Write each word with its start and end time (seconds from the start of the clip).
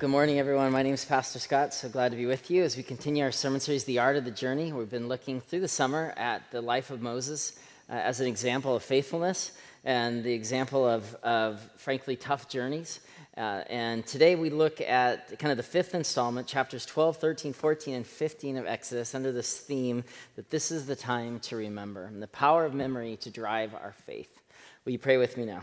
Good 0.00 0.08
morning, 0.08 0.38
everyone. 0.38 0.72
My 0.72 0.82
name 0.82 0.94
is 0.94 1.04
Pastor 1.04 1.38
Scott. 1.38 1.74
So 1.74 1.90
glad 1.90 2.12
to 2.12 2.16
be 2.16 2.24
with 2.24 2.50
you 2.50 2.62
as 2.62 2.74
we 2.74 2.82
continue 2.82 3.22
our 3.22 3.30
sermon 3.30 3.60
series, 3.60 3.84
The 3.84 3.98
Art 3.98 4.16
of 4.16 4.24
the 4.24 4.30
Journey. 4.30 4.72
We've 4.72 4.88
been 4.88 5.08
looking 5.08 5.42
through 5.42 5.60
the 5.60 5.68
summer 5.68 6.14
at 6.16 6.50
the 6.50 6.62
life 6.62 6.90
of 6.90 7.02
Moses 7.02 7.52
uh, 7.90 7.96
as 7.96 8.18
an 8.18 8.26
example 8.26 8.74
of 8.74 8.82
faithfulness 8.82 9.52
and 9.84 10.24
the 10.24 10.32
example 10.32 10.88
of, 10.88 11.14
of 11.16 11.60
frankly, 11.76 12.16
tough 12.16 12.48
journeys. 12.48 13.00
Uh, 13.36 13.62
and 13.68 14.06
today 14.06 14.36
we 14.36 14.48
look 14.48 14.80
at 14.80 15.38
kind 15.38 15.50
of 15.50 15.58
the 15.58 15.62
fifth 15.62 15.94
installment, 15.94 16.46
chapters 16.46 16.86
12, 16.86 17.18
13, 17.18 17.52
14, 17.52 17.94
and 17.96 18.06
15 18.06 18.56
of 18.56 18.64
Exodus, 18.64 19.14
under 19.14 19.32
this 19.32 19.58
theme 19.58 20.02
that 20.36 20.48
this 20.48 20.70
is 20.70 20.86
the 20.86 20.96
time 20.96 21.40
to 21.40 21.56
remember 21.56 22.04
and 22.04 22.22
the 22.22 22.28
power 22.28 22.64
of 22.64 22.72
memory 22.72 23.18
to 23.18 23.28
drive 23.28 23.74
our 23.74 23.92
faith. 24.06 24.40
Will 24.86 24.92
you 24.92 24.98
pray 24.98 25.18
with 25.18 25.36
me 25.36 25.44
now? 25.44 25.60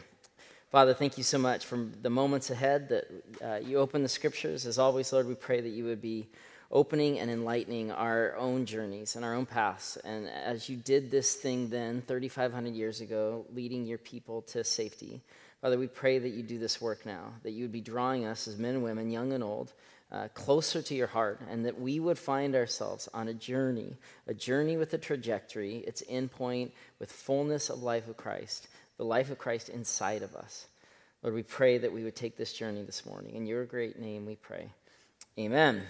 Father, 0.69 0.93
thank 0.93 1.17
you 1.17 1.23
so 1.23 1.37
much 1.37 1.65
for 1.65 1.87
the 2.01 2.09
moments 2.09 2.49
ahead 2.49 2.89
that 2.89 3.05
uh, 3.41 3.59
you 3.65 3.77
open 3.77 4.03
the 4.03 4.09
scriptures. 4.09 4.65
As 4.65 4.77
always, 4.77 5.13
Lord, 5.13 5.25
we 5.25 5.33
pray 5.33 5.61
that 5.61 5.69
you 5.69 5.85
would 5.85 6.01
be 6.01 6.27
opening 6.69 7.19
and 7.19 7.31
enlightening 7.31 7.89
our 7.89 8.35
own 8.35 8.65
journeys 8.65 9.15
and 9.15 9.23
our 9.23 9.33
own 9.33 9.45
paths. 9.45 9.95
And 10.03 10.27
as 10.27 10.67
you 10.67 10.75
did 10.75 11.09
this 11.09 11.35
thing 11.35 11.69
then, 11.69 12.01
3,500 12.05 12.73
years 12.73 12.99
ago, 12.99 13.45
leading 13.53 13.85
your 13.85 13.97
people 13.97 14.41
to 14.41 14.65
safety, 14.65 15.21
Father, 15.61 15.77
we 15.77 15.87
pray 15.87 16.19
that 16.19 16.29
you 16.31 16.43
do 16.43 16.59
this 16.59 16.81
work 16.81 17.05
now, 17.05 17.31
that 17.43 17.51
you 17.51 17.63
would 17.63 17.71
be 17.71 17.79
drawing 17.79 18.25
us 18.25 18.45
as 18.45 18.57
men 18.57 18.75
and 18.75 18.83
women, 18.83 19.09
young 19.09 19.31
and 19.31 19.45
old, 19.45 19.71
uh, 20.11 20.27
closer 20.33 20.81
to 20.81 20.93
your 20.93 21.07
heart, 21.07 21.39
and 21.49 21.65
that 21.65 21.79
we 21.79 22.01
would 22.01 22.19
find 22.19 22.55
ourselves 22.55 23.07
on 23.13 23.29
a 23.29 23.33
journey, 23.33 23.95
a 24.27 24.33
journey 24.33 24.75
with 24.75 24.93
a 24.93 24.97
trajectory, 24.97 25.77
its 25.77 26.03
endpoint 26.11 26.71
with 26.99 27.09
fullness 27.09 27.69
of 27.69 27.83
life 27.83 28.09
of 28.09 28.17
Christ 28.17 28.67
the 28.97 29.05
life 29.05 29.31
of 29.31 29.37
Christ 29.37 29.69
inside 29.69 30.23
of 30.23 30.35
us. 30.35 30.67
Lord, 31.23 31.35
we 31.35 31.43
pray 31.43 31.77
that 31.77 31.93
we 31.93 32.03
would 32.03 32.15
take 32.15 32.37
this 32.37 32.53
journey 32.53 32.83
this 32.83 33.05
morning. 33.05 33.35
In 33.35 33.47
your 33.47 33.65
great 33.65 33.99
name 33.99 34.25
we 34.25 34.35
pray. 34.35 34.69
Amen. 35.39 35.83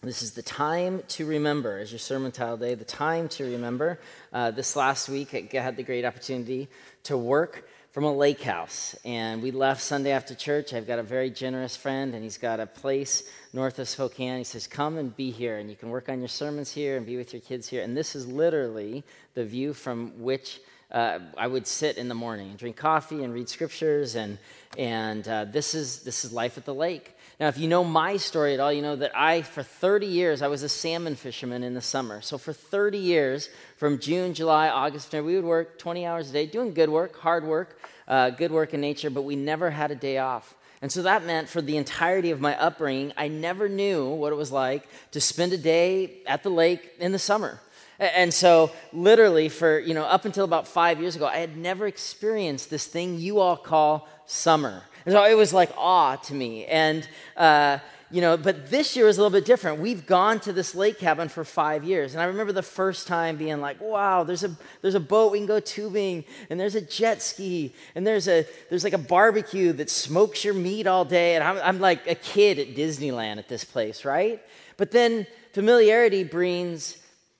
This 0.00 0.22
is 0.22 0.32
the 0.32 0.42
time 0.42 1.02
to 1.08 1.26
remember, 1.26 1.78
as 1.78 1.90
your 1.90 1.98
sermon 1.98 2.30
title 2.30 2.56
today, 2.56 2.76
the 2.76 2.84
time 2.84 3.28
to 3.30 3.44
remember. 3.44 3.98
Uh, 4.32 4.52
this 4.52 4.76
last 4.76 5.08
week, 5.08 5.34
I 5.34 5.60
had 5.60 5.76
the 5.76 5.82
great 5.82 6.04
opportunity 6.04 6.68
to 7.04 7.16
work 7.16 7.68
from 7.90 8.04
a 8.04 8.14
lake 8.14 8.42
house. 8.42 8.96
And 9.04 9.42
we 9.42 9.50
left 9.50 9.82
Sunday 9.82 10.12
after 10.12 10.36
church. 10.36 10.72
I've 10.72 10.86
got 10.86 11.00
a 11.00 11.02
very 11.02 11.30
generous 11.30 11.76
friend, 11.76 12.14
and 12.14 12.22
he's 12.22 12.38
got 12.38 12.60
a 12.60 12.66
place 12.66 13.28
north 13.52 13.80
of 13.80 13.88
Spokane. 13.88 14.38
He 14.38 14.44
says, 14.44 14.68
Come 14.68 14.98
and 14.98 15.16
be 15.16 15.32
here, 15.32 15.58
and 15.58 15.68
you 15.68 15.74
can 15.74 15.90
work 15.90 16.08
on 16.08 16.20
your 16.20 16.28
sermons 16.28 16.70
here 16.70 16.96
and 16.96 17.04
be 17.04 17.16
with 17.16 17.32
your 17.32 17.42
kids 17.42 17.68
here. 17.68 17.82
And 17.82 17.96
this 17.96 18.14
is 18.14 18.24
literally 18.28 19.02
the 19.34 19.44
view 19.44 19.74
from 19.74 20.22
which 20.22 20.60
uh, 20.90 21.18
I 21.36 21.46
would 21.46 21.66
sit 21.66 21.98
in 21.98 22.08
the 22.08 22.14
morning 22.14 22.50
and 22.50 22.58
drink 22.58 22.76
coffee 22.76 23.22
and 23.22 23.32
read 23.32 23.48
scriptures, 23.48 24.14
and, 24.14 24.38
and 24.76 25.26
uh, 25.28 25.44
this, 25.44 25.74
is, 25.74 26.02
this 26.02 26.24
is 26.24 26.32
life 26.32 26.56
at 26.56 26.64
the 26.64 26.74
lake. 26.74 27.14
Now, 27.38 27.48
if 27.48 27.58
you 27.58 27.68
know 27.68 27.84
my 27.84 28.16
story 28.16 28.54
at 28.54 28.60
all, 28.60 28.72
you 28.72 28.82
know 28.82 28.96
that 28.96 29.16
I, 29.16 29.42
for 29.42 29.62
30 29.62 30.06
years, 30.06 30.42
I 30.42 30.48
was 30.48 30.62
a 30.62 30.68
salmon 30.68 31.14
fisherman 31.14 31.62
in 31.62 31.74
the 31.74 31.82
summer. 31.82 32.20
So 32.20 32.38
for 32.38 32.52
30 32.52 32.98
years, 32.98 33.50
from 33.76 33.98
June, 33.98 34.34
July, 34.34 34.70
August, 34.70 35.12
we 35.12 35.20
would 35.20 35.44
work 35.44 35.78
20 35.78 36.06
hours 36.06 36.30
a 36.30 36.32
day, 36.32 36.46
doing 36.46 36.72
good 36.72 36.88
work, 36.88 37.16
hard 37.16 37.44
work, 37.44 37.78
uh, 38.08 38.30
good 38.30 38.50
work 38.50 38.72
in 38.74 38.80
nature, 38.80 39.10
but 39.10 39.22
we 39.22 39.36
never 39.36 39.70
had 39.70 39.90
a 39.90 39.94
day 39.94 40.18
off. 40.18 40.54
And 40.80 40.90
so 40.90 41.02
that 41.02 41.24
meant 41.24 41.48
for 41.48 41.60
the 41.60 41.76
entirety 41.76 42.30
of 42.30 42.40
my 42.40 42.58
upbringing, 42.58 43.12
I 43.16 43.28
never 43.28 43.68
knew 43.68 44.08
what 44.08 44.32
it 44.32 44.36
was 44.36 44.52
like 44.52 44.88
to 45.10 45.20
spend 45.20 45.52
a 45.52 45.58
day 45.58 46.22
at 46.26 46.42
the 46.42 46.50
lake 46.50 46.92
in 46.98 47.12
the 47.12 47.18
summer. 47.18 47.60
And 47.98 48.32
so, 48.32 48.70
literally, 48.92 49.48
for, 49.48 49.80
you 49.80 49.92
know, 49.92 50.04
up 50.04 50.24
until 50.24 50.44
about 50.44 50.68
five 50.68 51.00
years 51.00 51.16
ago, 51.16 51.26
I 51.26 51.38
had 51.38 51.56
never 51.56 51.86
experienced 51.86 52.70
this 52.70 52.86
thing 52.86 53.18
you 53.18 53.40
all 53.40 53.56
call 53.56 54.08
summer. 54.26 54.84
And 55.04 55.12
so 55.14 55.24
it 55.24 55.34
was 55.34 55.52
like 55.52 55.70
awe 55.76 56.16
to 56.16 56.34
me. 56.34 56.66
And, 56.66 57.08
uh, 57.36 57.78
you 58.10 58.20
know, 58.20 58.36
but 58.36 58.70
this 58.70 58.96
year 58.96 59.08
is 59.08 59.18
a 59.18 59.22
little 59.22 59.36
bit 59.36 59.44
different. 59.44 59.80
We've 59.80 60.06
gone 60.06 60.40
to 60.40 60.52
this 60.52 60.74
lake 60.74 60.98
cabin 60.98 61.28
for 61.28 61.44
five 61.44 61.84
years. 61.84 62.14
And 62.14 62.22
I 62.22 62.26
remember 62.26 62.52
the 62.52 62.62
first 62.62 63.06
time 63.06 63.36
being 63.36 63.60
like, 63.60 63.80
wow, 63.80 64.24
there's 64.24 64.44
a, 64.44 64.56
there's 64.80 64.94
a 64.94 65.00
boat 65.00 65.32
we 65.32 65.38
can 65.38 65.46
go 65.46 65.60
tubing, 65.60 66.24
and 66.48 66.58
there's 66.58 66.74
a 66.74 66.80
jet 66.80 67.20
ski, 67.20 67.74
and 67.94 68.06
there's, 68.06 68.28
a, 68.28 68.46
there's 68.70 68.84
like 68.84 68.94
a 68.94 68.98
barbecue 68.98 69.72
that 69.72 69.90
smokes 69.90 70.44
your 70.44 70.54
meat 70.54 70.86
all 70.86 71.04
day. 71.04 71.34
And 71.34 71.44
I'm, 71.44 71.58
I'm 71.62 71.80
like 71.80 72.06
a 72.06 72.14
kid 72.14 72.58
at 72.58 72.74
Disneyland 72.74 73.38
at 73.38 73.48
this 73.48 73.64
place, 73.64 74.04
right? 74.04 74.42
But 74.76 74.90
then 74.90 75.26
familiarity 75.52 76.24
brings, 76.24 76.96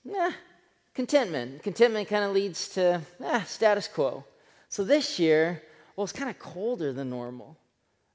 eh, 0.07 0.31
contentment. 0.99 1.63
Contentment 1.63 2.09
kind 2.09 2.25
of 2.25 2.33
leads 2.33 2.67
to 2.67 2.99
eh, 3.23 3.43
status 3.43 3.87
quo. 3.87 4.25
So 4.67 4.83
this 4.83 5.17
year, 5.17 5.63
well, 5.95 6.03
it's 6.03 6.11
kind 6.11 6.29
of 6.29 6.37
colder 6.39 6.91
than 6.91 7.09
normal. 7.09 7.55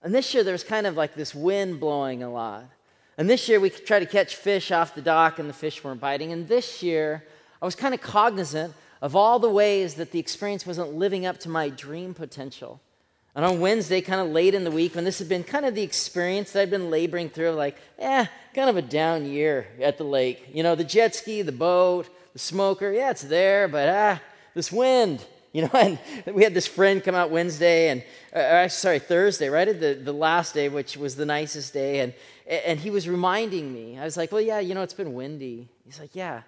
And 0.02 0.14
this 0.14 0.34
year, 0.34 0.44
there 0.44 0.52
was 0.52 0.64
kind 0.64 0.86
of 0.86 0.94
like 0.94 1.14
this 1.14 1.34
wind 1.34 1.80
blowing 1.80 2.22
a 2.22 2.30
lot. 2.30 2.64
And 3.16 3.30
this 3.30 3.48
year, 3.48 3.58
we 3.58 3.70
tried 3.70 4.00
to 4.00 4.06
catch 4.06 4.36
fish 4.36 4.70
off 4.70 4.94
the 4.94 5.00
dock, 5.00 5.38
and 5.38 5.48
the 5.48 5.54
fish 5.54 5.82
weren't 5.82 5.98
biting. 5.98 6.30
And 6.30 6.46
this 6.46 6.82
year, 6.82 7.24
I 7.62 7.64
was 7.64 7.74
kind 7.74 7.94
of 7.94 8.02
cognizant 8.02 8.74
of 9.00 9.16
all 9.16 9.38
the 9.38 9.48
ways 9.48 9.94
that 9.94 10.12
the 10.12 10.18
experience 10.18 10.66
wasn't 10.66 10.92
living 10.92 11.24
up 11.24 11.38
to 11.40 11.48
my 11.48 11.70
dream 11.70 12.12
potential. 12.12 12.82
And 13.34 13.46
on 13.46 13.60
Wednesday, 13.60 14.02
kind 14.02 14.20
of 14.20 14.28
late 14.28 14.54
in 14.54 14.62
the 14.62 14.70
week, 14.70 14.94
when 14.94 15.04
this 15.04 15.20
had 15.20 15.28
been 15.30 15.42
kind 15.42 15.64
of 15.64 15.74
the 15.74 15.82
experience 15.82 16.52
that 16.52 16.60
I'd 16.60 16.70
been 16.70 16.90
laboring 16.90 17.30
through, 17.30 17.52
like, 17.52 17.78
eh, 17.98 18.26
kind 18.54 18.68
of 18.68 18.76
a 18.76 18.82
down 18.82 19.24
year 19.24 19.68
at 19.80 19.96
the 19.96 20.04
lake. 20.04 20.50
You 20.52 20.62
know, 20.62 20.74
the 20.74 20.84
jet 20.84 21.14
ski, 21.14 21.40
the 21.40 21.50
boat, 21.50 22.10
the 22.34 22.38
smoker, 22.38 22.92
yeah, 22.92 23.10
it's 23.10 23.22
there, 23.22 23.66
but 23.68 23.88
ah, 23.88 24.20
this 24.52 24.70
wind, 24.70 25.24
you 25.52 25.62
know. 25.62 25.70
And 25.72 25.98
we 26.34 26.44
had 26.44 26.52
this 26.52 26.66
friend 26.66 27.02
come 27.02 27.14
out 27.14 27.30
Wednesday, 27.30 27.88
and 27.88 28.04
uh, 28.34 28.38
uh 28.38 28.68
sorry, 28.68 28.98
Thursday, 28.98 29.48
right 29.48 29.68
the, 29.80 29.94
the 29.94 30.12
last 30.12 30.52
day, 30.52 30.68
which 30.68 30.98
was 30.98 31.16
the 31.16 31.24
nicest 31.24 31.72
day, 31.72 32.00
and 32.00 32.12
and 32.46 32.78
he 32.78 32.90
was 32.90 33.08
reminding 33.08 33.72
me. 33.72 33.98
I 33.98 34.04
was 34.04 34.18
like, 34.18 34.30
well, 34.30 34.40
yeah, 34.40 34.58
you 34.58 34.74
know, 34.74 34.82
it's 34.82 34.94
been 34.94 35.14
windy. 35.14 35.68
He's 35.86 35.98
like, 35.98 36.14
yeah. 36.14 36.42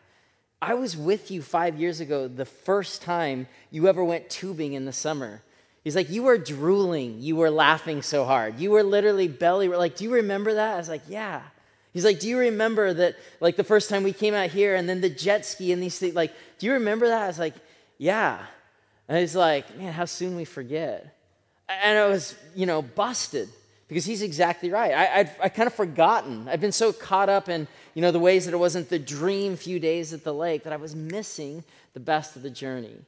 I 0.60 0.74
was 0.74 0.96
with 0.96 1.30
you 1.30 1.42
five 1.42 1.78
years 1.78 2.00
ago, 2.00 2.28
the 2.28 2.46
first 2.46 3.02
time 3.02 3.46
you 3.70 3.88
ever 3.88 4.02
went 4.02 4.30
tubing 4.30 4.72
in 4.72 4.86
the 4.86 4.92
summer. 4.92 5.42
He's 5.84 5.94
like, 5.94 6.10
You 6.10 6.24
were 6.24 6.38
drooling. 6.38 7.20
You 7.20 7.36
were 7.36 7.50
laughing 7.50 8.02
so 8.02 8.24
hard. 8.24 8.58
You 8.58 8.72
were 8.72 8.82
literally 8.82 9.28
belly. 9.28 9.68
Like, 9.68 9.96
do 9.96 10.02
you 10.02 10.14
remember 10.14 10.54
that? 10.54 10.74
I 10.74 10.78
was 10.78 10.88
like, 10.88 11.02
Yeah. 11.08 11.42
He's 11.96 12.04
like, 12.04 12.20
Do 12.20 12.28
you 12.28 12.36
remember 12.36 12.92
that, 12.92 13.16
like, 13.40 13.56
the 13.56 13.64
first 13.64 13.88
time 13.88 14.02
we 14.02 14.12
came 14.12 14.34
out 14.34 14.50
here 14.50 14.74
and 14.74 14.86
then 14.86 15.00
the 15.00 15.08
jet 15.08 15.46
ski 15.46 15.72
and 15.72 15.82
these 15.82 15.98
things? 15.98 16.14
Like, 16.14 16.30
do 16.58 16.66
you 16.66 16.74
remember 16.74 17.08
that? 17.08 17.22
I 17.22 17.26
was 17.26 17.38
like, 17.38 17.54
Yeah. 17.96 18.38
And 19.08 19.16
he's 19.16 19.34
like, 19.34 19.74
Man, 19.78 19.94
how 19.94 20.04
soon 20.04 20.36
we 20.36 20.44
forget. 20.44 21.16
And 21.70 21.96
I 21.96 22.06
was, 22.06 22.34
you 22.54 22.66
know, 22.66 22.82
busted 22.82 23.48
because 23.88 24.04
he's 24.04 24.20
exactly 24.20 24.70
right. 24.70 24.92
I, 24.92 25.20
I'd, 25.20 25.30
I 25.44 25.48
kind 25.48 25.66
of 25.66 25.72
forgotten. 25.72 26.48
I've 26.48 26.60
been 26.60 26.70
so 26.70 26.92
caught 26.92 27.30
up 27.30 27.48
in, 27.48 27.66
you 27.94 28.02
know, 28.02 28.10
the 28.10 28.18
ways 28.18 28.44
that 28.44 28.52
it 28.52 28.58
wasn't 28.58 28.90
the 28.90 28.98
dream 28.98 29.56
few 29.56 29.80
days 29.80 30.12
at 30.12 30.22
the 30.22 30.34
lake 30.34 30.64
that 30.64 30.74
I 30.74 30.76
was 30.76 30.94
missing 30.94 31.64
the 31.94 32.00
best 32.00 32.36
of 32.36 32.42
the 32.42 32.50
journey. 32.50 32.98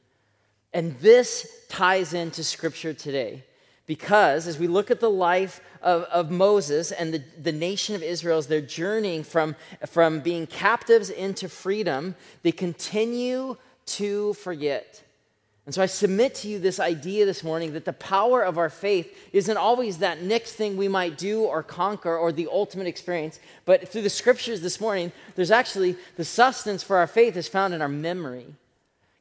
And 0.73 0.99
this 1.01 1.47
ties 1.69 2.15
into 2.15 2.43
Scripture 2.43 2.95
today. 2.95 3.45
Because 3.89 4.47
as 4.47 4.59
we 4.59 4.67
look 4.67 4.91
at 4.91 5.01
the 5.01 5.11
life 5.11 5.63
of, 5.81 6.03
of 6.05 6.31
Moses 6.31 6.93
and 6.93 7.13
the, 7.13 7.23
the 7.43 7.53
nation 7.53 7.95
of 7.95 8.03
Israel 8.03 8.37
as 8.37 8.47
they're 8.47 8.61
journeying 8.61 9.25
from, 9.25 9.57
from 9.87 10.21
being 10.21 10.47
captives 10.47 11.09
into 11.09 11.49
freedom, 11.49 12.15
they 12.43 12.53
continue 12.53 13.57
to 13.87 14.35
forget. 14.35 15.03
And 15.65 15.75
so 15.75 15.81
I 15.81 15.87
submit 15.87 16.35
to 16.37 16.49
you 16.49 16.59
this 16.59 16.79
idea 16.79 17.25
this 17.25 17.43
morning 17.43 17.73
that 17.73 17.87
the 17.87 17.95
power 17.95 18.43
of 18.43 18.59
our 18.59 18.69
faith 18.69 19.31
isn't 19.33 19.57
always 19.57 19.99
that 19.99 20.23
next 20.23 20.53
thing 20.53 20.77
we 20.77 20.89
might 20.89 21.17
do 21.17 21.45
or 21.45 21.63
conquer 21.63 22.15
or 22.15 22.31
the 22.31 22.49
ultimate 22.53 22.87
experience, 22.87 23.41
but 23.65 23.89
through 23.89 24.03
the 24.03 24.11
scriptures 24.11 24.61
this 24.61 24.83
morning, 24.83 25.13
there's 25.35 25.51
actually 25.51 25.97
the 26.17 26.27
sustenance 26.27 26.83
for 26.83 26.99
our 26.99 27.07
faith 27.07 27.39
is 27.39 27.49
found 27.49 27.73
in 27.73 27.81
our 27.81 27.89
memory. 27.89 28.55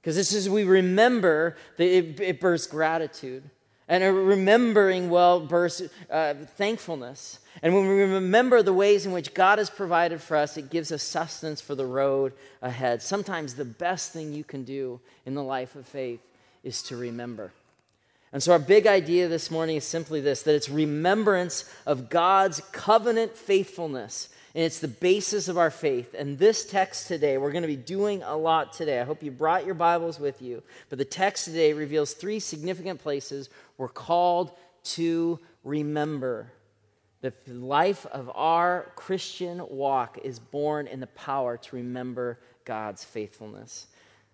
Because 0.01 0.17
this 0.17 0.33
is 0.33 0.49
we 0.49 0.65
remember 0.65 1.55
that 1.77 1.87
it, 1.87 2.19
it 2.19 2.39
births 2.41 2.67
gratitude. 2.67 3.49
And 3.87 4.03
a 4.03 4.11
remembering 4.11 5.09
well 5.09 5.39
bursts 5.39 5.83
uh, 6.11 6.33
thankfulness. 6.57 7.39
And 7.61 7.73
when 7.73 7.87
we 7.87 8.01
remember 8.01 8.61
the 8.61 8.73
ways 8.73 9.05
in 9.05 9.11
which 9.11 9.33
God 9.33 9.59
has 9.59 9.69
provided 9.69 10.21
for 10.21 10.35
us, 10.37 10.57
it 10.57 10.69
gives 10.69 10.91
us 10.91 11.01
sustenance 11.01 11.61
for 11.61 11.73
the 11.73 11.85
road 11.85 12.33
ahead. 12.61 13.01
Sometimes 13.01 13.55
the 13.55 13.65
best 13.65 14.11
thing 14.11 14.33
you 14.33 14.43
can 14.43 14.63
do 14.63 14.99
in 15.25 15.35
the 15.35 15.43
life 15.43 15.75
of 15.75 15.87
faith 15.87 16.19
is 16.63 16.83
to 16.83 16.97
remember. 16.97 17.51
And 18.33 18.43
so, 18.43 18.51
our 18.51 18.59
big 18.59 18.87
idea 18.87 19.29
this 19.29 19.49
morning 19.49 19.77
is 19.77 19.85
simply 19.85 20.19
this 20.19 20.41
that 20.43 20.53
it's 20.53 20.69
remembrance 20.69 21.63
of 21.85 22.09
God's 22.09 22.61
covenant 22.71 23.37
faithfulness 23.37 24.29
and 24.57 24.65
it's 24.65 24.79
the 24.79 24.87
basis 24.87 25.49
of 25.49 25.59
our 25.59 25.69
faith. 25.69 26.15
And 26.17 26.39
this 26.39 26.65
text 26.65 27.07
today, 27.07 27.37
we're 27.37 27.51
going 27.51 27.61
to 27.61 27.67
be 27.67 27.75
doing 27.75 28.23
a 28.23 28.35
lot 28.35 28.73
today. 28.73 28.99
I 28.99 29.03
hope 29.03 29.21
you 29.21 29.29
brought 29.29 29.67
your 29.67 29.75
Bibles 29.75 30.19
with 30.19 30.41
you. 30.41 30.63
But 30.89 30.97
the 30.97 31.05
text 31.05 31.45
today 31.45 31.73
reveals 31.73 32.13
three 32.13 32.39
significant 32.39 32.99
places 32.99 33.51
we're 33.77 33.87
called 33.87 34.49
to 34.95 35.39
remember. 35.63 36.51
The 37.21 37.33
life 37.47 38.07
of 38.07 38.31
our 38.33 38.91
Christian 38.95 39.61
walk 39.69 40.17
is 40.23 40.39
born 40.39 40.87
in 40.87 41.01
the 41.01 41.07
power 41.07 41.57
to 41.57 41.75
remember 41.75 42.39
God's 42.65 43.03
faithfulness. 43.03 43.85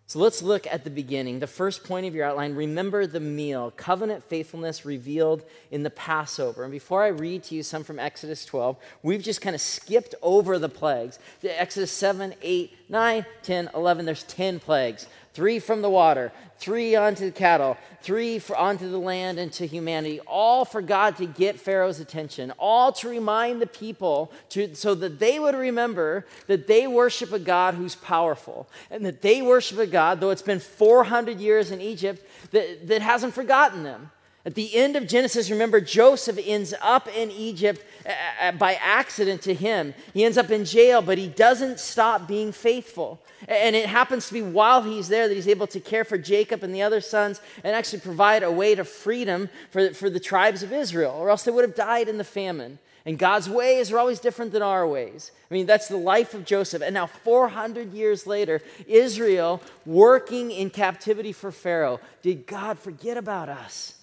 So 0.06 0.20
let's 0.20 0.44
look 0.44 0.68
at 0.68 0.84
the 0.84 0.90
beginning. 0.90 1.40
The 1.40 1.48
first 1.48 1.86
point 1.86 2.06
of 2.06 2.14
your 2.14 2.26
outline 2.26 2.56
remember 2.56 3.08
the 3.08 3.22
meal, 3.22 3.72
covenant 3.78 4.24
faithfulness 4.26 4.86
revealed 4.86 5.44
in 5.72 5.84
the 5.84 5.90
Passover. 5.90 6.64
And 6.64 6.72
before 6.72 7.04
I 7.04 7.08
read 7.08 7.44
to 7.46 7.56
you 7.56 7.64
some 7.64 7.84
from 7.84 8.00
Exodus 8.00 8.46
12, 8.46 8.78
we've 9.02 9.24
just 9.24 9.42
kind 9.42 9.56
of 9.56 9.62
skipped 9.62 10.14
over 10.22 10.60
the 10.60 10.70
plagues. 10.70 11.20
Exodus 11.44 11.92
7, 11.92 12.36
8, 12.42 12.78
9, 12.90 13.26
10, 13.44 13.70
11, 13.74 14.06
there's 14.06 14.24
10 14.24 14.60
plagues 14.60 15.08
three 15.34 15.60
from 15.60 15.82
the 15.82 15.90
water, 15.90 16.32
three 16.58 16.96
onto 16.96 17.26
the 17.26 17.32
cattle, 17.32 17.78
three 18.02 18.42
onto 18.56 18.90
the 18.90 18.98
land 18.98 19.40
and 19.40 19.52
to 19.52 19.68
humanity, 19.68 20.20
all 20.22 20.64
for 20.64 20.82
God 20.82 21.18
to 21.18 21.26
get 21.26 21.60
Pharaoh's 21.60 22.00
attention, 22.00 22.52
all 22.58 22.92
to 22.94 23.10
remind 23.10 23.62
the 23.62 23.68
people 23.68 24.32
to, 24.50 24.74
so 24.76 24.96
that 24.96 25.20
they 25.20 25.40
would 25.40 25.56
remember 25.56 26.26
that 26.48 26.68
they 26.68 26.88
worship 26.88 27.34
a 27.34 27.40
God 27.40 27.74
who's 27.74 27.96
powerful 27.96 28.70
and 28.90 29.06
that 29.06 29.22
they 29.22 29.42
worship 29.42 29.78
a 29.80 29.88
God, 29.88 30.20
though 30.22 30.30
it's 30.30 30.42
been 30.42 30.60
400 30.60 31.40
years 31.40 31.72
in 31.72 31.82
Egypt, 31.82 32.26
that, 32.52 32.88
that 32.88 33.02
hasn't 33.02 33.34
forgotten 33.34 33.84
them. 33.84 34.12
At 34.46 34.56
the 34.56 34.76
end 34.76 34.98
of 34.98 35.08
Genesis, 35.08 35.50
remember, 35.50 35.80
Joseph 35.80 36.38
ends 36.44 36.74
up 36.82 37.08
in 37.08 37.32
Egypt 37.32 37.82
uh, 38.06 38.12
uh, 38.42 38.52
by 38.52 38.74
accident 38.74 39.42
to 39.44 39.54
him. 39.54 39.94
He 40.14 40.26
ends 40.26 40.38
up 40.38 40.52
in 40.52 40.66
jail, 40.66 41.02
but 41.02 41.18
he 41.18 41.28
doesn't 41.28 41.80
stop 41.80 42.28
being 42.28 42.52
faithful. 42.52 43.22
And 43.48 43.74
it 43.74 43.86
happens 43.86 44.28
to 44.28 44.34
be 44.34 44.42
while 44.42 44.84
he's 44.84 45.08
there 45.08 45.30
that 45.30 45.34
he's 45.34 45.48
able 45.48 45.68
to 45.68 45.80
care 45.80 46.04
for 46.04 46.18
Jacob 46.18 46.62
and 46.62 46.76
the 46.76 46.82
other 46.82 47.00
sons 47.00 47.40
and 47.64 47.74
actually 47.74 48.02
provide 48.02 48.44
a 48.44 48.52
way 48.52 48.76
to 48.76 48.84
freedom 48.84 49.50
for, 49.72 49.94
for 49.94 50.10
the 50.10 50.20
tribes 50.20 50.62
of 50.62 50.74
Israel, 50.74 51.16
or 51.18 51.30
else 51.30 51.44
they 51.44 51.52
would 51.52 51.64
have 51.64 51.76
died 51.76 52.10
in 52.10 52.18
the 52.18 52.26
famine. 52.26 52.80
And 53.06 53.18
God's 53.18 53.50
ways 53.50 53.94
are 53.94 53.98
always 53.98 54.20
different 54.20 54.52
than 54.52 54.62
our 54.62 54.86
ways. 54.86 55.32
I 55.50 55.54
mean, 55.54 55.66
that's 55.66 55.88
the 55.88 55.98
life 55.98 56.34
of 56.34 56.44
Joseph. 56.46 56.82
And 56.82 56.94
now, 56.94 57.08
400 57.08 57.94
years 57.94 58.28
later, 58.28 58.62
Israel 58.88 59.62
working 59.86 60.52
in 60.52 60.70
captivity 60.70 61.32
for 61.32 61.52
Pharaoh. 61.52 62.02
Did 62.22 62.46
God 62.46 62.80
forget 62.80 63.16
about 63.18 63.48
us? 63.48 64.00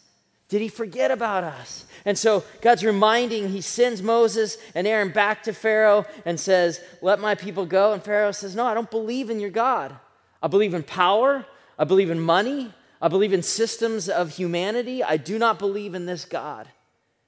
Did 0.51 0.61
he 0.61 0.69
forget 0.69 1.13
about 1.13 1.45
us? 1.45 1.87
And 2.05 2.19
so 2.19 2.43
God's 2.61 2.85
reminding, 2.85 3.49
he 3.49 3.61
sends 3.61 4.03
Moses 4.03 4.59
and 4.75 4.85
Aaron 4.85 5.13
back 5.13 5.45
to 5.45 5.53
Pharaoh 5.53 6.05
and 6.27 6.39
says, 6.39 6.81
Let 7.01 7.21
my 7.21 7.37
people 7.37 7.65
go. 7.65 7.93
And 7.93 8.03
Pharaoh 8.03 8.33
says, 8.33 8.57
No, 8.57 8.67
I 8.67 8.75
don't 8.75 8.91
believe 8.91 9.31
in 9.31 9.39
your 9.39 9.51
God. 9.51 9.95
I 10.43 10.49
believe 10.49 10.75
in 10.75 10.83
power. 10.83 11.47
I 11.79 11.85
believe 11.85 12.11
in 12.11 12.21
money. 12.21 12.75
I 13.01 13.07
believe 13.07 13.33
in 13.33 13.45
systems 13.45 14.09
of 14.09 14.31
humanity. 14.31 15.05
I 15.05 15.17
do 15.17 15.39
not 15.39 15.61
believe 15.61 15.95
in 15.95 16.05
this 16.05 16.25
God. 16.25 16.69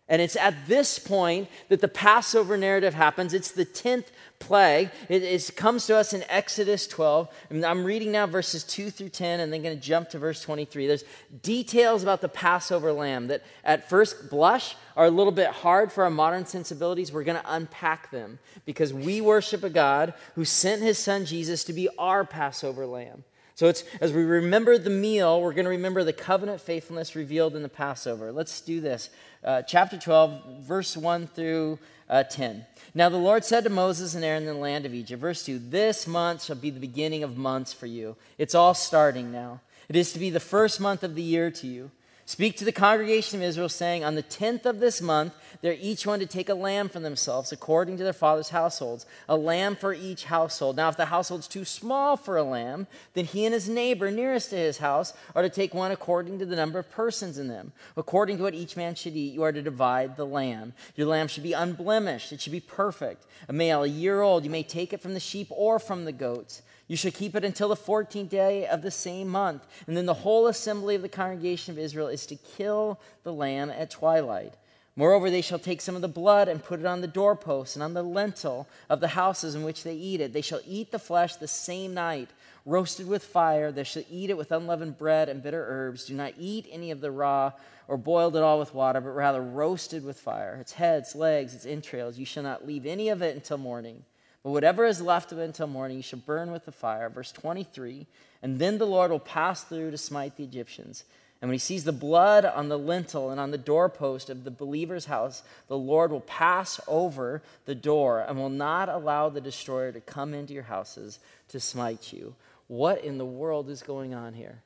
And 0.08 0.20
it's 0.20 0.36
at 0.36 0.66
this 0.66 0.98
point 0.98 1.48
that 1.68 1.80
the 1.80 1.88
Passover 1.88 2.56
narrative 2.56 2.92
happens. 2.92 3.32
It's 3.32 3.52
the 3.52 3.64
10th 3.64 4.06
plague. 4.40 4.90
It, 5.08 5.22
it, 5.22 5.50
comes 5.56 5.86
to 5.86 5.96
us 5.96 6.12
in 6.12 6.24
Exodus 6.28 6.86
12. 6.88 7.32
And 7.50 7.64
I'm 7.64 7.84
reading 7.84 8.12
now 8.12 8.26
verses 8.26 8.64
2 8.64 8.90
through 8.90 9.10
10 9.10 9.40
and 9.40 9.52
then 9.52 9.62
going 9.62 9.76
to 9.76 9.80
jump 9.80 10.10
to 10.10 10.18
verse 10.18 10.42
23. 10.42 10.88
There's 10.88 11.04
details 11.42 12.02
about 12.02 12.20
the 12.20 12.28
Passover 12.28 12.92
lamb 12.92 13.28
that 13.28 13.42
at 13.64 13.88
first 13.88 14.28
blush 14.28 14.74
are 14.96 15.06
a 15.06 15.10
little 15.10 15.32
bit 15.32 15.48
hard 15.48 15.92
for 15.92 16.04
our 16.04 16.10
modern 16.10 16.46
sensibilities. 16.46 17.12
We're 17.12 17.24
going 17.24 17.40
to 17.40 17.54
unpack 17.54 18.10
them 18.10 18.40
because 18.66 18.92
we 18.92 19.20
worship 19.20 19.62
a 19.62 19.70
God 19.70 20.14
who 20.34 20.44
sent 20.44 20.82
his 20.82 20.98
son 20.98 21.24
Jesus 21.24 21.62
to 21.64 21.72
be 21.72 21.88
our 21.96 22.24
Passover 22.24 22.86
lamb. 22.86 23.24
So 23.54 23.68
it's 23.68 23.84
as 24.00 24.12
we 24.12 24.22
remember 24.22 24.78
the 24.78 24.90
meal, 24.90 25.40
we're 25.40 25.52
going 25.52 25.66
to 25.66 25.70
remember 25.70 26.02
the 26.02 26.12
covenant 26.12 26.60
faithfulness 26.60 27.14
revealed 27.14 27.54
in 27.54 27.62
the 27.62 27.68
Passover. 27.68 28.32
Let's 28.32 28.60
do 28.60 28.80
this. 28.80 29.10
Uh, 29.44 29.60
chapter 29.62 29.98
12, 29.98 30.60
verse 30.60 30.96
1 30.96 31.26
through 31.26 31.78
uh, 32.08 32.22
10. 32.22 32.64
Now 32.94 33.08
the 33.08 33.16
Lord 33.16 33.44
said 33.44 33.64
to 33.64 33.70
Moses 33.70 34.14
and 34.14 34.24
Aaron 34.24 34.42
in 34.42 34.54
the 34.54 34.54
land 34.54 34.86
of 34.86 34.94
Egypt, 34.94 35.20
verse 35.20 35.44
2 35.44 35.58
This 35.58 36.06
month 36.06 36.44
shall 36.44 36.56
be 36.56 36.70
the 36.70 36.78
beginning 36.78 37.24
of 37.24 37.36
months 37.36 37.72
for 37.72 37.86
you. 37.86 38.16
It's 38.38 38.54
all 38.54 38.74
starting 38.74 39.32
now. 39.32 39.60
It 39.88 39.96
is 39.96 40.12
to 40.12 40.18
be 40.18 40.30
the 40.30 40.40
first 40.40 40.80
month 40.80 41.02
of 41.02 41.14
the 41.14 41.22
year 41.22 41.50
to 41.50 41.66
you. 41.66 41.90
Speak 42.32 42.56
to 42.56 42.64
the 42.64 42.72
congregation 42.72 43.40
of 43.40 43.42
Israel, 43.42 43.68
saying, 43.68 44.04
On 44.04 44.14
the 44.14 44.22
tenth 44.22 44.64
of 44.64 44.80
this 44.80 45.02
month, 45.02 45.34
they're 45.60 45.76
each 45.78 46.06
one 46.06 46.18
to 46.20 46.24
take 46.24 46.48
a 46.48 46.54
lamb 46.54 46.88
for 46.88 46.98
themselves, 46.98 47.52
according 47.52 47.98
to 47.98 48.04
their 48.04 48.14
father's 48.14 48.48
households, 48.48 49.04
a 49.28 49.36
lamb 49.36 49.76
for 49.76 49.92
each 49.92 50.24
household. 50.24 50.76
Now, 50.76 50.88
if 50.88 50.96
the 50.96 51.04
household's 51.04 51.46
too 51.46 51.66
small 51.66 52.16
for 52.16 52.38
a 52.38 52.42
lamb, 52.42 52.86
then 53.12 53.26
he 53.26 53.44
and 53.44 53.52
his 53.52 53.68
neighbor 53.68 54.10
nearest 54.10 54.48
to 54.48 54.56
his 54.56 54.78
house 54.78 55.12
are 55.34 55.42
to 55.42 55.50
take 55.50 55.74
one 55.74 55.90
according 55.90 56.38
to 56.38 56.46
the 56.46 56.56
number 56.56 56.78
of 56.78 56.90
persons 56.90 57.36
in 57.36 57.48
them. 57.48 57.72
According 57.98 58.38
to 58.38 58.44
what 58.44 58.54
each 58.54 58.78
man 58.78 58.94
should 58.94 59.14
eat, 59.14 59.34
you 59.34 59.42
are 59.42 59.52
to 59.52 59.60
divide 59.60 60.16
the 60.16 60.24
lamb. 60.24 60.72
Your 60.96 61.08
lamb 61.08 61.28
should 61.28 61.42
be 61.42 61.52
unblemished, 61.52 62.32
it 62.32 62.40
should 62.40 62.50
be 62.50 62.60
perfect. 62.60 63.26
A 63.50 63.52
male, 63.52 63.82
a 63.82 63.86
year 63.86 64.22
old, 64.22 64.44
you 64.44 64.50
may 64.50 64.62
take 64.62 64.94
it 64.94 65.02
from 65.02 65.12
the 65.12 65.20
sheep 65.20 65.48
or 65.50 65.78
from 65.78 66.06
the 66.06 66.12
goats. 66.12 66.62
You 66.92 66.98
shall 66.98 67.10
keep 67.10 67.34
it 67.34 67.42
until 67.42 67.70
the 67.70 67.74
14th 67.74 68.28
day 68.28 68.66
of 68.66 68.82
the 68.82 68.90
same 68.90 69.26
month. 69.26 69.66
And 69.86 69.96
then 69.96 70.04
the 70.04 70.12
whole 70.12 70.46
assembly 70.46 70.94
of 70.94 71.00
the 71.00 71.08
congregation 71.08 71.72
of 71.72 71.78
Israel 71.78 72.08
is 72.08 72.26
to 72.26 72.36
kill 72.36 73.00
the 73.22 73.32
lamb 73.32 73.70
at 73.70 73.90
twilight. 73.90 74.52
Moreover, 74.94 75.30
they 75.30 75.40
shall 75.40 75.58
take 75.58 75.80
some 75.80 75.96
of 75.96 76.02
the 76.02 76.06
blood 76.08 76.48
and 76.48 76.62
put 76.62 76.80
it 76.80 76.84
on 76.84 77.00
the 77.00 77.06
doorposts 77.06 77.76
and 77.76 77.82
on 77.82 77.94
the 77.94 78.02
lintel 78.02 78.68
of 78.90 79.00
the 79.00 79.08
houses 79.08 79.54
in 79.54 79.62
which 79.62 79.84
they 79.84 79.94
eat 79.94 80.20
it. 80.20 80.34
They 80.34 80.42
shall 80.42 80.60
eat 80.66 80.90
the 80.90 80.98
flesh 80.98 81.36
the 81.36 81.48
same 81.48 81.94
night, 81.94 82.28
roasted 82.66 83.08
with 83.08 83.24
fire. 83.24 83.72
They 83.72 83.84
shall 83.84 84.04
eat 84.10 84.28
it 84.28 84.36
with 84.36 84.52
unleavened 84.52 84.98
bread 84.98 85.30
and 85.30 85.42
bitter 85.42 85.64
herbs. 85.66 86.04
Do 86.04 86.14
not 86.14 86.34
eat 86.38 86.68
any 86.70 86.90
of 86.90 87.00
the 87.00 87.10
raw 87.10 87.52
or 87.88 87.96
boiled 87.96 88.36
at 88.36 88.42
all 88.42 88.58
with 88.58 88.74
water, 88.74 89.00
but 89.00 89.12
rather 89.12 89.40
roasted 89.40 90.04
with 90.04 90.20
fire. 90.20 90.58
Its 90.60 90.72
heads, 90.72 91.14
legs, 91.14 91.54
its 91.54 91.64
entrails. 91.64 92.18
You 92.18 92.26
shall 92.26 92.42
not 92.42 92.66
leave 92.66 92.84
any 92.84 93.08
of 93.08 93.22
it 93.22 93.34
until 93.34 93.56
morning. 93.56 94.04
But 94.42 94.50
whatever 94.50 94.84
is 94.84 95.00
left 95.00 95.32
of 95.32 95.38
it 95.38 95.44
until 95.44 95.68
morning, 95.68 95.98
you 95.98 96.02
shall 96.02 96.18
burn 96.18 96.50
with 96.50 96.64
the 96.64 96.72
fire. 96.72 97.08
Verse 97.08 97.32
23 97.32 98.06
And 98.42 98.58
then 98.58 98.78
the 98.78 98.86
Lord 98.86 99.10
will 99.10 99.20
pass 99.20 99.62
through 99.62 99.90
to 99.92 99.98
smite 99.98 100.36
the 100.36 100.44
Egyptians. 100.44 101.04
And 101.40 101.48
when 101.48 101.54
he 101.54 101.58
sees 101.58 101.82
the 101.82 101.92
blood 101.92 102.44
on 102.44 102.68
the 102.68 102.78
lintel 102.78 103.30
and 103.30 103.40
on 103.40 103.50
the 103.50 103.58
doorpost 103.58 104.30
of 104.30 104.44
the 104.44 104.50
believer's 104.52 105.06
house, 105.06 105.42
the 105.66 105.76
Lord 105.76 106.12
will 106.12 106.20
pass 106.20 106.80
over 106.86 107.42
the 107.64 107.74
door 107.74 108.20
and 108.20 108.38
will 108.38 108.48
not 108.48 108.88
allow 108.88 109.28
the 109.28 109.40
destroyer 109.40 109.90
to 109.90 110.00
come 110.00 110.34
into 110.34 110.54
your 110.54 110.62
houses 110.62 111.18
to 111.48 111.58
smite 111.58 112.12
you. 112.12 112.36
What 112.68 113.02
in 113.02 113.18
the 113.18 113.26
world 113.26 113.68
is 113.70 113.82
going 113.82 114.14
on 114.14 114.34
here? 114.34 114.62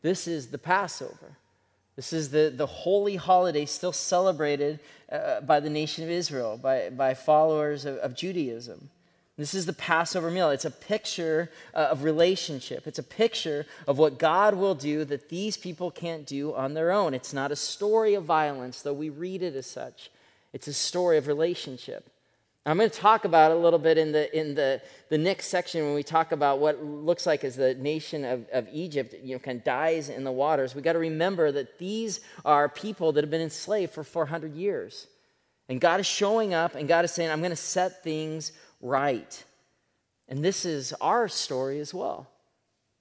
This 0.00 0.26
is 0.26 0.48
the 0.48 0.58
Passover. 0.58 1.36
This 1.94 2.12
is 2.12 2.30
the, 2.30 2.52
the 2.54 2.66
holy 2.66 3.16
holiday 3.16 3.66
still 3.66 3.92
celebrated 3.92 4.80
uh, 5.12 5.42
by 5.42 5.60
the 5.60 5.70
nation 5.70 6.04
of 6.04 6.10
Israel, 6.10 6.58
by, 6.60 6.88
by 6.88 7.12
followers 7.14 7.84
of, 7.84 7.98
of 7.98 8.16
Judaism. 8.16 8.88
This 9.36 9.54
is 9.54 9.66
the 9.66 9.72
Passover 9.72 10.30
meal. 10.30 10.50
It's 10.50 10.64
a 10.64 10.70
picture 10.70 11.50
uh, 11.74 11.88
of 11.90 12.04
relationship. 12.04 12.86
It's 12.86 13.00
a 13.00 13.04
picture 13.04 13.66
of 13.88 13.98
what 13.98 14.18
God 14.18 14.54
will 14.54 14.76
do 14.76 15.04
that 15.06 15.28
these 15.28 15.56
people 15.56 15.90
can't 15.90 16.24
do 16.24 16.54
on 16.54 16.74
their 16.74 16.92
own. 16.92 17.14
It's 17.14 17.32
not 17.32 17.50
a 17.50 17.56
story 17.56 18.14
of 18.14 18.24
violence, 18.24 18.82
though 18.82 18.92
we 18.92 19.10
read 19.10 19.42
it 19.42 19.56
as 19.56 19.66
such. 19.66 20.10
It's 20.52 20.68
a 20.68 20.72
story 20.72 21.18
of 21.18 21.26
relationship. 21.26 22.08
I'm 22.66 22.78
going 22.78 22.88
to 22.88 22.98
talk 22.98 23.26
about 23.26 23.50
it 23.50 23.56
a 23.56 23.60
little 23.60 23.78
bit 23.78 23.98
in 23.98 24.12
the 24.12 24.34
in 24.38 24.54
the, 24.54 24.80
the 25.10 25.18
next 25.18 25.48
section 25.48 25.84
when 25.84 25.94
we 25.94 26.02
talk 26.02 26.32
about 26.32 26.60
what 26.60 26.82
looks 26.82 27.26
like 27.26 27.44
as 27.44 27.56
the 27.56 27.74
nation 27.74 28.24
of, 28.24 28.46
of 28.52 28.68
Egypt, 28.72 29.14
you 29.22 29.34
know, 29.34 29.38
kind 29.38 29.58
of 29.58 29.64
dies 29.64 30.08
in 30.08 30.24
the 30.24 30.32
waters. 30.32 30.74
We 30.74 30.80
got 30.80 30.94
to 30.94 30.98
remember 30.98 31.52
that 31.52 31.78
these 31.78 32.20
are 32.44 32.68
people 32.70 33.12
that 33.12 33.24
have 33.24 33.30
been 33.30 33.42
enslaved 33.42 33.92
for 33.92 34.02
400 34.02 34.54
years. 34.54 35.08
And 35.68 35.80
God 35.80 36.00
is 36.00 36.06
showing 36.06 36.54
up 36.54 36.74
and 36.74 36.88
God 36.88 37.04
is 37.04 37.10
saying, 37.10 37.30
I'm 37.30 37.40
going 37.40 37.50
to 37.50 37.56
set 37.56 38.02
things 38.02 38.52
right. 38.84 39.44
And 40.28 40.44
this 40.44 40.64
is 40.64 40.92
our 41.00 41.26
story 41.28 41.80
as 41.80 41.92
well. 41.92 42.28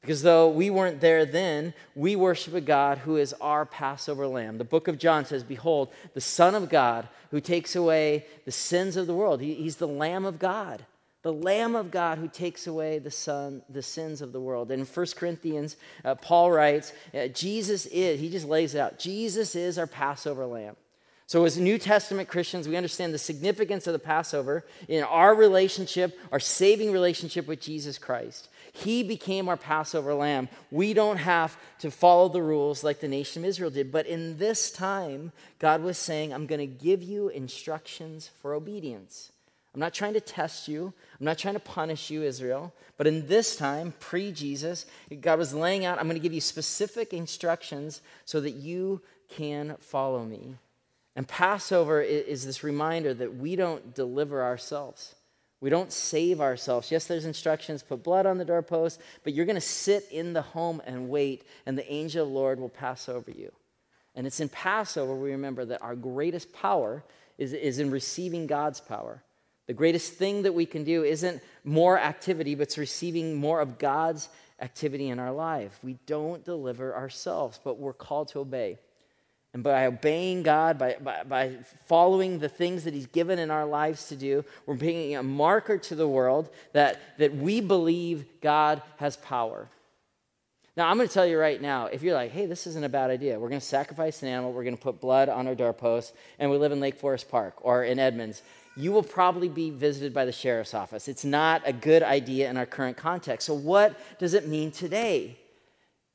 Because 0.01 0.21
though 0.21 0.49
we 0.49 0.69
weren't 0.69 0.99
there 0.99 1.25
then, 1.25 1.73
we 1.95 2.17
worship 2.17 2.53
a 2.53 2.61
God 2.61 2.97
who 2.97 3.15
is 3.15 3.33
our 3.39 3.65
Passover 3.65 4.27
lamb. 4.27 4.57
The 4.57 4.65
book 4.65 4.89
of 4.89 4.97
John 4.97 5.23
says, 5.23 5.43
Behold, 5.43 5.93
the 6.13 6.19
Son 6.19 6.55
of 6.55 6.69
God 6.69 7.07
who 7.31 7.39
takes 7.39 7.75
away 7.77 8.25
the 8.43 8.51
sins 8.51 8.97
of 8.97 9.07
the 9.07 9.13
world. 9.13 9.39
He, 9.39 9.53
he's 9.53 9.77
the 9.77 9.87
Lamb 9.87 10.25
of 10.25 10.39
God, 10.39 10.85
the 11.21 11.31
Lamb 11.31 11.73
of 11.73 11.89
God 11.89 12.17
who 12.17 12.27
takes 12.27 12.67
away 12.67 12.99
the, 12.99 13.11
son, 13.11 13.61
the 13.69 13.81
sins 13.81 14.21
of 14.21 14.33
the 14.33 14.41
world. 14.41 14.71
And 14.71 14.81
in 14.81 14.85
1 14.85 15.05
Corinthians, 15.15 15.77
uh, 16.03 16.15
Paul 16.15 16.51
writes, 16.51 16.91
uh, 17.13 17.27
Jesus 17.27 17.85
is, 17.85 18.19
he 18.19 18.29
just 18.29 18.45
lays 18.45 18.75
it 18.75 18.79
out, 18.79 18.99
Jesus 18.99 19.55
is 19.55 19.77
our 19.77 19.87
Passover 19.87 20.45
lamb. 20.45 20.75
So, 21.25 21.45
as 21.45 21.57
New 21.57 21.77
Testament 21.77 22.27
Christians, 22.27 22.67
we 22.67 22.75
understand 22.75 23.13
the 23.13 23.17
significance 23.17 23.87
of 23.87 23.93
the 23.93 23.99
Passover 23.99 24.65
in 24.87 25.03
our 25.03 25.33
relationship, 25.33 26.19
our 26.31 26.39
saving 26.39 26.91
relationship 26.91 27.47
with 27.47 27.61
Jesus 27.61 27.97
Christ. 27.97 28.49
He 28.73 29.03
became 29.03 29.47
our 29.47 29.57
Passover 29.57 30.13
lamb. 30.13 30.49
We 30.69 30.93
don't 30.93 31.17
have 31.17 31.57
to 31.79 31.91
follow 31.91 32.27
the 32.27 32.41
rules 32.41 32.83
like 32.83 32.99
the 32.99 33.07
nation 33.07 33.43
of 33.43 33.49
Israel 33.49 33.69
did. 33.69 33.91
But 33.91 34.05
in 34.05 34.37
this 34.37 34.69
time, 34.71 35.31
God 35.59 35.81
was 35.81 35.97
saying, 35.97 36.33
I'm 36.33 36.47
going 36.47 36.59
to 36.59 36.67
give 36.67 37.01
you 37.01 37.29
instructions 37.29 38.31
for 38.41 38.53
obedience. 38.53 39.31
I'm 39.73 39.79
not 39.79 39.93
trying 39.93 40.13
to 40.13 40.21
test 40.21 40.67
you. 40.67 40.93
I'm 41.19 41.25
not 41.25 41.37
trying 41.37 41.55
to 41.55 41.59
punish 41.59 42.09
you, 42.09 42.23
Israel. 42.23 42.73
But 42.97 43.07
in 43.07 43.27
this 43.27 43.55
time, 43.55 43.93
pre 43.99 44.31
Jesus, 44.31 44.85
God 45.21 45.39
was 45.39 45.53
laying 45.53 45.85
out, 45.85 45.99
I'm 45.99 46.05
going 46.05 46.15
to 46.15 46.21
give 46.21 46.33
you 46.33 46.41
specific 46.41 47.13
instructions 47.13 48.01
so 48.25 48.39
that 48.41 48.51
you 48.51 49.01
can 49.29 49.77
follow 49.79 50.25
me. 50.25 50.55
And 51.15 51.27
Passover 51.27 52.01
is 52.01 52.45
this 52.45 52.63
reminder 52.63 53.13
that 53.13 53.35
we 53.35 53.55
don't 53.55 53.93
deliver 53.93 54.41
ourselves. 54.43 55.15
We 55.61 55.69
don't 55.69 55.93
save 55.93 56.41
ourselves. 56.41 56.91
Yes, 56.91 57.05
there's 57.05 57.25
instructions 57.25 57.83
put 57.83 58.03
blood 58.03 58.25
on 58.25 58.37
the 58.37 58.45
doorpost, 58.45 58.99
but 59.23 59.33
you're 59.33 59.45
going 59.45 59.55
to 59.55 59.61
sit 59.61 60.07
in 60.11 60.33
the 60.33 60.41
home 60.41 60.81
and 60.85 61.09
wait, 61.09 61.45
and 61.65 61.77
the 61.77 61.89
angel 61.91 62.23
of 62.23 62.29
the 62.29 62.35
Lord 62.35 62.59
will 62.59 62.67
pass 62.67 63.07
over 63.07 63.31
you. 63.31 63.51
And 64.15 64.27
it's 64.27 64.39
in 64.39 64.49
Passover 64.49 65.15
we 65.15 65.31
remember 65.31 65.63
that 65.65 65.81
our 65.81 65.95
greatest 65.95 66.51
power 66.53 67.03
is, 67.37 67.53
is 67.53 67.79
in 67.79 67.91
receiving 67.91 68.47
God's 68.47 68.81
power. 68.81 69.23
The 69.67 69.73
greatest 69.73 70.13
thing 70.13 70.41
that 70.41 70.53
we 70.53 70.65
can 70.65 70.83
do 70.83 71.03
isn't 71.03 71.41
more 71.63 71.97
activity, 71.97 72.55
but 72.55 72.63
it's 72.63 72.77
receiving 72.77 73.35
more 73.35 73.61
of 73.61 73.79
God's 73.79 74.27
activity 74.59 75.09
in 75.09 75.19
our 75.19 75.31
life. 75.31 75.79
We 75.81 75.97
don't 76.05 76.43
deliver 76.43 76.93
ourselves, 76.93 77.59
but 77.63 77.79
we're 77.79 77.93
called 77.93 78.27
to 78.29 78.39
obey. 78.39 78.79
And 79.53 79.63
by 79.63 79.85
obeying 79.85 80.41
God, 80.41 80.79
by, 80.79 80.97
by, 80.99 81.23
by, 81.23 81.51
following 81.85 82.39
the 82.39 82.49
things 82.49 82.85
that 82.85 82.93
He's 82.93 83.05
given 83.05 83.37
in 83.37 83.51
our 83.51 83.65
lives 83.65 84.07
to 84.07 84.15
do, 84.15 84.43
we're 84.65 84.73
being 84.73 85.15
a 85.15 85.21
marker 85.21 85.77
to 85.77 85.95
the 85.95 86.07
world 86.07 86.49
that, 86.73 86.99
that 87.19 87.35
we 87.35 87.61
believe 87.61 88.25
God 88.41 88.81
has 88.97 89.15
power. 89.17 89.69
Now, 90.75 90.89
I'm 90.89 90.97
going 90.97 91.07
to 91.07 91.13
tell 91.13 91.27
you 91.27 91.37
right 91.37 91.61
now 91.61 91.85
if 91.85 92.01
you're 92.01 92.15
like, 92.15 92.31
hey, 92.31 92.47
this 92.47 92.65
isn't 92.65 92.83
a 92.83 92.89
bad 92.89 93.11
idea, 93.11 93.39
we're 93.39 93.49
going 93.49 93.61
to 93.61 93.65
sacrifice 93.65 94.23
an 94.23 94.29
animal, 94.29 94.53
we're 94.53 94.63
going 94.63 94.75
to 94.75 94.81
put 94.81 94.99
blood 94.99 95.29
on 95.29 95.47
our 95.47 95.53
doorpost, 95.53 96.15
and 96.39 96.49
we 96.49 96.57
live 96.57 96.71
in 96.71 96.79
Lake 96.79 96.95
Forest 96.95 97.29
Park 97.29 97.57
or 97.61 97.83
in 97.83 97.99
Edmonds, 97.99 98.41
you 98.75 98.91
will 98.91 99.03
probably 99.03 99.49
be 99.49 99.69
visited 99.69 100.15
by 100.15 100.25
the 100.25 100.31
sheriff's 100.31 100.73
office. 100.73 101.07
It's 101.07 101.23
not 101.23 101.61
a 101.63 101.73
good 101.73 102.01
idea 102.01 102.49
in 102.49 102.57
our 102.57 102.65
current 102.65 102.97
context. 102.97 103.45
So, 103.45 103.53
what 103.53 103.99
does 104.17 104.33
it 104.33 104.47
mean 104.47 104.71
today? 104.71 105.37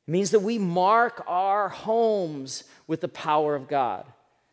It 0.09 0.11
means 0.11 0.31
that 0.31 0.41
we 0.41 0.57
mark 0.57 1.23
our 1.27 1.69
homes 1.69 2.65
with 2.87 3.03
the 3.03 3.09
power 3.09 3.55
of 3.55 3.69
God. 3.69 4.07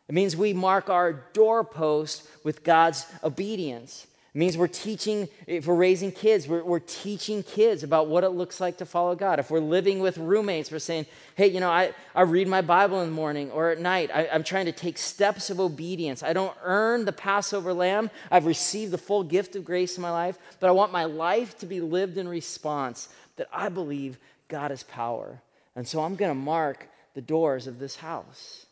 It 0.06 0.14
means 0.14 0.36
we 0.36 0.52
mark 0.52 0.90
our 0.90 1.14
doorpost 1.32 2.28
with 2.44 2.62
God's 2.62 3.06
obedience. 3.24 4.06
It 4.34 4.38
means 4.38 4.58
we're 4.58 4.68
teaching, 4.68 5.30
if 5.46 5.66
we're 5.66 5.74
raising 5.74 6.12
kids, 6.12 6.46
we're, 6.46 6.62
we're, 6.62 6.80
teaching 6.80 7.42
kids 7.42 7.82
about 7.82 8.06
what 8.06 8.22
it 8.22 8.28
looks 8.28 8.60
like 8.60 8.76
to 8.76 8.84
follow 8.84 9.14
God. 9.14 9.38
If 9.38 9.50
we're 9.50 9.60
living 9.60 10.00
with 10.00 10.18
roommates, 10.18 10.70
we're 10.70 10.78
saying, 10.78 11.06
hey, 11.36 11.46
you 11.46 11.58
know, 11.58 11.70
I, 11.70 11.94
I 12.14 12.22
read 12.22 12.48
my 12.48 12.60
Bible 12.60 13.00
in 13.00 13.08
the 13.08 13.14
morning 13.14 13.50
or 13.50 13.70
at 13.70 13.80
night. 13.80 14.10
I, 14.12 14.28
I'm 14.28 14.44
trying 14.44 14.66
to 14.66 14.72
take 14.72 14.98
steps 14.98 15.48
of 15.48 15.58
obedience. 15.58 16.22
I 16.22 16.34
don't 16.34 16.54
earn 16.64 17.06
the 17.06 17.12
Passover 17.12 17.72
lamb. 17.72 18.10
I've 18.30 18.44
received 18.44 18.92
the 18.92 18.98
full 18.98 19.24
gift 19.24 19.56
of 19.56 19.64
grace 19.64 19.96
in 19.96 20.02
my 20.02 20.10
life, 20.10 20.38
but 20.60 20.68
I 20.68 20.72
want 20.72 20.92
my 20.92 21.06
life 21.06 21.56
to 21.60 21.66
be 21.66 21.80
lived 21.80 22.18
in 22.18 22.28
response 22.28 23.08
that 23.36 23.48
I 23.50 23.70
believe 23.70 24.18
God 24.48 24.70
has 24.70 24.82
power. 24.82 25.40
And 25.76 25.86
so 25.86 26.02
I'm 26.02 26.16
going 26.16 26.30
to 26.30 26.34
mark 26.34 26.88
the 27.14 27.20
doors 27.20 27.66
of 27.66 27.78
this 27.78 27.96
house. 27.96 28.66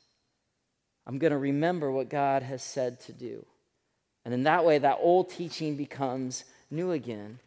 I'm 1.06 1.18
going 1.18 1.32
to 1.32 1.38
remember 1.38 1.90
what 1.90 2.08
God 2.08 2.42
has 2.42 2.62
said 2.62 3.00
to 3.02 3.12
do. 3.12 3.44
And 4.25 4.32
in 4.32 4.44
that 4.44 4.64
way, 4.64 4.78
that 4.78 4.99
old 5.00 5.30
teaching 5.30 5.76
becomes 5.76 6.44
new 6.70 6.92
again. 6.92 7.38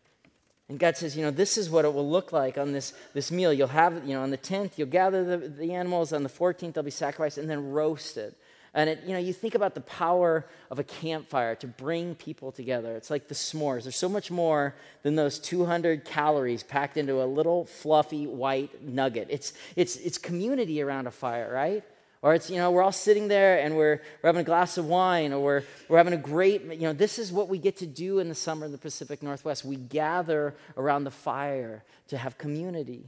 And 0.69 0.77
God 0.77 0.95
says, 0.97 1.17
you 1.17 1.23
know, 1.23 1.31
this 1.31 1.57
is 1.57 1.69
what 1.69 1.85
it 1.85 1.93
will 1.93 2.09
look 2.09 2.31
like 2.31 2.57
on 2.57 2.71
this, 2.73 2.93
this 3.13 3.31
meal. 3.31 3.53
You'll 3.53 3.67
have, 3.67 4.05
you 4.05 4.13
know, 4.13 4.21
on 4.21 4.31
the 4.31 4.37
10th, 4.37 4.77
you'll 4.77 4.87
gather 4.87 5.23
the, 5.23 5.47
the 5.47 5.73
animals. 5.73 6.13
On 6.13 6.23
the 6.23 6.29
14th, 6.29 6.73
they'll 6.73 6.83
be 6.83 6.91
sacrificed 6.91 7.37
and 7.37 7.49
then 7.49 7.71
roasted. 7.71 8.35
And 8.73 8.89
it, 8.89 9.03
you 9.05 9.13
know, 9.13 9.19
you 9.19 9.33
think 9.33 9.55
about 9.55 9.75
the 9.75 9.81
power 9.81 10.45
of 10.69 10.79
a 10.79 10.83
campfire 10.83 11.55
to 11.55 11.67
bring 11.67 12.15
people 12.15 12.51
together. 12.51 12.95
It's 12.95 13.09
like 13.09 13.27
the 13.27 13.35
s'mores. 13.35 13.83
There's 13.83 13.95
so 13.95 14.09
much 14.09 14.29
more 14.29 14.75
than 15.03 15.15
those 15.15 15.39
200 15.39 16.05
calories 16.05 16.63
packed 16.63 16.97
into 16.97 17.21
a 17.21 17.25
little 17.25 17.65
fluffy 17.65 18.27
white 18.27 18.83
nugget. 18.83 19.27
It's, 19.29 19.53
it's, 19.75 19.95
it's 19.97 20.17
community 20.17 20.81
around 20.81 21.07
a 21.07 21.11
fire, 21.11 21.51
right? 21.51 21.83
Or 22.21 22.33
it's, 22.33 22.49
you 22.49 22.57
know, 22.57 22.71
we're 22.71 22.81
all 22.81 22.91
sitting 22.91 23.27
there 23.27 23.59
and 23.59 23.77
we're, 23.77 24.01
we're 24.21 24.27
having 24.27 24.41
a 24.41 24.45
glass 24.45 24.77
of 24.77 24.85
wine 24.85 25.33
or 25.33 25.39
we're, 25.39 25.63
we're 25.87 25.97
having 25.97 26.13
a 26.13 26.17
great, 26.17 26.63
you 26.63 26.81
know, 26.81 26.93
this 26.93 27.19
is 27.19 27.31
what 27.31 27.47
we 27.47 27.59
get 27.59 27.77
to 27.77 27.85
do 27.85 28.19
in 28.19 28.27
the 28.27 28.35
summer 28.35 28.65
in 28.65 28.71
the 28.71 28.77
Pacific 28.77 29.21
Northwest. 29.21 29.63
We 29.63 29.75
gather 29.75 30.55
around 30.75 31.03
the 31.03 31.11
fire 31.11 31.83
to 32.07 32.17
have 32.17 32.37
community. 32.37 33.05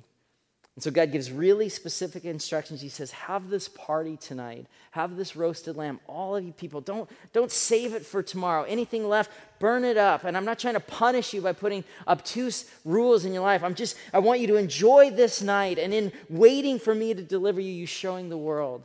And 0.80 0.84
so 0.86 0.92
God 0.92 1.12
gives 1.12 1.30
really 1.30 1.68
specific 1.68 2.24
instructions. 2.24 2.80
He 2.80 2.88
says, 2.88 3.12
Have 3.12 3.50
this 3.50 3.68
party 3.68 4.16
tonight. 4.16 4.66
Have 4.92 5.18
this 5.18 5.36
roasted 5.36 5.76
lamb. 5.76 6.00
All 6.08 6.38
of 6.38 6.46
you 6.46 6.54
people, 6.54 6.80
don't, 6.80 7.10
don't 7.34 7.52
save 7.52 7.94
it 7.94 8.06
for 8.06 8.24
tomorrow. 8.24 8.64
Anything 8.64 9.10
left, 9.10 9.30
burn 9.60 9.84
it 9.84 9.98
up. 9.98 10.24
And 10.24 10.38
I'm 10.38 10.46
not 10.46 10.58
trying 10.58 10.76
to 10.76 10.80
punish 10.80 11.34
you 11.34 11.42
by 11.42 11.52
putting 11.52 11.84
obtuse 12.08 12.64
rules 12.86 13.26
in 13.26 13.34
your 13.34 13.42
life. 13.42 13.62
I'm 13.62 13.76
just, 13.76 13.98
I 14.14 14.20
want 14.20 14.40
you 14.40 14.48
to 14.48 14.56
enjoy 14.56 15.12
this 15.12 15.42
night. 15.42 15.80
And 15.80 15.94
in 15.94 16.14
waiting 16.30 16.80
for 16.80 16.96
me 16.96 17.14
to 17.14 17.22
deliver 17.22 17.60
you, 17.60 17.74
you 17.74 17.86
showing 17.86 18.30
the 18.30 18.38
world 18.38 18.82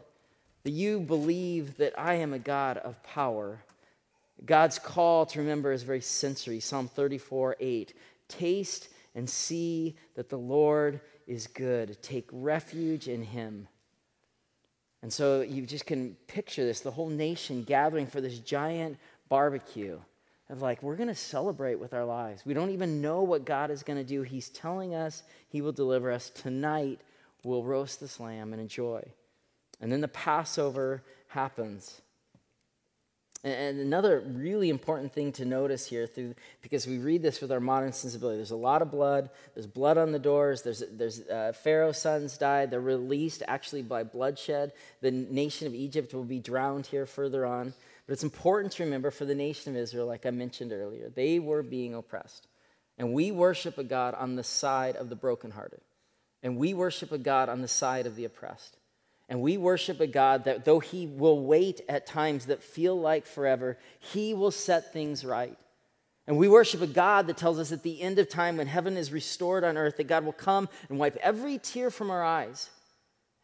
that 0.64 0.72
you 0.72 0.98
believe 0.98 1.76
that 1.76 1.96
I 1.96 2.14
am 2.14 2.32
a 2.32 2.40
God 2.40 2.76
of 2.78 3.00
power. 3.04 3.60
God's 4.44 4.80
call 4.80 5.26
to 5.26 5.38
remember 5.38 5.70
is 5.70 5.84
very 5.84 6.00
sensory. 6.00 6.58
Psalm 6.58 6.88
34 6.88 7.54
8. 7.60 7.94
Taste 8.26 8.88
and 9.14 9.30
see 9.30 9.94
that 10.16 10.28
the 10.28 10.36
Lord 10.36 11.00
is 11.26 11.46
good. 11.46 12.00
Take 12.02 12.28
refuge 12.32 13.08
in 13.08 13.22
him. 13.22 13.68
And 15.02 15.12
so 15.12 15.42
you 15.42 15.66
just 15.66 15.86
can 15.86 16.16
picture 16.26 16.64
this 16.64 16.80
the 16.80 16.90
whole 16.90 17.08
nation 17.10 17.62
gathering 17.62 18.06
for 18.06 18.20
this 18.20 18.38
giant 18.38 18.96
barbecue 19.28 19.98
of 20.50 20.62
like, 20.62 20.82
we're 20.82 20.96
going 20.96 21.08
to 21.08 21.14
celebrate 21.14 21.76
with 21.76 21.94
our 21.94 22.04
lives. 22.04 22.44
We 22.44 22.54
don't 22.54 22.70
even 22.70 23.00
know 23.00 23.22
what 23.22 23.44
God 23.44 23.70
is 23.70 23.82
going 23.82 23.98
to 23.98 24.04
do. 24.04 24.22
He's 24.22 24.50
telling 24.50 24.94
us 24.94 25.22
He 25.48 25.60
will 25.60 25.72
deliver 25.72 26.10
us. 26.10 26.30
Tonight, 26.30 27.00
we'll 27.42 27.64
roast 27.64 28.00
this 28.00 28.20
lamb 28.20 28.52
and 28.52 28.60
enjoy. 28.60 29.02
And 29.80 29.90
then 29.90 30.00
the 30.00 30.08
Passover 30.08 31.02
happens. 31.28 32.00
And 33.44 33.78
another 33.78 34.20
really 34.20 34.70
important 34.70 35.12
thing 35.12 35.30
to 35.32 35.44
notice 35.44 35.86
here, 35.86 36.06
through, 36.06 36.34
because 36.62 36.86
we 36.86 36.96
read 36.96 37.20
this 37.20 37.42
with 37.42 37.52
our 37.52 37.60
modern 37.60 37.92
sensibility, 37.92 38.38
there's 38.38 38.52
a 38.52 38.56
lot 38.56 38.80
of 38.80 38.90
blood. 38.90 39.28
There's 39.52 39.66
blood 39.66 39.98
on 39.98 40.12
the 40.12 40.18
doors. 40.18 40.62
There's, 40.62 40.82
there's 40.90 41.20
uh, 41.20 41.52
Pharaoh's 41.62 41.98
sons 41.98 42.38
died. 42.38 42.70
They're 42.70 42.80
released 42.80 43.42
actually 43.46 43.82
by 43.82 44.02
bloodshed. 44.02 44.72
The 45.02 45.10
nation 45.10 45.66
of 45.66 45.74
Egypt 45.74 46.14
will 46.14 46.24
be 46.24 46.40
drowned 46.40 46.86
here 46.86 47.04
further 47.04 47.44
on. 47.44 47.74
But 48.06 48.14
it's 48.14 48.24
important 48.24 48.72
to 48.74 48.84
remember 48.84 49.10
for 49.10 49.26
the 49.26 49.34
nation 49.34 49.76
of 49.76 49.82
Israel, 49.82 50.06
like 50.06 50.24
I 50.24 50.30
mentioned 50.30 50.72
earlier, 50.72 51.10
they 51.10 51.38
were 51.38 51.62
being 51.62 51.94
oppressed. 51.94 52.48
And 52.96 53.12
we 53.12 53.30
worship 53.30 53.76
a 53.76 53.84
God 53.84 54.14
on 54.14 54.36
the 54.36 54.44
side 54.44 54.96
of 54.96 55.10
the 55.10 55.16
brokenhearted. 55.16 55.80
And 56.42 56.56
we 56.56 56.72
worship 56.72 57.12
a 57.12 57.18
God 57.18 57.50
on 57.50 57.60
the 57.60 57.68
side 57.68 58.06
of 58.06 58.16
the 58.16 58.24
oppressed. 58.24 58.78
And 59.28 59.40
we 59.40 59.56
worship 59.56 60.00
a 60.00 60.06
God 60.06 60.44
that, 60.44 60.64
though 60.64 60.80
He 60.80 61.06
will 61.06 61.40
wait 61.40 61.80
at 61.88 62.06
times 62.06 62.46
that 62.46 62.62
feel 62.62 62.98
like 62.98 63.26
forever, 63.26 63.78
He 63.98 64.34
will 64.34 64.50
set 64.50 64.92
things 64.92 65.24
right. 65.24 65.56
And 66.26 66.38
we 66.38 66.48
worship 66.48 66.80
a 66.80 66.86
God 66.86 67.26
that 67.26 67.36
tells 67.36 67.58
us 67.58 67.72
at 67.72 67.82
the 67.82 68.00
end 68.00 68.18
of 68.18 68.28
time, 68.28 68.56
when 68.56 68.66
heaven 68.66 68.96
is 68.96 69.12
restored 69.12 69.64
on 69.64 69.76
earth, 69.76 69.98
that 69.98 70.08
God 70.08 70.24
will 70.24 70.32
come 70.32 70.68
and 70.88 70.98
wipe 70.98 71.16
every 71.16 71.58
tear 71.58 71.90
from 71.90 72.10
our 72.10 72.24
eyes. 72.24 72.70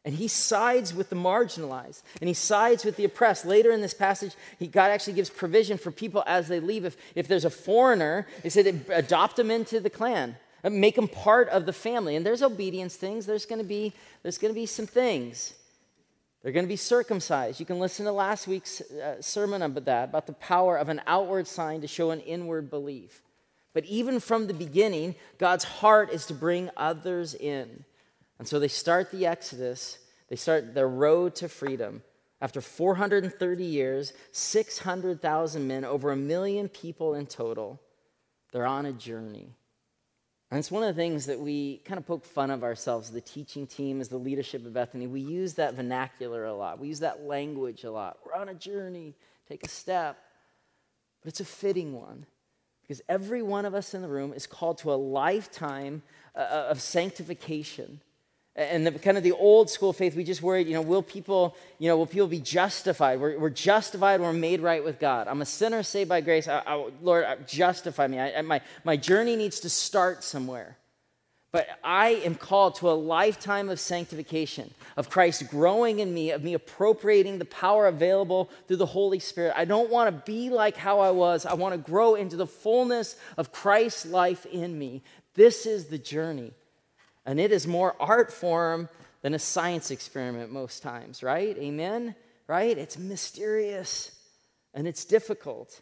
And 0.02 0.14
he 0.14 0.28
sides 0.28 0.94
with 0.94 1.10
the 1.10 1.16
marginalized 1.16 2.02
and 2.20 2.28
he 2.28 2.32
sides 2.32 2.86
with 2.86 2.96
the 2.96 3.04
oppressed. 3.04 3.44
Later 3.44 3.70
in 3.70 3.82
this 3.82 3.92
passage, 3.92 4.32
he, 4.58 4.66
God 4.66 4.90
actually 4.90 5.12
gives 5.12 5.28
provision 5.28 5.76
for 5.76 5.90
people 5.90 6.24
as 6.26 6.48
they 6.48 6.58
leave. 6.58 6.86
If, 6.86 6.96
if 7.14 7.28
there's 7.28 7.44
a 7.44 7.50
foreigner, 7.50 8.26
he 8.42 8.48
said, 8.48 8.86
adopt 8.88 9.36
them 9.36 9.50
into 9.50 9.78
the 9.78 9.90
clan, 9.90 10.36
make 10.64 10.96
them 10.96 11.06
part 11.06 11.50
of 11.50 11.66
the 11.66 11.74
family. 11.74 12.16
And 12.16 12.24
there's 12.24 12.42
obedience 12.42 12.96
things, 12.96 13.26
there's 13.26 13.44
going 13.44 13.60
to 13.60 13.68
be, 13.68 13.92
there's 14.22 14.38
going 14.38 14.54
to 14.54 14.58
be 14.58 14.64
some 14.64 14.86
things. 14.86 15.52
They're 16.42 16.52
going 16.52 16.64
to 16.64 16.68
be 16.68 16.76
circumcised. 16.76 17.60
You 17.60 17.66
can 17.66 17.78
listen 17.78 18.06
to 18.06 18.12
last 18.12 18.48
week's 18.48 18.80
uh, 18.80 19.20
sermon 19.20 19.60
about 19.62 19.84
that, 19.84 20.08
about 20.08 20.26
the 20.26 20.32
power 20.32 20.76
of 20.76 20.88
an 20.88 21.02
outward 21.06 21.46
sign 21.46 21.82
to 21.82 21.86
show 21.86 22.10
an 22.10 22.20
inward 22.20 22.70
belief. 22.70 23.22
But 23.74 23.84
even 23.84 24.20
from 24.20 24.46
the 24.46 24.54
beginning, 24.54 25.14
God's 25.38 25.64
heart 25.64 26.10
is 26.10 26.26
to 26.26 26.34
bring 26.34 26.70
others 26.76 27.34
in. 27.34 27.84
And 28.38 28.48
so 28.48 28.58
they 28.58 28.68
start 28.68 29.10
the 29.10 29.26
Exodus, 29.26 29.98
they 30.28 30.36
start 30.36 30.74
their 30.74 30.88
road 30.88 31.34
to 31.36 31.48
freedom. 31.48 32.02
After 32.40 32.62
430 32.62 33.64
years, 33.64 34.14
600,000 34.32 35.68
men, 35.68 35.84
over 35.84 36.10
a 36.10 36.16
million 36.16 36.68
people 36.70 37.14
in 37.14 37.26
total, 37.26 37.78
they're 38.50 38.64
on 38.66 38.86
a 38.86 38.92
journey. 38.92 39.50
And 40.50 40.58
it's 40.58 40.70
one 40.70 40.82
of 40.82 40.94
the 40.94 41.00
things 41.00 41.26
that 41.26 41.38
we 41.38 41.78
kind 41.84 41.98
of 41.98 42.06
poke 42.06 42.24
fun 42.24 42.50
of 42.50 42.64
ourselves, 42.64 43.10
the 43.10 43.20
teaching 43.20 43.68
team, 43.68 44.00
as 44.00 44.08
the 44.08 44.18
leadership 44.18 44.66
of 44.66 44.72
Bethany. 44.72 45.06
We 45.06 45.20
use 45.20 45.54
that 45.54 45.74
vernacular 45.74 46.44
a 46.44 46.54
lot, 46.54 46.80
we 46.80 46.88
use 46.88 47.00
that 47.00 47.22
language 47.22 47.84
a 47.84 47.90
lot. 47.90 48.18
We're 48.24 48.34
on 48.34 48.48
a 48.48 48.54
journey, 48.54 49.14
take 49.48 49.64
a 49.64 49.68
step. 49.68 50.18
But 51.22 51.28
it's 51.28 51.40
a 51.40 51.44
fitting 51.44 51.92
one 51.92 52.26
because 52.82 53.02
every 53.08 53.42
one 53.42 53.66
of 53.66 53.74
us 53.74 53.94
in 53.94 54.02
the 54.02 54.08
room 54.08 54.32
is 54.32 54.46
called 54.46 54.78
to 54.78 54.92
a 54.92 54.94
lifetime 54.94 56.02
uh, 56.34 56.38
uh 56.38 56.66
of 56.70 56.80
sanctification 56.80 58.00
and 58.56 58.86
the 58.86 58.92
kind 58.92 59.16
of 59.16 59.22
the 59.22 59.32
old 59.32 59.70
school 59.70 59.92
faith 59.92 60.16
we 60.16 60.24
just 60.24 60.42
worried 60.42 60.66
you 60.66 60.74
know 60.74 60.82
will 60.82 61.02
people 61.02 61.56
you 61.78 61.88
know 61.88 61.96
will 61.96 62.06
people 62.06 62.26
be 62.26 62.40
justified 62.40 63.20
we're, 63.20 63.38
we're 63.38 63.50
justified 63.50 64.20
we're 64.20 64.32
made 64.32 64.60
right 64.60 64.84
with 64.84 64.98
god 64.98 65.28
i'm 65.28 65.40
a 65.40 65.46
sinner 65.46 65.82
saved 65.82 66.08
by 66.08 66.20
grace 66.20 66.48
I, 66.48 66.62
I, 66.66 66.90
lord 67.00 67.24
uh, 67.24 67.36
justify 67.46 68.06
me 68.06 68.18
I, 68.18 68.42
my, 68.42 68.60
my 68.84 68.96
journey 68.96 69.36
needs 69.36 69.60
to 69.60 69.70
start 69.70 70.24
somewhere 70.24 70.76
But 71.52 71.66
I 71.82 72.10
am 72.10 72.36
called 72.36 72.76
to 72.76 72.90
a 72.90 72.92
lifetime 72.92 73.70
of 73.70 73.80
sanctification, 73.80 74.72
of 74.96 75.10
Christ 75.10 75.50
growing 75.50 75.98
in 75.98 76.14
me, 76.14 76.30
of 76.30 76.44
me 76.44 76.54
appropriating 76.54 77.38
the 77.38 77.44
power 77.44 77.88
available 77.88 78.50
through 78.68 78.76
the 78.76 78.86
Holy 78.86 79.18
Spirit. 79.18 79.54
I 79.56 79.64
don't 79.64 79.90
want 79.90 80.14
to 80.14 80.32
be 80.32 80.48
like 80.48 80.76
how 80.76 81.00
I 81.00 81.10
was. 81.10 81.44
I 81.44 81.54
want 81.54 81.74
to 81.74 81.90
grow 81.90 82.14
into 82.14 82.36
the 82.36 82.46
fullness 82.46 83.16
of 83.36 83.50
Christ's 83.50 84.06
life 84.06 84.46
in 84.46 84.78
me. 84.78 85.02
This 85.34 85.66
is 85.66 85.86
the 85.86 85.98
journey. 85.98 86.52
And 87.26 87.38
it 87.38 87.52
is 87.52 87.66
more 87.66 87.94
art 88.00 88.32
form 88.32 88.88
than 89.22 89.34
a 89.34 89.38
science 89.38 89.90
experiment 89.90 90.50
most 90.50 90.82
times, 90.82 91.22
right? 91.22 91.56
Amen? 91.58 92.14
Right? 92.46 92.76
It's 92.76 92.98
mysterious 92.98 94.18
and 94.74 94.88
it's 94.88 95.04
difficult 95.04 95.80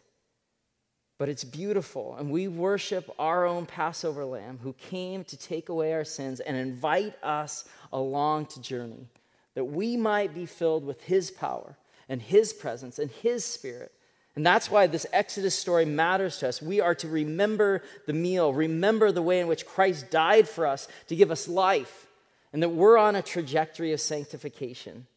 but 1.19 1.27
it's 1.27 1.43
beautiful. 1.43 2.15
And 2.15 2.31
we 2.31 2.47
worship 2.47 3.13
our 3.19 3.45
own 3.45 3.65
Passover 3.65 4.23
lamb 4.23 4.57
who 4.63 4.73
came 4.73 5.25
to 5.25 5.37
take 5.37 5.69
away 5.69 5.93
our 5.93 6.05
sins 6.05 6.39
and 6.39 6.55
invite 6.55 7.21
us 7.21 7.65
along 7.91 8.47
to 8.47 8.61
journey 8.61 9.05
that 9.53 9.65
we 9.65 9.97
might 9.97 10.33
be 10.33 10.45
filled 10.45 10.85
with 10.85 11.03
his 11.03 11.29
power 11.29 11.75
and 12.07 12.21
his 12.21 12.53
presence 12.53 12.97
and 12.97 13.11
his 13.11 13.43
spirit. 13.43 13.91
And 14.39 14.45
that's 14.45 14.71
why 14.71 14.87
this 14.87 15.05
Exodus 15.11 15.53
story 15.53 15.83
matters 15.83 16.37
to 16.37 16.47
us. 16.47 16.61
We 16.61 16.79
are 16.79 16.95
to 16.95 17.09
remember 17.09 17.83
the 18.07 18.13
meal, 18.13 18.53
remember 18.53 19.11
the 19.11 19.21
way 19.21 19.41
in 19.41 19.47
which 19.47 19.65
Christ 19.65 20.11
died 20.11 20.47
for 20.47 20.65
us 20.65 20.87
to 21.07 21.15
give 21.17 21.29
us 21.29 21.49
life, 21.49 22.07
and 22.53 22.63
that 22.63 22.69
we're 22.69 22.97
on 22.97 23.17
a 23.17 23.21
trajectory 23.21 23.91
of 23.91 23.99
sanctification. 23.99 25.07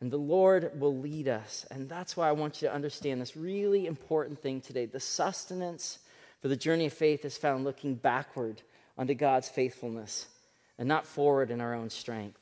And 0.00 0.12
the 0.12 0.16
Lord 0.16 0.78
will 0.78 0.96
lead 0.96 1.26
us. 1.26 1.66
And 1.72 1.88
that's 1.88 2.16
why 2.16 2.28
I 2.28 2.32
want 2.38 2.62
you 2.62 2.68
to 2.68 2.74
understand 2.74 3.20
this 3.20 3.36
really 3.36 3.88
important 3.88 4.38
thing 4.38 4.60
today. 4.60 4.86
The 4.86 5.00
sustenance 5.00 5.98
for 6.40 6.46
the 6.46 6.54
journey 6.54 6.86
of 6.86 6.92
faith 6.92 7.24
is 7.24 7.36
found 7.36 7.64
looking 7.64 7.96
backward 7.96 8.62
unto 8.96 9.14
God's 9.14 9.48
faithfulness 9.48 10.28
and 10.78 10.86
not 10.86 11.04
forward 11.04 11.50
in 11.50 11.60
our 11.60 11.74
own 11.74 11.90
strength. 11.90 12.38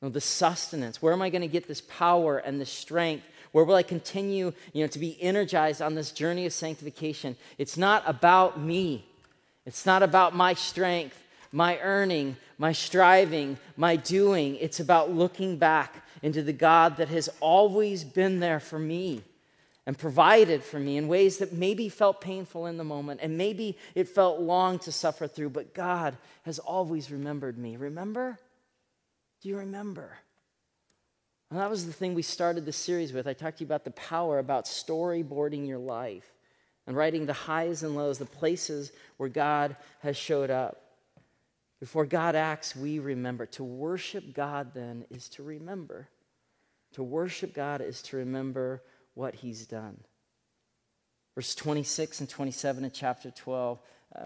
No, 0.00 0.08
the 0.08 0.22
sustenance. 0.22 1.02
Where 1.02 1.12
am 1.12 1.20
I 1.20 1.28
going 1.28 1.42
to 1.42 1.48
get 1.48 1.68
this 1.68 1.82
power 1.82 2.38
and 2.38 2.58
this 2.58 2.72
strength? 2.72 3.28
Where 3.54 3.62
will 3.62 3.76
I 3.76 3.84
continue, 3.84 4.52
you 4.72 4.82
know, 4.82 4.88
to 4.88 4.98
be 4.98 5.16
energized 5.22 5.80
on 5.80 5.94
this 5.94 6.10
journey 6.10 6.44
of 6.44 6.52
sanctification? 6.52 7.36
It's 7.56 7.76
not 7.76 8.02
about 8.04 8.58
me. 8.58 9.06
It's 9.64 9.86
not 9.86 10.02
about 10.02 10.34
my 10.34 10.54
strength, 10.54 11.16
my 11.52 11.78
earning, 11.78 12.36
my 12.58 12.72
striving, 12.72 13.56
my 13.76 13.94
doing. 13.94 14.56
It's 14.56 14.80
about 14.80 15.12
looking 15.12 15.56
back 15.56 16.04
into 16.20 16.42
the 16.42 16.52
God 16.52 16.96
that 16.96 17.06
has 17.10 17.28
always 17.38 18.02
been 18.02 18.40
there 18.40 18.58
for 18.58 18.80
me 18.80 19.22
and 19.86 19.96
provided 19.96 20.64
for 20.64 20.80
me 20.80 20.96
in 20.96 21.06
ways 21.06 21.38
that 21.38 21.52
maybe 21.52 21.88
felt 21.88 22.20
painful 22.20 22.66
in 22.66 22.76
the 22.76 22.82
moment 22.82 23.20
and 23.22 23.38
maybe 23.38 23.78
it 23.94 24.08
felt 24.08 24.40
long 24.40 24.80
to 24.80 24.90
suffer 24.90 25.28
through, 25.28 25.50
but 25.50 25.74
God 25.74 26.16
has 26.42 26.58
always 26.58 27.08
remembered 27.08 27.56
me. 27.56 27.76
Remember? 27.76 28.36
Do 29.42 29.48
you 29.48 29.58
remember? 29.58 30.18
That 31.54 31.70
was 31.70 31.86
the 31.86 31.92
thing 31.92 32.14
we 32.14 32.22
started 32.22 32.66
the 32.66 32.72
series 32.72 33.12
with. 33.12 33.28
I 33.28 33.32
talked 33.32 33.58
to 33.58 33.64
you 33.64 33.68
about 33.68 33.84
the 33.84 33.92
power 33.92 34.38
about 34.38 34.64
storyboarding 34.64 35.68
your 35.68 35.78
life 35.78 36.26
and 36.86 36.96
writing 36.96 37.26
the 37.26 37.32
highs 37.32 37.84
and 37.84 37.94
lows, 37.94 38.18
the 38.18 38.26
places 38.26 38.90
where 39.18 39.28
God 39.28 39.76
has 40.00 40.16
showed 40.16 40.50
up. 40.50 40.80
Before 41.78 42.06
God 42.06 42.34
acts, 42.34 42.74
we 42.74 42.98
remember. 42.98 43.46
To 43.46 43.62
worship 43.62 44.34
God, 44.34 44.74
then, 44.74 45.04
is 45.10 45.28
to 45.30 45.44
remember. 45.44 46.08
To 46.94 47.04
worship 47.04 47.54
God 47.54 47.80
is 47.80 48.02
to 48.02 48.16
remember 48.16 48.82
what 49.14 49.36
He's 49.36 49.64
done. 49.66 49.98
Verse 51.36 51.54
26 51.54 52.20
and 52.20 52.28
27 52.28 52.84
in 52.84 52.90
chapter 52.90 53.30
12. 53.30 53.78
Uh, 54.14 54.22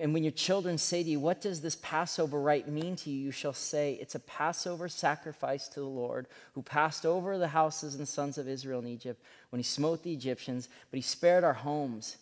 and 0.00 0.12
when 0.12 0.24
your 0.24 0.32
children 0.32 0.76
say 0.76 1.04
to 1.04 1.08
you, 1.08 1.20
What 1.20 1.40
does 1.40 1.60
this 1.60 1.76
Passover 1.76 2.40
rite 2.40 2.68
mean 2.68 2.96
to 2.96 3.10
you? 3.10 3.26
You 3.26 3.30
shall 3.30 3.52
say, 3.52 3.96
It's 4.00 4.16
a 4.16 4.20
Passover 4.20 4.88
sacrifice 4.88 5.68
to 5.68 5.80
the 5.80 5.86
Lord, 5.86 6.26
who 6.54 6.62
passed 6.62 7.06
over 7.06 7.38
the 7.38 7.48
houses 7.48 7.94
and 7.94 8.06
sons 8.06 8.38
of 8.38 8.48
Israel 8.48 8.80
in 8.80 8.88
Egypt 8.88 9.22
when 9.50 9.60
he 9.60 9.64
smote 9.64 10.02
the 10.02 10.12
Egyptians, 10.12 10.68
but 10.90 10.96
he 10.96 11.02
spared 11.02 11.44
our 11.44 11.52
homes. 11.52 12.16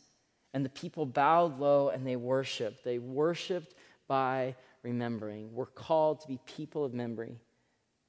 And 0.53 0.65
the 0.65 0.71
people 0.71 1.07
bowed 1.07 1.59
low 1.59 1.89
and 1.89 2.07
they 2.07 2.17
worshiped. 2.17 2.85
They 2.85 2.99
worshiped 2.99 3.75
by 4.07 4.55
remembering. 4.83 5.55
We're 5.55 5.67
called 5.67 6.21
to 6.21 6.29
be 6.29 6.39
people 6.47 6.85
of 6.85 6.95
memory 6.95 7.39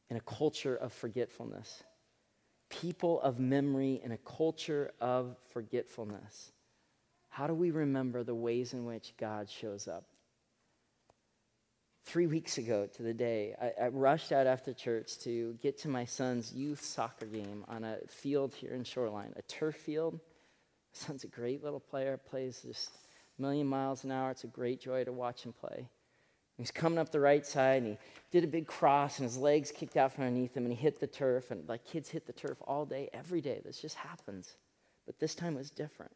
in 0.10 0.18
a 0.18 0.22
culture 0.22 0.76
of 0.76 0.94
forgetfulness. 0.94 1.84
People 2.70 3.22
of 3.22 3.40
memory 3.40 4.02
in 4.04 4.12
a 4.12 4.18
culture 4.18 4.92
of 5.00 5.38
forgetfulness. 5.52 6.52
How 7.38 7.46
do 7.46 7.54
we 7.54 7.70
remember 7.70 8.24
the 8.24 8.34
ways 8.34 8.74
in 8.74 8.84
which 8.84 9.14
God 9.20 9.48
shows 9.48 9.88
up? 9.88 10.06
Three 12.04 12.26
weeks 12.26 12.58
ago 12.58 12.88
to 12.96 13.04
the 13.04 13.14
day, 13.14 13.54
I, 13.62 13.84
I, 13.84 13.88
rushed 13.90 14.32
out 14.32 14.48
after 14.48 14.74
church 14.74 15.20
to 15.20 15.56
get 15.62 15.78
to 15.82 15.88
my 15.88 16.04
son's 16.04 16.52
youth 16.52 16.82
soccer 16.82 17.28
game 17.28 17.64
on 17.68 17.84
a 17.84 17.98
field 18.08 18.56
here 18.56 18.74
in 18.74 18.84
Shoreline, 18.84 19.34
a 19.36 19.44
turf 19.44 19.76
field. 19.76 20.14
My 20.16 20.20
son's 20.94 21.26
a 21.26 21.28
great 21.28 21.64
little 21.64 21.80
player, 21.80 22.18
plays 22.18 22.64
just 22.66 22.90
a 23.38 23.42
million 23.44 23.68
miles 23.68 24.04
an 24.04 24.12
hour. 24.12 24.32
It's 24.32 24.44
a 24.44 24.48
great 24.48 24.82
joy 24.82 25.04
to 25.04 25.12
watch 25.12 25.44
him 25.44 25.54
play. 25.54 25.88
He's 26.58 26.72
coming 26.72 26.98
up 26.98 27.12
the 27.12 27.20
right 27.20 27.46
side 27.46 27.84
and 27.84 27.92
he 27.92 27.98
did 28.32 28.46
a 28.46 28.48
big 28.48 28.66
cross 28.66 29.20
and 29.20 29.30
his 29.30 29.38
legs 29.38 29.72
kicked 29.72 29.96
out 29.96 30.12
from 30.12 30.24
underneath 30.24 30.58
him 30.58 30.64
and 30.64 30.74
he 30.74 30.82
hit 30.82 31.00
the 31.00 31.06
turf. 31.06 31.52
And 31.52 31.70
like 31.70 31.86
kids 31.86 32.10
hit 32.10 32.26
the 32.26 32.34
turf 32.34 32.58
all 32.66 32.84
day, 32.84 33.12
every 33.14 33.42
day. 33.42 33.62
This 33.64 33.80
just 33.80 33.96
happens. 33.96 34.56
But 35.06 35.20
this 35.20 35.36
time 35.36 35.54
was 35.54 35.70
different. 35.70 36.14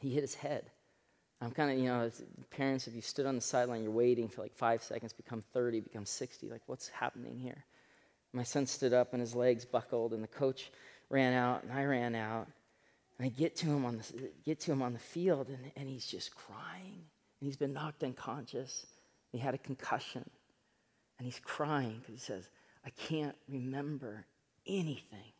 He 0.00 0.10
hit 0.10 0.22
his 0.22 0.34
head. 0.34 0.70
I'm 1.42 1.52
kind 1.52 1.70
of, 1.70 1.78
you 1.78 1.86
know, 1.86 2.10
parents, 2.50 2.86
if 2.86 2.94
you 2.94 3.00
stood 3.00 3.26
on 3.26 3.34
the 3.34 3.40
sideline, 3.40 3.82
you're 3.82 3.92
waiting 3.92 4.28
for 4.28 4.42
like 4.42 4.54
five 4.54 4.82
seconds, 4.82 5.12
become 5.12 5.42
30, 5.54 5.80
become 5.80 6.04
60. 6.04 6.50
Like, 6.50 6.62
what's 6.66 6.88
happening 6.88 7.38
here? 7.38 7.64
My 8.32 8.42
son 8.42 8.66
stood 8.66 8.92
up 8.92 9.12
and 9.12 9.20
his 9.20 9.34
legs 9.34 9.64
buckled, 9.64 10.12
and 10.12 10.22
the 10.22 10.28
coach 10.28 10.70
ran 11.08 11.32
out, 11.32 11.62
and 11.62 11.72
I 11.72 11.84
ran 11.84 12.14
out. 12.14 12.46
And 13.18 13.26
I 13.26 13.28
get 13.30 13.56
to 13.56 13.66
him 13.66 13.84
on 13.84 13.98
the, 13.98 14.30
get 14.44 14.60
to 14.60 14.72
him 14.72 14.82
on 14.82 14.92
the 14.92 14.98
field, 14.98 15.48
and, 15.48 15.72
and 15.76 15.88
he's 15.88 16.06
just 16.06 16.34
crying. 16.34 17.04
And 17.40 17.46
he's 17.46 17.56
been 17.56 17.72
knocked 17.72 18.04
unconscious. 18.04 18.86
He 19.32 19.38
had 19.38 19.54
a 19.54 19.58
concussion. 19.58 20.28
And 21.18 21.26
he's 21.26 21.40
crying 21.42 21.98
because 22.00 22.14
he 22.14 22.20
says, 22.20 22.48
I 22.84 22.90
can't 22.90 23.36
remember 23.48 24.26
anything. 24.66 25.32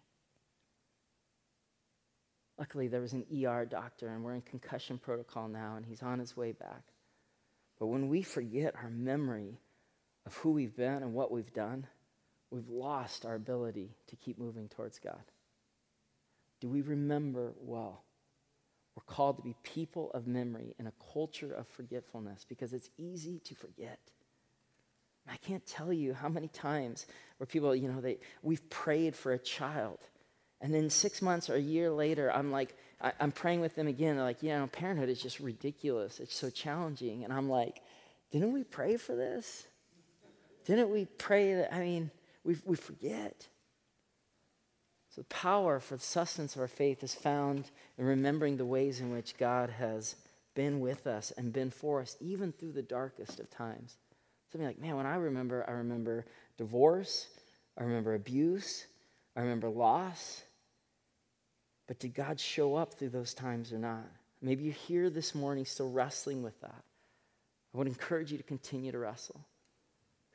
Luckily, 2.61 2.89
there 2.89 3.01
was 3.01 3.15
an 3.15 3.25
ER 3.35 3.65
doctor, 3.65 4.09
and 4.09 4.23
we're 4.23 4.35
in 4.35 4.43
concussion 4.43 4.99
protocol 4.99 5.49
now, 5.49 5.77
and 5.77 5.87
he's 5.87 6.03
on 6.03 6.19
his 6.19 6.37
way 6.37 6.53
back. 6.53 6.83
But 7.79 7.87
when 7.87 8.11
we 8.11 8.21
forget 8.21 8.75
our 8.77 8.91
memory 8.91 9.59
of 10.27 10.35
who 10.37 10.51
we've 10.51 10.77
been 10.77 11.03
and 11.03 11.15
what 11.15 11.33
we've 11.33 11.55
done, 11.55 11.87
we've 12.51 12.69
lost 12.69 13.25
our 13.25 13.35
ability 13.35 13.97
to 14.09 14.17
keep 14.17 14.39
moving 14.39 14.69
towards 14.69 14.99
God. 14.99 15.23
Do 16.61 16.69
we 16.69 16.83
remember 16.83 17.55
well? 17.63 18.05
We're 18.95 19.15
called 19.15 19.39
to 19.39 19.43
be 19.43 19.57
people 19.63 20.11
of 20.13 20.27
memory 20.27 20.75
in 20.79 20.87
a 20.87 20.93
culture 21.15 21.55
of 21.55 21.67
forgetfulness 21.67 22.45
because 22.47 22.75
it's 22.75 22.91
easy 22.99 23.39
to 23.47 23.55
forget. 23.55 23.99
I 25.27 25.39
can't 25.39 25.65
tell 25.65 25.95
you 25.95 26.13
how 26.13 26.29
many 26.29 26.49
times 26.49 27.07
where 27.39 27.47
people, 27.47 27.75
you 27.75 27.89
know, 27.91 28.03
they, 28.03 28.19
we've 28.43 28.69
prayed 28.69 29.17
for 29.17 29.33
a 29.33 29.39
child. 29.39 30.01
And 30.61 30.75
then 30.75 30.91
six 30.91 31.23
months 31.23 31.49
or 31.49 31.55
a 31.55 31.61
year 31.61 31.91
later, 31.91 32.31
I'm 32.33 32.53
like, 32.53 32.77
I, 33.01 33.13
am 33.21 33.33
praying 33.33 33.61
with 33.61 33.75
them 33.75 33.89
again. 33.89 34.17
They're 34.17 34.25
like, 34.25 34.43
yeah, 34.43 34.57
you 34.57 34.61
know, 34.61 34.67
parenthood 34.67 35.09
is 35.09 35.23
just 35.23 35.41
ridiculous. 35.41 36.21
It's 36.21 36.35
so 36.35 36.51
challenging. 36.51 37.25
And 37.25 37.33
I'm 37.33 37.49
like, 37.49 37.81
didn't 38.31 38.53
we 38.53 38.65
pray 38.65 38.97
for 38.97 39.17
this? 39.17 39.67
Didn't 40.67 40.91
we 40.91 41.07
pray 41.07 41.55
that? 41.55 41.75
I 41.75 41.81
mean, 41.81 42.11
we, 42.45 42.57
we 42.65 42.77
forget. 42.77 43.49
So, 45.15 45.23
the 45.23 45.29
power 45.29 45.81
for 45.81 45.97
the 45.97 46.03
sustenance 46.03 46.55
of 46.55 46.61
our 46.61 46.69
faith 46.69 47.03
is 47.03 47.15
found 47.15 47.71
in 47.99 48.05
remembering 48.05 48.57
the 48.57 48.65
ways 48.65 49.01
in 49.01 49.11
which 49.11 49.37
God 49.39 49.71
has 49.71 50.15
been 50.55 50.79
with 50.79 51.07
us 51.07 51.33
and 51.37 51.53
been 51.53 51.71
for 51.71 52.01
us, 52.01 52.17
even 52.21 52.53
through 52.53 52.73
the 52.73 52.83
darkest 52.83 53.41
of 53.41 53.51
times. 53.51 53.97
Something 54.53 54.69
like, 54.69 54.81
man, 54.81 54.97
when 54.97 55.07
I 55.07 55.17
remember, 55.17 55.65
I 55.67 55.73
remember 55.73 56.27
divorce, 56.59 57.29
I 57.79 57.85
remember 57.85 58.15
abuse, 58.15 58.87
I 59.37 59.41
remember 59.41 59.69
loss. 59.69 60.43
But 61.91 61.99
did 61.99 62.15
God 62.15 62.39
show 62.39 62.77
up 62.77 62.95
through 62.95 63.09
those 63.09 63.35
times 63.35 63.73
or 63.73 63.79
not? 63.79 64.07
Maybe 64.41 64.63
you're 64.63 64.73
here 64.73 65.11
this 65.11 65.35
morning 65.35 65.65
still 65.65 65.91
wrestling 65.91 66.41
with 66.41 66.61
that. 66.61 66.85
I 67.75 67.79
would 67.79 67.89
encourage 67.89 68.31
you 68.31 68.39
to 68.39 68.45
continue 68.45 68.93
to 68.93 68.99
wrestle. 69.01 69.45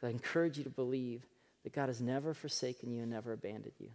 I 0.04 0.10
encourage 0.10 0.58
you 0.58 0.66
to 0.66 0.70
believe 0.70 1.22
that 1.64 1.72
God 1.72 1.88
has 1.88 2.02
never 2.02 2.34
forsaken 2.34 2.92
you 2.92 3.04
and 3.04 3.12
never 3.12 3.32
abandoned 3.32 3.76
you. 3.80 3.88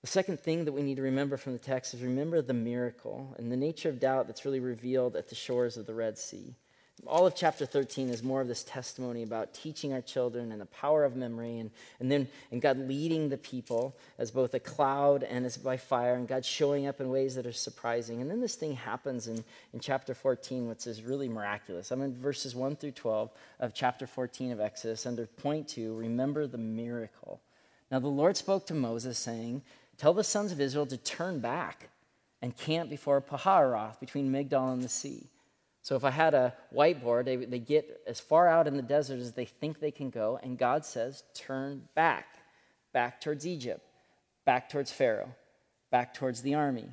The 0.00 0.08
second 0.08 0.40
thing 0.40 0.64
that 0.64 0.72
we 0.72 0.82
need 0.82 0.96
to 0.96 1.02
remember 1.02 1.36
from 1.36 1.52
the 1.52 1.60
text 1.60 1.94
is 1.94 2.02
remember 2.02 2.42
the 2.42 2.52
miracle 2.52 3.36
and 3.38 3.52
the 3.52 3.56
nature 3.56 3.88
of 3.88 4.00
doubt 4.00 4.26
that's 4.26 4.44
really 4.44 4.58
revealed 4.58 5.14
at 5.14 5.28
the 5.28 5.36
shores 5.36 5.76
of 5.76 5.86
the 5.86 5.94
Red 5.94 6.18
Sea. 6.18 6.56
All 7.04 7.26
of 7.26 7.34
chapter 7.34 7.66
13 7.66 8.08
is 8.08 8.22
more 8.22 8.40
of 8.40 8.48
this 8.48 8.64
testimony 8.64 9.22
about 9.22 9.52
teaching 9.52 9.92
our 9.92 10.00
children 10.00 10.50
and 10.50 10.60
the 10.60 10.66
power 10.66 11.04
of 11.04 11.14
memory, 11.14 11.58
and, 11.58 11.70
and 12.00 12.10
then 12.10 12.26
and 12.50 12.62
God 12.62 12.78
leading 12.78 13.28
the 13.28 13.36
people 13.36 13.96
as 14.18 14.30
both 14.30 14.54
a 14.54 14.60
cloud 14.60 15.22
and 15.22 15.44
as 15.44 15.56
by 15.56 15.76
fire, 15.76 16.14
and 16.14 16.26
God 16.26 16.44
showing 16.44 16.86
up 16.86 17.00
in 17.00 17.10
ways 17.10 17.34
that 17.34 17.46
are 17.46 17.52
surprising. 17.52 18.20
And 18.22 18.30
then 18.30 18.40
this 18.40 18.54
thing 18.54 18.74
happens 18.74 19.28
in, 19.28 19.44
in 19.74 19.80
chapter 19.80 20.14
14, 20.14 20.68
which 20.68 20.86
is 20.86 21.02
really 21.02 21.28
miraculous. 21.28 21.90
I'm 21.90 22.02
in 22.02 22.14
verses 22.14 22.54
1 22.54 22.76
through 22.76 22.92
12 22.92 23.30
of 23.60 23.74
chapter 23.74 24.06
14 24.06 24.52
of 24.52 24.60
Exodus, 24.60 25.06
under 25.06 25.26
point 25.26 25.68
two, 25.68 25.94
remember 25.94 26.46
the 26.46 26.58
miracle. 26.58 27.40
Now 27.90 27.98
the 27.98 28.08
Lord 28.08 28.36
spoke 28.36 28.66
to 28.66 28.74
Moses, 28.74 29.18
saying, 29.18 29.62
Tell 29.98 30.14
the 30.14 30.24
sons 30.24 30.50
of 30.50 30.60
Israel 30.60 30.86
to 30.86 30.96
turn 30.96 31.40
back 31.40 31.88
and 32.42 32.56
camp 32.56 32.90
before 32.90 33.20
Pihahiroth 33.20 34.00
between 34.00 34.30
Migdol 34.30 34.72
and 34.72 34.82
the 34.82 34.88
sea. 34.88 35.28
So 35.86 35.94
if 35.94 36.02
I 36.02 36.10
had 36.10 36.34
a 36.34 36.52
whiteboard, 36.74 37.26
they, 37.26 37.36
they 37.36 37.60
get 37.60 38.00
as 38.08 38.18
far 38.18 38.48
out 38.48 38.66
in 38.66 38.74
the 38.74 38.82
desert 38.82 39.20
as 39.20 39.34
they 39.34 39.44
think 39.44 39.78
they 39.78 39.92
can 39.92 40.10
go, 40.10 40.36
and 40.42 40.58
God 40.58 40.84
says, 40.84 41.22
turn 41.32 41.84
back, 41.94 42.26
back 42.92 43.20
towards 43.20 43.46
Egypt, 43.46 43.86
back 44.44 44.68
towards 44.68 44.90
Pharaoh, 44.90 45.32
back 45.92 46.12
towards 46.12 46.42
the 46.42 46.54
army. 46.54 46.88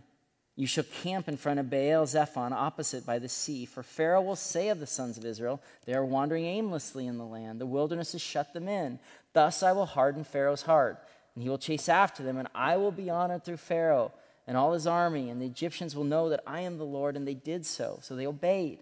You 0.56 0.68
shall 0.68 0.84
camp 0.84 1.28
in 1.28 1.38
front 1.38 1.60
of 1.60 1.72
Baal 1.72 2.06
Zephon, 2.06 2.54
opposite 2.54 3.04
by 3.04 3.18
the 3.18 3.30
sea. 3.30 3.66
For 3.66 3.82
Pharaoh 3.82 4.22
will 4.22 4.36
say 4.36 4.70
of 4.70 4.80
the 4.80 4.86
sons 4.86 5.18
of 5.18 5.26
Israel, 5.26 5.60
They 5.88 5.96
are 5.96 6.06
wandering 6.06 6.46
aimlessly 6.46 7.08
in 7.08 7.18
the 7.18 7.26
land. 7.26 7.60
The 7.60 7.66
wilderness 7.66 8.12
has 8.12 8.22
shut 8.22 8.54
them 8.54 8.68
in. 8.68 9.00
Thus 9.34 9.64
I 9.64 9.72
will 9.72 9.88
harden 9.88 10.24
Pharaoh's 10.24 10.62
heart, 10.62 11.00
and 11.34 11.42
he 11.42 11.50
will 11.50 11.58
chase 11.58 11.90
after 11.90 12.22
them, 12.22 12.38
and 12.38 12.48
I 12.54 12.78
will 12.78 12.92
be 12.92 13.10
honored 13.10 13.44
through 13.44 13.58
Pharaoh 13.58 14.12
and 14.48 14.58
all 14.58 14.74
his 14.74 14.88
army, 14.88 15.30
and 15.30 15.42
the 15.42 15.46
Egyptians 15.46 15.96
will 15.96 16.04
know 16.04 16.30
that 16.30 16.44
I 16.46 16.62
am 16.62 16.78
the 16.78 16.86
Lord, 16.86 17.16
and 17.16 17.28
they 17.28 17.34
did 17.34 17.66
so. 17.66 18.00
So 18.02 18.16
they 18.16 18.28
obeyed. 18.28 18.80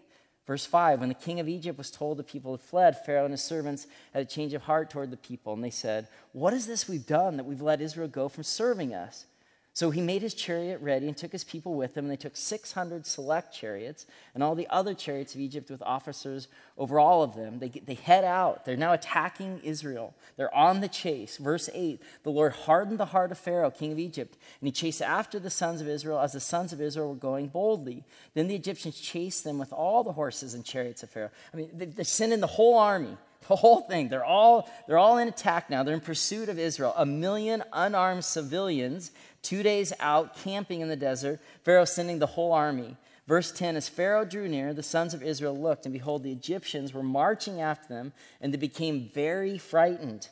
Verse 0.48 0.66
5 0.66 1.00
When 1.00 1.10
the 1.10 1.16
king 1.16 1.40
of 1.40 1.48
Egypt 1.48 1.78
was 1.78 1.92
told 1.92 2.18
the 2.18 2.24
people 2.24 2.52
had 2.52 2.62
fled, 2.62 3.06
Pharaoh 3.06 3.26
and 3.26 3.34
his 3.34 3.44
servants 3.44 3.88
had 4.14 4.24
a 4.24 4.26
change 4.30 4.54
of 4.54 4.64
heart 4.64 4.90
toward 4.90 5.12
the 5.12 5.18
people, 5.18 5.54
and 5.54 5.64
they 5.64 5.70
said, 5.70 6.08
What 6.34 6.54
is 6.54 6.68
this 6.68 6.90
we've 6.90 7.06
done 7.06 7.38
that 7.38 7.46
we've 7.46 7.62
let 7.62 7.82
Israel 7.82 8.08
go 8.08 8.28
from 8.28 8.44
serving 8.44 8.94
us? 8.94 9.26
So 9.74 9.90
he 9.90 10.02
made 10.02 10.22
his 10.22 10.34
chariot 10.34 10.82
ready 10.82 11.08
and 11.08 11.16
took 11.16 11.32
his 11.32 11.46
people 11.46 11.76
with 11.76 11.96
him. 11.96 12.06
And 12.06 12.12
they 12.12 12.18
took 12.18 12.36
600 12.36 13.06
select 13.06 13.56
chariots 13.56 14.06
and 14.34 14.44
all 14.44 14.54
the 14.54 14.68
other 14.70 14.94
chariots 14.94 15.34
of 15.34 15.40
Egypt 15.40 15.70
with 15.70 15.82
officers 15.82 16.50
over 16.78 17.00
all 17.00 17.24
of 17.24 17.36
them. 17.36 17.60
They, 17.60 17.70
they 17.70 17.94
head 17.94 18.26
out. 18.26 18.66
They're 18.66 18.76
now 18.76 18.92
attacking 18.92 19.62
Israel. 19.64 20.14
They're 20.36 20.54
on 20.54 20.82
the 20.82 20.90
chase. 20.90 21.38
Verse 21.38 21.70
8 21.74 22.02
The 22.24 22.32
Lord 22.32 22.52
hardened 22.52 23.00
the 23.00 23.06
heart 23.06 23.32
of 23.32 23.38
Pharaoh, 23.38 23.72
king 23.72 23.94
of 23.94 24.00
Egypt, 24.00 24.38
and 24.60 24.68
he 24.68 24.74
chased 24.74 25.02
after 25.02 25.40
the 25.40 25.50
sons 25.50 25.80
of 25.80 25.88
Israel 25.88 26.20
as 26.20 26.34
the 26.34 26.42
sons 26.42 26.74
of 26.74 26.82
Israel 26.82 27.10
were 27.10 27.16
going 27.16 27.48
boldly. 27.48 28.04
Then 28.34 28.50
the 28.50 28.56
Egyptians 28.56 29.00
chased 29.00 29.46
them 29.46 29.58
with 29.58 29.72
all 29.72 30.04
the 30.04 30.12
horses 30.12 30.54
and 30.54 30.66
chariots 30.66 31.02
of 31.02 31.10
Pharaoh. 31.12 31.32
I 31.54 31.58
mean, 31.58 31.70
they, 31.74 31.86
they 31.86 32.04
sent 32.04 32.34
in 32.34 32.42
the 32.42 32.48
whole 32.48 32.78
army 32.78 33.16
the 33.48 33.56
whole 33.56 33.82
thing 33.82 34.10
they're 34.10 34.26
all 34.26 34.70
they're 34.88 34.98
all 34.98 35.18
in 35.18 35.28
attack 35.28 35.70
now 35.70 35.84
they're 35.84 35.94
in 35.94 36.02
pursuit 36.02 36.50
of 36.50 36.60
israel 36.60 36.94
a 36.98 37.06
million 37.06 37.64
unarmed 37.74 38.24
civilians 38.24 39.12
Two 39.42 39.64
days 39.64 39.92
out, 40.00 40.36
camping 40.38 40.82
in 40.82 40.88
the 40.88 40.96
desert, 40.96 41.40
Pharaoh 41.64 41.86
sending 41.86 42.20
the 42.20 42.28
whole 42.28 42.54
army. 42.54 42.96
Verse 43.28 43.52
10 43.52 43.76
As 43.76 43.90
Pharaoh 43.90 44.26
drew 44.26 44.48
near, 44.48 44.74
the 44.74 44.84
sons 44.84 45.14
of 45.14 45.24
Israel 45.24 45.58
looked, 45.58 45.86
and 45.86 45.94
behold, 45.94 46.24
the 46.24 46.32
Egyptians 46.32 46.94
were 46.94 47.04
marching 47.04 47.60
after 47.60 47.88
them, 47.88 48.14
and 48.40 48.54
they 48.54 48.58
became 48.58 49.10
very 49.14 49.58
frightened. 49.58 50.28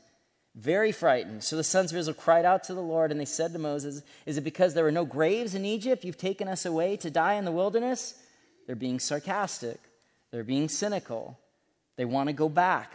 Very 0.56 0.92
frightened. 0.92 1.44
So 1.44 1.56
the 1.56 1.64
sons 1.64 1.92
of 1.92 1.98
Israel 1.98 2.16
cried 2.20 2.46
out 2.46 2.64
to 2.66 2.74
the 2.74 2.82
Lord, 2.82 3.12
and 3.12 3.20
they 3.20 3.26
said 3.26 3.54
to 3.54 3.60
Moses, 3.60 4.04
Is 4.26 4.38
it 4.38 4.44
because 4.44 4.74
there 4.74 4.84
were 4.84 4.92
no 4.92 5.06
graves 5.06 5.56
in 5.56 5.66
Egypt 5.66 6.04
you've 6.04 6.18
taken 6.18 6.48
us 6.48 6.66
away 6.66 6.98
to 6.98 7.10
die 7.10 7.36
in 7.36 7.46
the 7.46 7.52
wilderness? 7.52 8.14
They're 8.68 8.76
being 8.76 9.00
sarcastic, 9.00 9.80
they're 10.32 10.44
being 10.44 10.70
cynical. 10.70 11.40
They 12.00 12.06
want 12.06 12.28
to 12.28 12.34
go 12.34 12.48
back. 12.48 12.94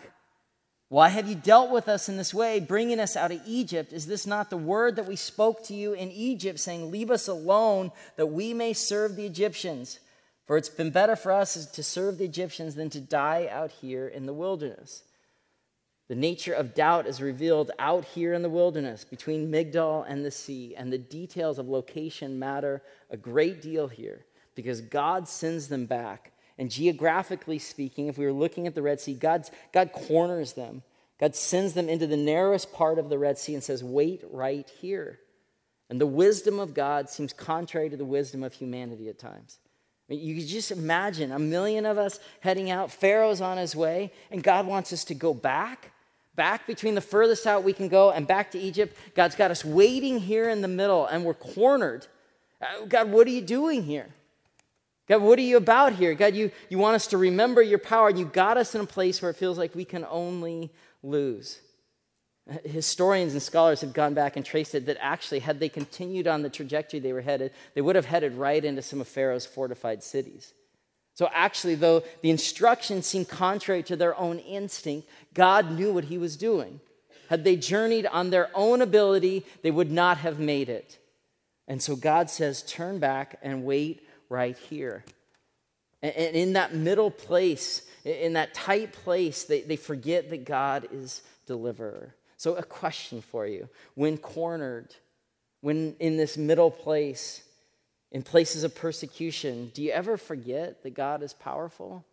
Why 0.89 1.11
have 1.11 1.29
you 1.29 1.35
dealt 1.35 1.71
with 1.71 1.91
us 1.91 2.09
in 2.09 2.17
this 2.17 2.33
way, 2.33 2.59
bringing 2.59 2.99
us 2.99 3.17
out 3.17 3.33
of 3.33 3.43
Egypt? 3.45 3.93
Is 3.93 4.07
this 4.07 4.27
not 4.27 4.49
the 4.49 4.57
word 4.57 4.97
that 4.97 5.07
we 5.07 5.15
spoke 5.15 5.63
to 5.65 5.75
you 5.75 5.93
in 5.93 6.11
Egypt, 6.11 6.59
saying, 6.59 6.91
Leave 6.91 7.11
us 7.11 7.29
alone 7.29 7.93
that 8.17 8.29
we 8.29 8.55
may 8.55 8.73
serve 8.73 9.15
the 9.15 9.27
Egyptians? 9.27 10.01
For 10.47 10.57
it's 10.57 10.71
been 10.71 10.89
better 10.89 11.17
for 11.17 11.33
us 11.33 11.67
to 11.67 11.83
serve 11.83 12.17
the 12.17 12.25
Egyptians 12.25 12.77
than 12.77 12.89
to 12.89 12.99
die 12.99 13.47
out 13.53 13.73
here 13.73 14.09
in 14.09 14.25
the 14.25 14.33
wilderness. 14.33 15.03
The 16.09 16.15
nature 16.15 16.55
of 16.55 16.75
doubt 16.75 17.07
is 17.07 17.21
revealed 17.21 17.73
out 17.79 18.07
here 18.07 18.33
in 18.33 18.41
the 18.41 18.49
wilderness 18.49 19.05
between 19.05 19.53
Migdol 19.53 20.07
and 20.09 20.25
the 20.25 20.31
sea, 20.31 20.77
and 20.79 20.91
the 20.91 20.97
details 20.97 21.59
of 21.59 21.69
location 21.69 22.39
matter 22.39 22.81
a 23.11 23.19
great 23.19 23.61
deal 23.61 23.87
here 23.87 24.25
because 24.55 24.81
God 24.81 25.29
sends 25.29 25.69
them 25.69 25.85
back 25.85 26.31
and 26.59 26.71
geographically 26.71 27.59
speaking, 27.59 28.07
if 28.07 28.17
we 28.17 28.25
were 28.25 28.33
looking 28.33 28.67
at 28.67 28.75
the 28.75 28.83
Red 28.83 29.01
Sea, 29.01 29.15
God's, 29.15 29.51
God 29.73 29.93
corners 29.93 30.53
them. 30.53 30.83
God 31.19 31.35
sends 31.35 31.75
them 31.75 31.89
into 31.89 32.07
the 32.07 32.17
narrowest 32.17 32.73
part 32.73 32.99
of 32.99 33.09
the 33.09 33.19
Red 33.19 33.39
Sea 33.39 33.55
and 33.55 33.63
says, 33.63 33.83
Wait 33.83 34.23
right 34.31 34.69
here. 34.81 35.21
And 35.91 36.01
the 36.01 36.07
wisdom 36.07 36.59
of 36.59 36.75
God 36.75 37.09
seems 37.09 37.33
contrary 37.33 37.91
to 37.91 37.97
the 37.97 38.05
wisdom 38.05 38.43
of 38.43 38.53
humanity 38.53 39.09
at 39.09 39.19
times. 39.19 39.59
I 40.09 40.15
mean, 40.15 40.23
you 40.23 40.37
can 40.37 40.47
just 40.47 40.71
imagine 40.71 41.33
a 41.33 41.39
million 41.39 41.87
of 41.87 41.99
us 41.99 42.21
heading 42.41 42.71
out, 42.71 42.91
Pharaoh's 42.91 43.41
on 43.41 43.59
his 43.59 43.75
way, 43.75 44.13
and 44.31 44.43
God 44.43 44.67
wants 44.67 44.93
us 44.93 45.05
to 45.05 45.15
go 45.15 45.33
back, 45.33 45.93
back 46.35 46.67
between 46.67 46.95
the 46.95 47.01
furthest 47.01 47.47
out 47.47 47.65
we 47.65 47.73
can 47.73 47.89
go 47.89 48.11
and 48.11 48.27
back 48.27 48.51
to 48.53 48.59
Egypt. 48.59 48.97
God's 49.15 49.35
got 49.35 49.51
us 49.51 49.65
waiting 49.65 50.19
here 50.21 50.49
in 50.49 50.63
the 50.63 50.69
middle, 50.69 51.07
and 51.07 51.25
we're 51.25 51.35
cornered. 51.35 52.07
Uh, 52.61 52.85
God, 52.87 53.11
what 53.11 53.27
are 53.27 53.31
you 53.31 53.41
doing 53.41 53.83
here? 53.83 54.09
God, 55.09 55.21
what 55.23 55.39
are 55.39 55.43
you 55.43 55.59
about 55.59 55.93
here? 55.93 56.15
God, 56.15 56.35
you, 56.35 56.51
you 56.71 56.79
want 56.79 56.95
us 56.95 57.09
to 57.09 57.19
remember 57.19 57.61
your 57.61 57.79
power, 57.79 58.09
and 58.09 58.19
you 58.19 58.25
got 58.25 58.57
us 58.57 58.75
in 58.75 58.81
a 58.81 58.87
place 58.87 59.21
where 59.21 59.31
it 59.31 59.37
feels 59.37 59.59
like 59.59 59.75
we 59.75 59.85
can 59.85 60.07
only 60.09 60.71
lose. 61.03 61.61
Historians 62.65 63.33
and 63.33 63.43
scholars 63.43 63.83
have 63.83 63.93
gone 63.93 64.15
back 64.15 64.37
and 64.37 64.45
traced 64.45 64.75
it 64.75 64.87
that 64.87 64.97
actually, 65.01 65.41
had 65.41 65.61
they 65.61 65.69
continued 65.69 66.27
on 66.27 66.43
the 66.43 66.51
trajectory 66.51 67.01
they 67.01 67.13
were 67.13 67.21
headed, 67.21 67.53
they 67.75 67.81
would 67.81 67.97
have 67.97 68.07
headed 68.07 68.35
right 68.35 68.65
into 68.65 68.83
some 68.83 69.01
of 69.01 69.09
Pharaoh's 69.09 69.47
fortified 69.47 70.03
cities. 70.03 70.53
So, 71.15 71.29
actually, 71.33 71.77
though 71.77 72.03
the 72.23 72.31
instructions 72.31 73.07
seemed 73.07 73.29
contrary 73.29 73.83
to 73.85 73.97
their 73.97 74.19
own 74.19 74.39
instinct, 74.39 75.09
God 75.33 75.71
knew 75.71 75.93
what 75.93 76.05
he 76.05 76.19
was 76.19 76.37
doing. 76.37 76.81
Had 77.29 77.45
they 77.45 77.57
journeyed 77.57 78.07
on 78.07 78.31
their 78.31 78.51
own 78.55 78.83
ability, 78.83 79.45
they 79.63 79.71
would 79.71 79.91
not 79.91 80.19
have 80.19 80.39
made 80.39 80.69
it. 80.69 80.99
And 81.69 81.83
so 81.83 81.97
God 81.97 82.31
says, 82.31 82.63
Turn 82.63 82.99
back 82.99 83.39
and 83.43 83.65
wait 83.65 84.04
right 84.35 84.57
here. 84.57 85.05
And 86.03 86.37
in 86.37 86.53
that 86.55 86.75
middle 86.75 87.11
place, 87.11 87.83
in 88.05 88.35
that 88.35 88.53
tight 88.53 88.93
place, 88.93 89.45
they, 89.45 89.63
they 89.63 89.77
forget 89.77 90.29
that 90.31 90.45
God 90.45 90.89
is 90.93 91.23
deliverer. 91.47 92.15
So, 92.37 92.57
a 92.57 92.63
question 92.63 93.23
for 93.23 93.47
you 93.47 93.69
when 93.95 94.19
cornered, 94.19 94.95
when 95.63 95.97
in 96.01 96.19
this 96.19 96.37
middle 96.37 96.71
place, 96.71 97.43
in 98.13 98.23
places 98.23 98.65
of 98.65 98.75
persecution, 98.75 99.71
do 99.73 99.83
you 99.83 99.93
ever 99.93 100.17
forget 100.17 100.83
that 100.83 100.95
God 100.95 101.23
is 101.23 101.33
powerful? 101.33 102.05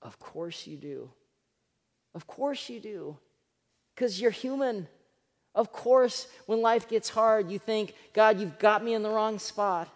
Of 0.00 0.18
course 0.18 0.66
you 0.66 0.76
do. 0.76 1.10
Of 2.14 2.26
course 2.26 2.70
you 2.70 2.80
do. 2.80 3.18
Because 3.94 4.20
you're 4.20 4.30
human. 4.30 4.88
Of 5.54 5.72
course, 5.72 6.28
when 6.46 6.62
life 6.62 6.88
gets 6.88 7.08
hard, 7.08 7.50
you 7.50 7.58
think, 7.58 7.94
God, 8.14 8.40
you've 8.40 8.58
got 8.58 8.82
me 8.82 8.94
in 8.94 9.02
the 9.02 9.10
wrong 9.10 9.38
spot. 9.38 9.88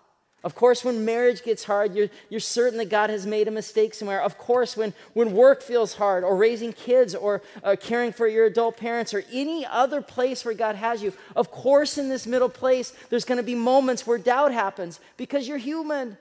Of 0.44 0.56
course, 0.56 0.84
when 0.84 1.04
marriage 1.04 1.44
gets 1.44 1.62
hard, 1.62 1.94
you're, 1.94 2.08
you're 2.28 2.40
certain 2.40 2.78
that 2.78 2.88
God 2.88 3.10
has 3.10 3.26
made 3.26 3.46
a 3.46 3.52
mistake 3.52 3.94
somewhere. 3.94 4.20
Of 4.20 4.38
course, 4.38 4.76
when, 4.76 4.92
when 5.12 5.32
work 5.32 5.62
feels 5.62 5.94
hard, 5.94 6.24
or 6.24 6.36
raising 6.36 6.72
kids, 6.72 7.14
or 7.14 7.42
uh, 7.62 7.76
caring 7.78 8.12
for 8.12 8.26
your 8.26 8.46
adult 8.46 8.76
parents, 8.76 9.14
or 9.14 9.22
any 9.32 9.64
other 9.64 10.02
place 10.02 10.44
where 10.44 10.54
God 10.54 10.74
has 10.74 11.00
you, 11.00 11.12
of 11.36 11.52
course, 11.52 11.96
in 11.96 12.08
this 12.08 12.26
middle 12.26 12.48
place, 12.48 12.92
there's 13.08 13.24
going 13.24 13.36
to 13.36 13.44
be 13.44 13.54
moments 13.54 14.04
where 14.04 14.18
doubt 14.18 14.52
happens 14.52 14.98
because 15.16 15.46
you're 15.46 15.58
human. 15.58 16.16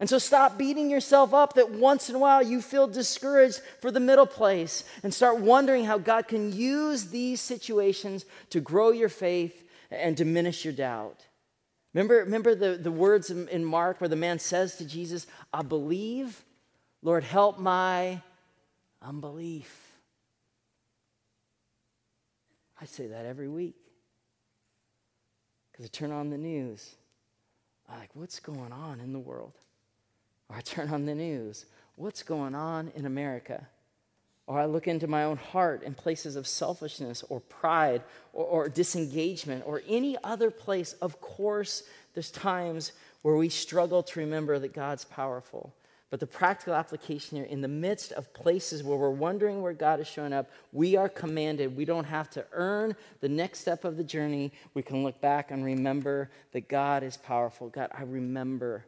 And 0.00 0.08
so 0.08 0.18
stop 0.18 0.56
beating 0.56 0.90
yourself 0.90 1.34
up 1.34 1.54
that 1.54 1.70
once 1.70 2.08
in 2.08 2.14
a 2.14 2.20
while 2.20 2.42
you 2.42 2.62
feel 2.62 2.86
discouraged 2.86 3.60
for 3.80 3.90
the 3.90 4.00
middle 4.00 4.26
place 4.26 4.84
and 5.02 5.12
start 5.12 5.40
wondering 5.40 5.84
how 5.84 5.98
God 5.98 6.28
can 6.28 6.52
use 6.52 7.06
these 7.06 7.40
situations 7.40 8.24
to 8.50 8.60
grow 8.60 8.90
your 8.90 9.08
faith 9.08 9.68
and 9.90 10.16
diminish 10.16 10.64
your 10.64 10.72
doubt. 10.72 11.27
Remember, 11.94 12.16
remember 12.16 12.54
the, 12.54 12.76
the 12.76 12.90
words 12.90 13.30
in, 13.30 13.48
in 13.48 13.64
Mark 13.64 14.00
where 14.00 14.08
the 14.08 14.16
man 14.16 14.38
says 14.38 14.76
to 14.76 14.84
Jesus, 14.84 15.26
I 15.52 15.62
believe, 15.62 16.44
Lord, 17.02 17.24
help 17.24 17.58
my 17.58 18.20
unbelief. 19.02 19.88
I 22.80 22.84
say 22.84 23.08
that 23.08 23.26
every 23.26 23.48
week. 23.48 23.76
Because 25.72 25.86
I 25.86 25.88
turn 25.88 26.12
on 26.12 26.30
the 26.30 26.38
news. 26.38 26.96
I'm 27.88 27.98
like, 27.98 28.10
what's 28.14 28.40
going 28.40 28.72
on 28.72 29.00
in 29.00 29.12
the 29.12 29.18
world? 29.18 29.54
Or 30.48 30.56
I 30.56 30.60
turn 30.60 30.90
on 30.90 31.06
the 31.06 31.14
news. 31.14 31.66
What's 31.96 32.22
going 32.22 32.54
on 32.54 32.92
in 32.94 33.06
America? 33.06 33.66
Or 34.48 34.58
I 34.58 34.64
look 34.64 34.88
into 34.88 35.06
my 35.06 35.24
own 35.24 35.36
heart 35.36 35.82
in 35.82 35.92
places 35.92 36.34
of 36.34 36.46
selfishness 36.46 37.22
or 37.28 37.40
pride 37.40 38.02
or, 38.32 38.46
or, 38.46 38.68
disengagement 38.70 39.62
or 39.66 39.82
any 39.86 40.16
other 40.24 40.50
place, 40.50 40.94
of 40.94 41.20
course, 41.20 41.82
there's 42.14 42.30
times 42.30 42.92
where 43.20 43.36
we 43.36 43.50
struggle 43.50 44.02
to 44.02 44.20
remember 44.20 44.58
that 44.58 44.72
God's 44.72 45.04
powerful. 45.04 45.74
But 46.08 46.20
the 46.20 46.26
practical 46.26 46.72
application 46.72 47.36
here, 47.36 47.44
in 47.44 47.60
the 47.60 47.68
midst 47.68 48.12
of 48.12 48.32
places 48.32 48.82
where 48.82 48.96
we're 48.96 49.10
wondering 49.10 49.60
where 49.60 49.74
God 49.74 50.00
is 50.00 50.08
showing 50.08 50.32
up, 50.32 50.50
we 50.72 50.96
are 50.96 51.10
commanded. 51.10 51.76
We 51.76 51.84
don't 51.84 52.04
have 52.04 52.30
to 52.30 52.46
earn 52.52 52.96
the 53.20 53.28
next 53.28 53.60
step 53.60 53.84
of 53.84 53.98
the 53.98 54.04
journey. 54.04 54.50
We 54.72 54.82
can 54.82 55.02
look 55.02 55.20
back 55.20 55.50
and 55.50 55.62
remember 55.62 56.30
that 56.52 56.68
God 56.68 57.02
is 57.02 57.18
powerful. 57.18 57.68
God, 57.68 57.90
I 57.92 58.04
remember. 58.04 58.86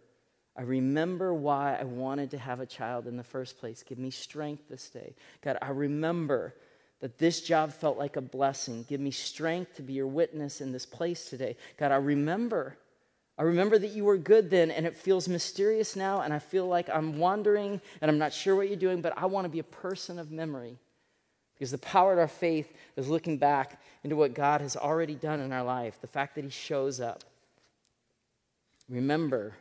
I 0.60 0.64
remember 0.64 1.32
why 1.32 1.78
I 1.80 1.84
wanted 1.84 2.32
to 2.32 2.38
have 2.38 2.60
a 2.60 2.66
child 2.66 3.06
in 3.06 3.16
the 3.16 3.24
first 3.24 3.58
place. 3.58 3.82
Give 3.82 3.96
me 3.96 4.10
strength 4.10 4.64
this 4.68 4.90
day. 4.90 5.14
God, 5.40 5.56
I 5.62 5.70
remember 5.70 6.54
that 7.00 7.16
this 7.16 7.40
job 7.40 7.72
felt 7.72 7.96
like 7.96 8.16
a 8.16 8.20
blessing. 8.20 8.84
Give 8.86 9.00
me 9.00 9.10
strength 9.10 9.76
to 9.76 9.82
be 9.82 9.94
your 9.94 10.06
witness 10.06 10.60
in 10.60 10.70
this 10.70 10.84
place 10.84 11.30
today. 11.30 11.56
God, 11.78 11.92
I 11.92 11.96
remember 11.96 12.76
I 13.38 13.44
remember 13.44 13.78
that 13.78 13.92
you 13.92 14.04
were 14.04 14.18
good 14.18 14.50
then, 14.50 14.70
and 14.70 14.86
it 14.86 14.98
feels 14.98 15.26
mysterious 15.26 15.96
now, 15.96 16.20
and 16.20 16.34
I 16.34 16.38
feel 16.38 16.66
like 16.66 16.90
I'm 16.90 17.16
wandering 17.16 17.80
and 18.02 18.10
I'm 18.10 18.18
not 18.18 18.34
sure 18.34 18.54
what 18.54 18.68
you're 18.68 18.76
doing, 18.76 19.00
but 19.00 19.16
I 19.16 19.24
want 19.24 19.46
to 19.46 19.48
be 19.48 19.60
a 19.60 19.64
person 19.64 20.18
of 20.18 20.30
memory. 20.30 20.76
Because 21.54 21.70
the 21.70 21.78
power 21.78 22.12
of 22.12 22.18
our 22.18 22.28
faith 22.28 22.70
is 22.96 23.08
looking 23.08 23.38
back 23.38 23.80
into 24.04 24.14
what 24.14 24.34
God 24.34 24.60
has 24.60 24.76
already 24.76 25.14
done 25.14 25.40
in 25.40 25.54
our 25.54 25.64
life, 25.64 25.98
the 26.02 26.06
fact 26.06 26.34
that 26.34 26.44
He 26.44 26.50
shows 26.50 27.00
up. 27.00 27.24
Remember, 28.90 29.54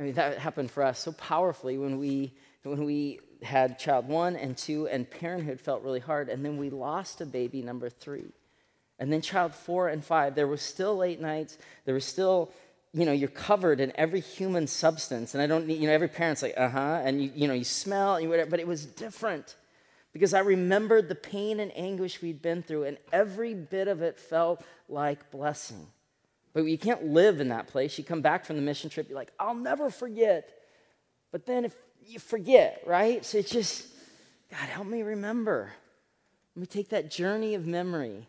I 0.00 0.02
mean, 0.02 0.14
that 0.14 0.38
happened 0.38 0.70
for 0.70 0.82
us 0.82 0.98
so 0.98 1.12
powerfully 1.12 1.76
when 1.76 1.98
we, 1.98 2.32
when 2.62 2.86
we 2.86 3.20
had 3.42 3.78
child 3.78 4.08
one 4.08 4.34
and 4.34 4.56
two, 4.56 4.88
and 4.88 5.08
parenthood 5.08 5.60
felt 5.60 5.82
really 5.82 6.00
hard, 6.00 6.30
and 6.30 6.42
then 6.42 6.56
we 6.56 6.70
lost 6.70 7.20
a 7.20 7.26
baby 7.26 7.60
number 7.60 7.90
three. 7.90 8.32
And 8.98 9.12
then 9.12 9.20
child 9.20 9.54
four 9.54 9.88
and 9.88 10.02
five, 10.02 10.34
there 10.34 10.46
were 10.46 10.56
still 10.56 10.96
late 10.96 11.20
nights. 11.20 11.58
There 11.84 11.94
was 11.94 12.06
still, 12.06 12.50
you 12.92 13.04
know, 13.04 13.12
you're 13.12 13.28
covered 13.28 13.78
in 13.78 13.92
every 13.94 14.20
human 14.20 14.66
substance. 14.66 15.34
And 15.34 15.42
I 15.42 15.46
don't 15.46 15.66
need, 15.66 15.80
you 15.80 15.86
know, 15.86 15.92
every 15.92 16.08
parent's 16.08 16.42
like, 16.42 16.54
uh 16.56 16.68
huh. 16.68 17.02
And 17.04 17.22
you, 17.22 17.32
you 17.34 17.48
know, 17.48 17.54
you 17.54 17.64
smell 17.64 18.16
and 18.16 18.28
whatever, 18.30 18.50
but 18.50 18.60
it 18.60 18.66
was 18.66 18.86
different 18.86 19.54
because 20.12 20.32
I 20.32 20.40
remembered 20.40 21.08
the 21.08 21.14
pain 21.14 21.60
and 21.60 21.72
anguish 21.76 22.22
we'd 22.22 22.40
been 22.40 22.62
through, 22.62 22.84
and 22.84 22.96
every 23.12 23.52
bit 23.52 23.86
of 23.86 24.00
it 24.00 24.18
felt 24.18 24.64
like 24.88 25.30
blessing. 25.30 25.86
But 26.52 26.64
you 26.64 26.78
can't 26.78 27.06
live 27.06 27.40
in 27.40 27.48
that 27.48 27.68
place. 27.68 27.96
You 27.96 28.04
come 28.04 28.22
back 28.22 28.44
from 28.44 28.56
the 28.56 28.62
mission 28.62 28.90
trip, 28.90 29.08
you're 29.08 29.18
like, 29.18 29.32
I'll 29.38 29.54
never 29.54 29.90
forget. 29.90 30.48
But 31.32 31.46
then 31.46 31.64
if 31.64 31.74
you 32.06 32.18
forget, 32.18 32.82
right? 32.86 33.24
So 33.24 33.38
it's 33.38 33.50
just, 33.50 33.86
God, 34.50 34.68
help 34.68 34.86
me 34.86 35.02
remember. 35.02 35.72
Let 36.56 36.60
me 36.60 36.66
take 36.66 36.88
that 36.88 37.10
journey 37.10 37.54
of 37.54 37.66
memory 37.66 38.26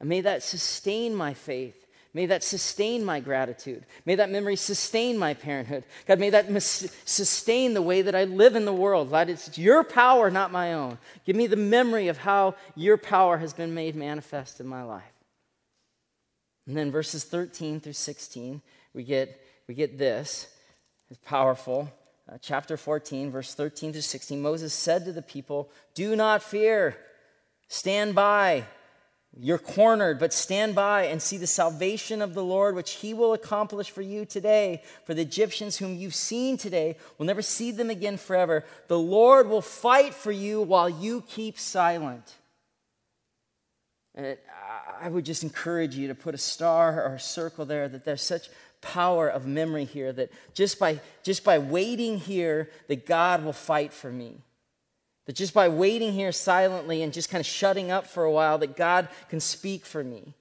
and 0.00 0.08
may 0.08 0.20
that 0.22 0.42
sustain 0.42 1.14
my 1.14 1.34
faith. 1.34 1.86
May 2.12 2.26
that 2.26 2.42
sustain 2.42 3.04
my 3.04 3.20
gratitude. 3.20 3.86
May 4.04 4.16
that 4.16 4.30
memory 4.30 4.56
sustain 4.56 5.16
my 5.16 5.32
parenthood. 5.32 5.84
God, 6.06 6.18
may 6.18 6.30
that 6.30 6.50
sustain 6.60 7.72
the 7.72 7.82
way 7.82 8.02
that 8.02 8.16
I 8.16 8.24
live 8.24 8.56
in 8.56 8.64
the 8.64 8.72
world. 8.72 9.10
God, 9.10 9.30
it's 9.30 9.56
your 9.56 9.84
power, 9.84 10.28
not 10.28 10.50
my 10.50 10.74
own. 10.74 10.98
Give 11.24 11.36
me 11.36 11.46
the 11.46 11.54
memory 11.54 12.08
of 12.08 12.18
how 12.18 12.56
your 12.74 12.96
power 12.96 13.38
has 13.38 13.52
been 13.52 13.74
made 13.74 13.94
manifest 13.94 14.58
in 14.58 14.66
my 14.66 14.82
life. 14.82 15.09
And 16.70 16.76
then 16.76 16.92
verses 16.92 17.24
13 17.24 17.80
through 17.80 17.94
16, 17.94 18.62
we 18.94 19.02
get, 19.02 19.44
we 19.66 19.74
get 19.74 19.98
this. 19.98 20.46
It's 21.10 21.18
powerful. 21.24 21.92
Uh, 22.32 22.38
chapter 22.40 22.76
14, 22.76 23.32
verse 23.32 23.54
13 23.54 23.90
through 23.90 24.02
16. 24.02 24.40
Moses 24.40 24.72
said 24.72 25.04
to 25.04 25.12
the 25.12 25.20
people, 25.20 25.68
Do 25.96 26.14
not 26.14 26.44
fear, 26.44 26.96
stand 27.66 28.14
by 28.14 28.66
you're 29.38 29.58
cornered, 29.58 30.18
but 30.18 30.32
stand 30.32 30.74
by 30.74 31.04
and 31.04 31.22
see 31.22 31.36
the 31.36 31.46
salvation 31.46 32.20
of 32.20 32.34
the 32.34 32.42
Lord, 32.42 32.74
which 32.74 32.94
he 32.94 33.14
will 33.14 33.32
accomplish 33.32 33.88
for 33.88 34.02
you 34.02 34.24
today. 34.24 34.82
For 35.04 35.14
the 35.14 35.22
Egyptians 35.22 35.76
whom 35.76 35.96
you've 35.96 36.16
seen 36.16 36.56
today 36.56 36.96
will 37.16 37.26
never 37.26 37.42
see 37.42 37.70
them 37.70 37.90
again 37.90 38.16
forever. 38.16 38.64
The 38.88 38.98
Lord 38.98 39.48
will 39.48 39.62
fight 39.62 40.14
for 40.14 40.32
you 40.32 40.60
while 40.60 40.88
you 40.88 41.22
keep 41.22 41.58
silent. 41.58 42.34
And 44.14 44.36
I 45.00 45.08
would 45.08 45.24
just 45.24 45.42
encourage 45.42 45.94
you 45.94 46.08
to 46.08 46.14
put 46.14 46.34
a 46.34 46.38
star 46.38 47.04
or 47.04 47.14
a 47.14 47.20
circle 47.20 47.64
there 47.64 47.88
that 47.88 48.04
there's 48.04 48.22
such 48.22 48.48
power 48.80 49.28
of 49.28 49.46
memory 49.46 49.84
here 49.84 50.12
that 50.12 50.32
just 50.54 50.78
by, 50.78 51.00
just 51.22 51.44
by 51.44 51.58
waiting 51.58 52.18
here, 52.18 52.70
that 52.88 53.06
God 53.06 53.44
will 53.44 53.52
fight 53.52 53.92
for 53.92 54.10
me. 54.10 54.38
That 55.26 55.36
just 55.36 55.54
by 55.54 55.68
waiting 55.68 56.12
here 56.12 56.32
silently 56.32 57.02
and 57.02 57.12
just 57.12 57.30
kind 57.30 57.40
of 57.40 57.46
shutting 57.46 57.90
up 57.90 58.06
for 58.06 58.24
a 58.24 58.32
while, 58.32 58.58
that 58.58 58.76
God 58.76 59.08
can 59.28 59.40
speak 59.40 59.84
for 59.84 60.02
me. 60.02 60.34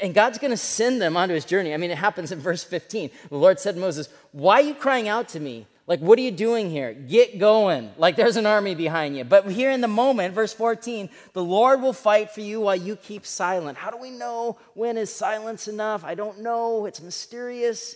And 0.00 0.14
God's 0.14 0.38
going 0.38 0.50
to 0.52 0.56
send 0.56 1.02
them 1.02 1.16
onto 1.16 1.34
his 1.34 1.44
journey. 1.44 1.74
I 1.74 1.76
mean, 1.76 1.90
it 1.90 1.98
happens 1.98 2.30
in 2.30 2.38
verse 2.38 2.62
15. 2.62 3.10
The 3.30 3.36
Lord 3.36 3.58
said 3.58 3.74
to 3.74 3.80
Moses, 3.80 4.08
Why 4.30 4.60
are 4.60 4.64
you 4.64 4.74
crying 4.74 5.08
out 5.08 5.28
to 5.30 5.40
me? 5.40 5.66
Like, 5.92 6.00
what 6.00 6.18
are 6.18 6.22
you 6.22 6.30
doing 6.30 6.70
here? 6.70 6.94
Get 6.94 7.38
going. 7.38 7.90
Like, 7.98 8.16
there's 8.16 8.38
an 8.38 8.46
army 8.46 8.74
behind 8.74 9.14
you. 9.14 9.24
But 9.24 9.50
here 9.50 9.70
in 9.70 9.82
the 9.82 9.88
moment, 9.88 10.34
verse 10.34 10.54
14, 10.54 11.10
the 11.34 11.44
Lord 11.44 11.82
will 11.82 11.92
fight 11.92 12.30
for 12.30 12.40
you 12.40 12.62
while 12.62 12.76
you 12.76 12.96
keep 12.96 13.26
silent. 13.26 13.76
How 13.76 13.90
do 13.90 13.98
we 13.98 14.08
know 14.08 14.56
when 14.72 14.96
is 14.96 15.14
silence 15.14 15.68
enough? 15.68 16.02
I 16.02 16.14
don't 16.14 16.40
know. 16.40 16.86
It's 16.86 17.02
mysterious, 17.02 17.94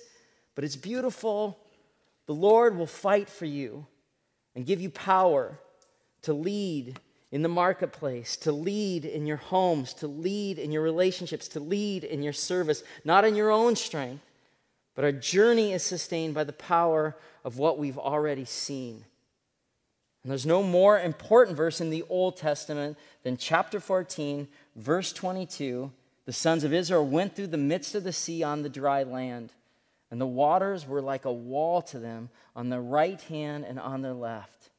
but 0.54 0.62
it's 0.62 0.76
beautiful. 0.76 1.59
The 2.26 2.35
Lord 2.35 2.76
will 2.76 2.87
fight 2.87 3.30
for 3.30 3.46
you 3.46 3.87
and 4.54 4.66
give 4.66 4.82
you 4.82 4.90
power 4.90 5.59
to 6.20 6.35
lead 6.35 7.00
in 7.32 7.40
the 7.40 7.48
marketplace, 7.48 8.37
to 8.37 8.52
lead 8.52 9.06
in 9.06 9.26
your 9.26 9.38
homes, 9.38 9.94
to 9.94 10.06
lead 10.06 10.59
in 10.59 10.70
your 10.70 10.82
relationships, 10.82 11.48
to 11.48 11.61
lead 11.61 12.04
in 12.04 12.22
your 12.22 12.35
service, 12.35 12.82
not 13.06 13.24
in 13.24 13.35
your 13.35 13.50
own 13.50 13.74
strength, 13.74 14.22
but 14.96 15.04
our 15.04 15.12
journey 15.12 15.72
is 15.72 15.85
sustained 15.85 16.35
by 16.35 16.42
the 16.42 16.52
power 16.52 17.14
of 17.44 17.59
what 17.59 17.78
we've 17.78 17.98
already 17.98 18.46
seen. 18.46 19.04
And 20.24 20.30
there's 20.32 20.46
no 20.46 20.62
more 20.62 20.98
important 20.98 21.56
verse 21.56 21.80
in 21.80 21.90
the 21.90 22.02
Old 22.09 22.37
Testament 22.37 22.98
than 23.22 23.37
chapter 23.37 23.78
14, 23.78 24.48
verse 24.74 25.12
22. 25.12 25.92
The 26.24 26.32
sons 26.32 26.64
of 26.64 26.72
Israel 26.72 27.06
went 27.06 27.37
through 27.37 27.48
the 27.48 27.59
midst 27.59 27.94
of 27.94 28.02
the 28.02 28.12
sea 28.12 28.42
on 28.42 28.62
the 28.62 28.68
dry 28.68 29.04
land, 29.04 29.52
and 30.11 30.20
the 30.20 30.26
waters 30.26 30.88
were 30.88 31.02
like 31.02 31.26
a 31.26 31.32
wall 31.32 31.82
to 31.82 32.00
them 32.00 32.30
on 32.56 32.70
their 32.70 32.80
right 32.82 33.20
hand 33.20 33.64
and 33.64 33.78
on 33.78 34.02
their 34.02 34.14
left. 34.14 34.70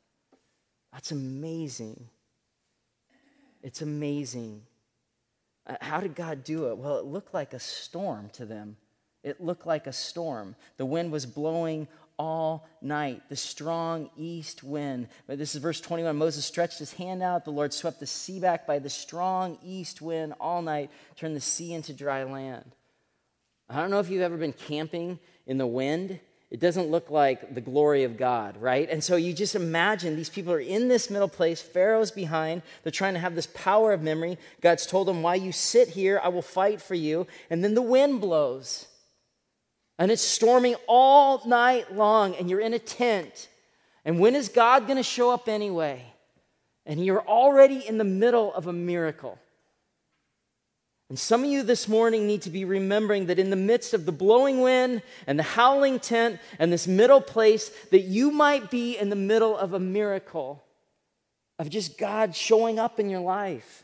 That's 0.91 1.12
amazing. 1.12 2.10
It's 3.62 3.82
amazing. 3.82 4.63
Uh, 5.67 5.75
how 5.80 5.99
did 5.99 6.15
God 6.15 6.43
do 6.43 6.69
it? 6.69 6.77
Well, 6.77 6.97
it 6.97 7.06
looked 7.06 7.34
like 7.34 7.53
a 7.53 7.60
storm 7.60 8.30
to 8.34 8.45
them. 8.45 8.77
It 9.27 9.41
looked 9.41 9.67
like 9.67 9.87
a 9.87 9.93
storm. 9.93 10.55
The 10.77 10.85
wind 10.85 11.11
was 11.11 11.25
blowing 11.25 11.87
all 12.19 12.67
night, 12.81 13.21
the 13.29 13.35
strong 13.35 14.09
east 14.17 14.63
wind. 14.63 15.07
But 15.27 15.37
this 15.37 15.53
is 15.53 15.61
verse 15.61 15.79
21. 15.79 16.15
Moses 16.15 16.45
stretched 16.45 16.79
his 16.79 16.93
hand 16.93 17.21
out. 17.21 17.45
The 17.45 17.51
Lord 17.51 17.73
swept 17.73 17.99
the 17.99 18.07
sea 18.07 18.39
back 18.39 18.65
by 18.65 18.79
the 18.79 18.89
strong 18.89 19.57
east 19.63 20.01
wind 20.01 20.33
all 20.39 20.61
night, 20.61 20.89
turned 21.15 21.35
the 21.35 21.41
sea 21.41 21.73
into 21.73 21.93
dry 21.93 22.23
land. 22.23 22.71
I 23.69 23.81
don't 23.81 23.91
know 23.91 23.99
if 23.99 24.09
you've 24.09 24.21
ever 24.21 24.37
been 24.37 24.53
camping 24.53 25.19
in 25.45 25.57
the 25.57 25.67
wind. 25.67 26.19
It 26.49 26.61
doesn't 26.61 26.89
look 26.89 27.09
like 27.09 27.53
the 27.53 27.61
glory 27.61 28.05
of 28.05 28.15
God, 28.15 28.55
right? 28.61 28.89
And 28.89 29.03
so 29.03 29.17
you 29.17 29.33
just 29.33 29.53
imagine 29.53 30.15
these 30.15 30.29
people 30.29 30.53
are 30.53 30.59
in 30.59 30.87
this 30.87 31.09
middle 31.09 31.27
place. 31.27 31.61
Pharaoh's 31.61 32.09
behind. 32.09 32.61
They're 32.83 32.91
trying 32.91 33.15
to 33.15 33.19
have 33.19 33.35
this 33.35 33.49
power 33.53 33.91
of 33.91 34.01
memory. 34.01 34.37
God's 34.61 34.85
told 34.85 35.09
them, 35.09 35.21
Why 35.21 35.35
you 35.35 35.51
sit 35.51 35.89
here, 35.89 36.21
I 36.23 36.29
will 36.29 36.41
fight 36.41 36.81
for 36.81 36.95
you. 36.95 37.27
And 37.49 37.63
then 37.63 37.75
the 37.75 37.81
wind 37.81 38.21
blows. 38.21 38.87
And 39.99 40.12
it's 40.12 40.21
storming 40.21 40.75
all 40.88 41.41
night 41.47 41.95
long, 41.95 42.36
and 42.36 42.49
you're 42.49 42.60
in 42.60 42.73
a 42.73 42.79
tent. 42.79 43.49
And 44.05 44.19
when 44.19 44.36
is 44.36 44.49
God 44.49 44.86
going 44.86 44.97
to 44.97 45.03
show 45.03 45.31
up 45.31 45.47
anyway? 45.47 46.03
And 46.86 47.03
you're 47.03 47.27
already 47.27 47.86
in 47.86 47.97
the 47.97 48.03
middle 48.03 48.53
of 48.53 48.67
a 48.67 48.73
miracle. 48.73 49.39
And 51.10 51.17
some 51.17 51.43
of 51.43 51.49
you 51.49 51.63
this 51.63 51.88
morning 51.88 52.27
need 52.27 52.41
to 52.43 52.49
be 52.49 52.65
remembering 52.65 53.27
that 53.27 53.39
in 53.39 53.49
the 53.49 53.55
midst 53.55 53.93
of 53.93 54.05
the 54.05 54.12
blowing 54.12 54.62
wind 54.62 55.01
and 55.25 55.39
the 55.39 55.43
howling 55.43 55.99
tent 55.99 56.39
and 56.60 56.71
this 56.71 56.86
middle 56.86 57.21
place, 57.21 57.69
that 57.91 58.01
you 58.01 58.29
might 58.29 58.69
be 58.69 58.97
in 58.97 59.10
the 59.10 59.15
middle 59.15 59.57
of 59.57 59.73
a 59.73 59.79
miracle 59.79 60.63
of 61.57 61.69
just 61.69 61.97
God 61.97 62.36
showing 62.36 62.77
up 62.77 62.99
in 62.99 63.10
your 63.10 63.21
life. 63.21 63.83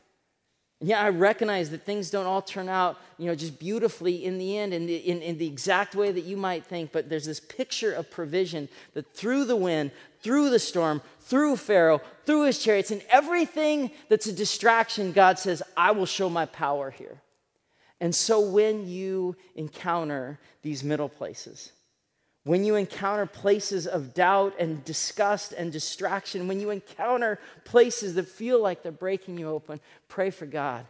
Yeah, 0.85 1.01
I 1.01 1.09
recognize 1.09 1.69
that 1.69 1.83
things 1.83 2.09
don't 2.09 2.25
all 2.25 2.41
turn 2.41 2.67
out, 2.67 2.99
you 3.17 3.25
know, 3.25 3.35
just 3.35 3.57
beautifully 3.57 4.25
in 4.25 4.37
the 4.37 4.57
end, 4.57 4.73
in 4.73 4.85
the, 4.85 4.97
in, 4.97 5.21
in 5.21 5.37
the 5.37 5.47
exact 5.47 5.95
way 5.95 6.11
that 6.11 6.25
you 6.25 6.35
might 6.35 6.65
think, 6.65 6.91
but 6.91 7.07
there's 7.07 7.23
this 7.23 7.39
picture 7.39 7.93
of 7.93 8.11
provision 8.11 8.67
that 8.93 9.13
through 9.13 9.45
the 9.45 9.55
wind, 9.55 9.91
through 10.19 10.49
the 10.49 10.59
storm, 10.59 11.01
through 11.21 11.55
Pharaoh, 11.55 12.01
through 12.25 12.43
his 12.43 12.61
chariots, 12.61 12.91
and 12.91 13.01
everything 13.09 13.91
that's 14.09 14.27
a 14.27 14.33
distraction, 14.33 15.13
God 15.13 15.39
says, 15.39 15.63
I 15.77 15.91
will 15.91 16.05
show 16.05 16.29
my 16.29 16.47
power 16.47 16.91
here. 16.91 17.21
And 18.01 18.13
so 18.13 18.41
when 18.41 18.85
you 18.85 19.37
encounter 19.55 20.37
these 20.63 20.83
middle 20.83 21.07
places, 21.07 21.71
when 22.45 22.65
you 22.65 22.75
encounter 22.75 23.25
places 23.25 23.87
of 23.87 24.13
doubt 24.13 24.53
and 24.59 24.83
disgust 24.83 25.53
and 25.53 25.71
distraction, 25.71 26.47
when 26.47 26.59
you 26.59 26.71
encounter 26.71 27.39
places 27.63 28.15
that 28.15 28.27
feel 28.27 28.61
like 28.61 28.83
they're 28.83 28.91
breaking 28.91 29.37
you 29.37 29.49
open, 29.49 29.79
pray 30.09 30.29
for 30.29 30.45
God 30.45 30.85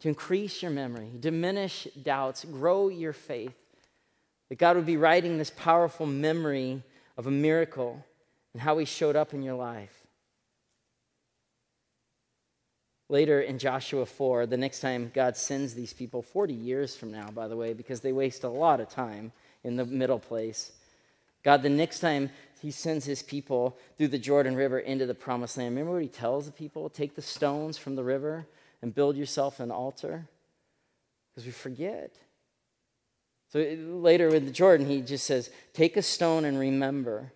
to 0.00 0.08
increase 0.08 0.62
your 0.62 0.70
memory, 0.70 1.10
diminish 1.20 1.86
doubts, 2.02 2.44
grow 2.44 2.88
your 2.88 3.12
faith. 3.12 3.54
That 4.48 4.58
God 4.58 4.74
would 4.74 4.86
be 4.86 4.96
writing 4.96 5.38
this 5.38 5.52
powerful 5.56 6.06
memory 6.06 6.82
of 7.16 7.28
a 7.28 7.30
miracle 7.30 8.04
and 8.52 8.60
how 8.60 8.78
he 8.78 8.84
showed 8.84 9.14
up 9.14 9.32
in 9.32 9.42
your 9.42 9.54
life. 9.54 9.94
Later 13.08 13.40
in 13.42 13.58
Joshua 13.58 14.06
4, 14.06 14.46
the 14.46 14.56
next 14.56 14.80
time 14.80 15.12
God 15.14 15.36
sends 15.36 15.74
these 15.74 15.92
people, 15.92 16.22
40 16.22 16.54
years 16.54 16.96
from 16.96 17.12
now, 17.12 17.28
by 17.28 17.46
the 17.46 17.56
way, 17.56 17.74
because 17.74 18.00
they 18.00 18.12
waste 18.12 18.42
a 18.42 18.48
lot 18.48 18.80
of 18.80 18.88
time 18.88 19.32
in 19.62 19.76
the 19.76 19.84
middle 19.84 20.18
place. 20.18 20.72
God, 21.42 21.62
the 21.62 21.70
next 21.70 22.00
time 22.00 22.30
he 22.60 22.70
sends 22.70 23.04
his 23.04 23.22
people 23.22 23.78
through 23.96 24.08
the 24.08 24.18
Jordan 24.18 24.54
River 24.54 24.78
into 24.78 25.06
the 25.06 25.14
promised 25.14 25.56
land, 25.56 25.70
remember 25.70 25.92
what 25.92 26.02
he 26.02 26.08
tells 26.08 26.46
the 26.46 26.52
people? 26.52 26.88
Take 26.90 27.14
the 27.14 27.22
stones 27.22 27.78
from 27.78 27.96
the 27.96 28.04
river 28.04 28.46
and 28.82 28.94
build 28.94 29.16
yourself 29.16 29.60
an 29.60 29.70
altar? 29.70 30.28
Because 31.30 31.46
we 31.46 31.52
forget. 31.52 32.16
So 33.48 33.58
later 33.58 34.28
with 34.28 34.44
the 34.44 34.52
Jordan, 34.52 34.86
he 34.86 35.00
just 35.00 35.26
says, 35.26 35.50
Take 35.72 35.96
a 35.96 36.02
stone 36.02 36.44
and 36.44 36.58
remember. 36.58 37.32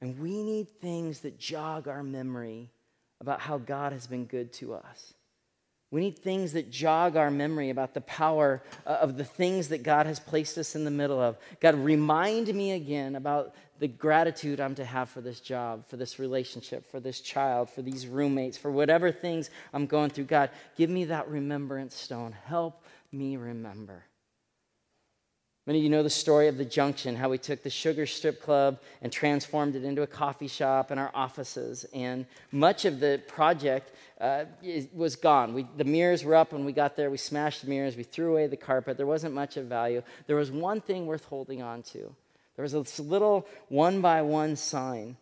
And 0.00 0.18
we 0.20 0.42
need 0.42 0.68
things 0.80 1.20
that 1.20 1.38
jog 1.38 1.88
our 1.88 2.02
memory 2.02 2.70
about 3.20 3.40
how 3.40 3.58
God 3.58 3.92
has 3.92 4.06
been 4.06 4.26
good 4.26 4.52
to 4.54 4.74
us. 4.74 5.14
We 5.90 6.02
need 6.02 6.18
things 6.18 6.52
that 6.52 6.70
jog 6.70 7.16
our 7.16 7.30
memory 7.30 7.70
about 7.70 7.94
the 7.94 8.02
power 8.02 8.62
uh, 8.86 8.98
of 9.00 9.16
the 9.16 9.24
things 9.24 9.68
that 9.68 9.82
God 9.82 10.06
has 10.06 10.20
placed 10.20 10.58
us 10.58 10.74
in 10.74 10.84
the 10.84 10.90
middle 10.90 11.20
of. 11.20 11.38
God, 11.60 11.76
remind 11.76 12.54
me 12.54 12.72
again 12.72 13.16
about 13.16 13.54
the 13.78 13.88
gratitude 13.88 14.60
I'm 14.60 14.74
to 14.74 14.84
have 14.84 15.08
for 15.08 15.22
this 15.22 15.40
job, 15.40 15.86
for 15.88 15.96
this 15.96 16.18
relationship, 16.18 16.90
for 16.90 17.00
this 17.00 17.20
child, 17.20 17.70
for 17.70 17.80
these 17.80 18.06
roommates, 18.06 18.58
for 18.58 18.70
whatever 18.70 19.10
things 19.10 19.48
I'm 19.72 19.86
going 19.86 20.10
through. 20.10 20.24
God, 20.24 20.50
give 20.76 20.90
me 20.90 21.06
that 21.06 21.28
remembrance 21.28 21.94
stone. 21.94 22.32
Help 22.32 22.84
me 23.10 23.36
remember. 23.36 24.04
Many 25.68 25.80
of 25.80 25.84
you 25.84 25.90
know 25.90 26.02
the 26.02 26.08
story 26.08 26.48
of 26.48 26.56
the 26.56 26.64
junction, 26.64 27.14
how 27.14 27.28
we 27.28 27.36
took 27.36 27.62
the 27.62 27.68
sugar 27.68 28.06
strip 28.06 28.40
club 28.40 28.78
and 29.02 29.12
transformed 29.12 29.76
it 29.76 29.84
into 29.84 30.00
a 30.00 30.06
coffee 30.06 30.48
shop 30.48 30.90
and 30.90 30.98
our 30.98 31.10
offices. 31.12 31.84
And 31.92 32.24
much 32.50 32.86
of 32.86 33.00
the 33.00 33.20
project 33.28 33.92
uh, 34.18 34.46
was 34.94 35.16
gone. 35.16 35.52
We, 35.52 35.66
the 35.76 35.84
mirrors 35.84 36.24
were 36.24 36.36
up 36.36 36.54
when 36.54 36.64
we 36.64 36.72
got 36.72 36.96
there. 36.96 37.10
We 37.10 37.18
smashed 37.18 37.60
the 37.60 37.68
mirrors. 37.68 37.98
We 37.98 38.02
threw 38.02 38.32
away 38.32 38.46
the 38.46 38.56
carpet. 38.56 38.96
There 38.96 39.06
wasn't 39.06 39.34
much 39.34 39.58
of 39.58 39.66
value. 39.66 40.02
There 40.26 40.36
was 40.36 40.50
one 40.50 40.80
thing 40.80 41.04
worth 41.04 41.26
holding 41.26 41.60
on 41.60 41.82
to. 41.82 42.14
There 42.56 42.62
was 42.62 42.72
this 42.72 42.98
little 42.98 43.46
one 43.68 44.00
by 44.00 44.22
one 44.22 44.56
sign 44.56 45.18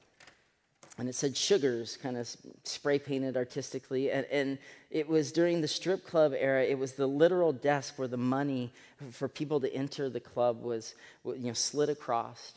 and 0.98 1.08
it 1.08 1.14
said 1.14 1.36
sugars 1.36 1.98
kind 2.02 2.16
of 2.16 2.28
spray 2.64 2.98
painted 2.98 3.36
artistically 3.36 4.10
and, 4.10 4.26
and 4.30 4.58
it 4.90 5.08
was 5.08 5.32
during 5.32 5.60
the 5.60 5.68
strip 5.68 6.06
club 6.06 6.32
era 6.36 6.64
it 6.64 6.78
was 6.78 6.92
the 6.92 7.06
literal 7.06 7.52
desk 7.52 7.98
where 7.98 8.08
the 8.08 8.16
money 8.16 8.72
for 9.10 9.28
people 9.28 9.60
to 9.60 9.72
enter 9.74 10.08
the 10.08 10.20
club 10.20 10.62
was 10.62 10.94
you 11.24 11.48
know 11.48 11.52
slid 11.52 11.90
across. 11.90 12.54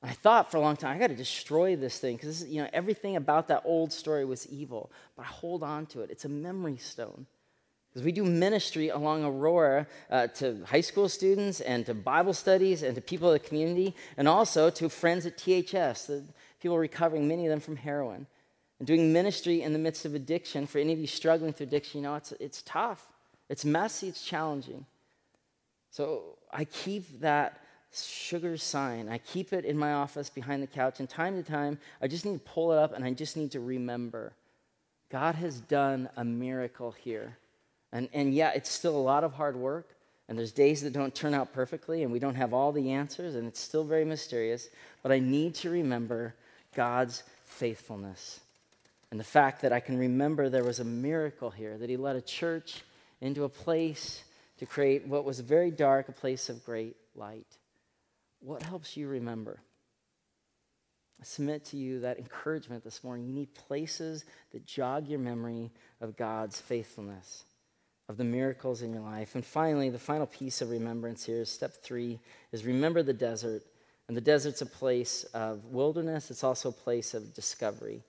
I 0.00 0.12
thought 0.12 0.50
for 0.50 0.58
a 0.58 0.60
long 0.60 0.76
time 0.76 0.96
i 0.96 0.98
got 0.98 1.08
to 1.08 1.16
destroy 1.16 1.76
this 1.76 1.98
thing 1.98 2.16
because 2.16 2.46
you 2.46 2.62
know 2.62 2.68
everything 2.72 3.16
about 3.16 3.48
that 3.48 3.62
old 3.64 3.92
story 3.92 4.24
was 4.24 4.46
evil 4.46 4.90
but 5.16 5.22
i 5.22 5.26
hold 5.26 5.62
on 5.62 5.86
to 5.86 6.00
it. 6.02 6.10
It's 6.10 6.24
a 6.24 6.30
memory 6.30 6.76
stone. 6.76 7.26
Because 7.88 8.04
we 8.04 8.12
do 8.12 8.22
ministry 8.22 8.90
along 8.90 9.24
Aurora 9.24 9.86
uh, 10.10 10.26
to 10.28 10.62
high 10.66 10.82
school 10.82 11.08
students 11.08 11.60
and 11.60 11.86
to 11.86 11.94
Bible 11.94 12.34
studies 12.34 12.82
and 12.82 12.94
to 12.94 13.00
people 13.00 13.28
in 13.28 13.32
the 13.32 13.48
community 13.48 13.94
and 14.18 14.28
also 14.28 14.68
to 14.70 14.90
friends 14.90 15.24
at 15.24 15.38
THS, 15.38 16.06
the 16.06 16.22
people 16.60 16.78
recovering, 16.78 17.28
many 17.28 17.46
of 17.46 17.50
them 17.50 17.60
from 17.60 17.76
heroin. 17.76 18.26
And 18.78 18.86
doing 18.86 19.12
ministry 19.12 19.62
in 19.62 19.72
the 19.72 19.78
midst 19.78 20.04
of 20.04 20.14
addiction, 20.14 20.66
for 20.66 20.78
any 20.78 20.92
of 20.92 20.98
you 20.98 21.06
struggling 21.06 21.52
through 21.52 21.66
addiction, 21.66 22.00
you 22.00 22.06
know, 22.06 22.14
it's, 22.14 22.32
it's 22.32 22.62
tough. 22.62 23.04
It's 23.48 23.64
messy, 23.64 24.08
it's 24.08 24.24
challenging. 24.24 24.86
So 25.90 26.36
I 26.52 26.64
keep 26.64 27.20
that 27.20 27.60
sugar 27.92 28.56
sign. 28.56 29.08
I 29.08 29.18
keep 29.18 29.52
it 29.52 29.64
in 29.64 29.76
my 29.78 29.94
office 29.94 30.30
behind 30.30 30.62
the 30.62 30.66
couch, 30.66 31.00
and 31.00 31.08
time 31.08 31.42
to 31.42 31.48
time, 31.48 31.78
I 32.02 32.08
just 32.08 32.24
need 32.24 32.34
to 32.34 32.44
pull 32.44 32.72
it 32.72 32.78
up 32.78 32.94
and 32.94 33.04
I 33.04 33.12
just 33.12 33.36
need 33.36 33.52
to 33.52 33.60
remember 33.60 34.32
God 35.10 35.36
has 35.36 35.60
done 35.60 36.08
a 36.16 36.24
miracle 36.24 36.92
here. 36.92 37.38
And, 37.92 38.08
and 38.12 38.34
yeah, 38.34 38.52
it's 38.54 38.70
still 38.70 38.94
a 38.94 39.00
lot 39.00 39.24
of 39.24 39.32
hard 39.32 39.56
work, 39.56 39.88
and 40.28 40.38
there's 40.38 40.52
days 40.52 40.82
that 40.82 40.92
don't 40.92 41.14
turn 41.14 41.32
out 41.32 41.54
perfectly, 41.54 42.02
and 42.02 42.12
we 42.12 42.18
don't 42.18 42.34
have 42.34 42.52
all 42.52 42.72
the 42.72 42.90
answers, 42.90 43.34
and 43.34 43.48
it's 43.48 43.60
still 43.60 43.84
very 43.84 44.04
mysterious. 44.04 44.68
But 45.02 45.12
I 45.12 45.18
need 45.18 45.54
to 45.56 45.70
remember 45.70 46.34
God's 46.74 47.22
faithfulness. 47.44 48.40
And 49.10 49.18
the 49.18 49.24
fact 49.24 49.62
that 49.62 49.72
I 49.72 49.80
can 49.80 49.98
remember 49.98 50.48
there 50.48 50.64
was 50.64 50.80
a 50.80 50.84
miracle 50.84 51.50
here, 51.50 51.78
that 51.78 51.88
He 51.88 51.96
led 51.96 52.16
a 52.16 52.20
church 52.20 52.82
into 53.20 53.44
a 53.44 53.48
place 53.48 54.22
to 54.58 54.66
create 54.66 55.06
what 55.06 55.24
was 55.24 55.40
very 55.40 55.70
dark, 55.70 56.08
a 56.08 56.12
place 56.12 56.48
of 56.48 56.64
great 56.64 56.96
light. 57.14 57.46
What 58.40 58.62
helps 58.62 58.96
you 58.96 59.08
remember? 59.08 59.60
I 61.20 61.24
submit 61.24 61.64
to 61.66 61.76
you 61.76 62.00
that 62.00 62.18
encouragement 62.18 62.84
this 62.84 63.02
morning. 63.02 63.26
You 63.26 63.32
need 63.32 63.54
places 63.54 64.24
that 64.52 64.66
jog 64.66 65.08
your 65.08 65.18
memory 65.18 65.70
of 66.00 66.16
God's 66.16 66.60
faithfulness, 66.60 67.44
of 68.08 68.16
the 68.16 68.24
miracles 68.24 68.82
in 68.82 68.92
your 68.92 69.02
life. 69.02 69.34
And 69.34 69.44
finally, 69.44 69.90
the 69.90 69.98
final 69.98 70.26
piece 70.26 70.62
of 70.62 70.70
remembrance 70.70 71.24
here 71.24 71.40
is 71.40 71.50
step 71.50 71.72
three 71.82 72.20
is 72.52 72.64
remember 72.64 73.02
the 73.02 73.12
desert 73.12 73.62
and 74.08 74.16
the 74.16 74.22
desert's 74.22 74.62
a 74.62 74.66
place 74.66 75.24
of 75.34 75.66
wilderness, 75.66 76.30
it's 76.30 76.42
also 76.42 76.70
a 76.70 76.72
place 76.72 77.14
of 77.14 77.34
discovery. 77.34 78.02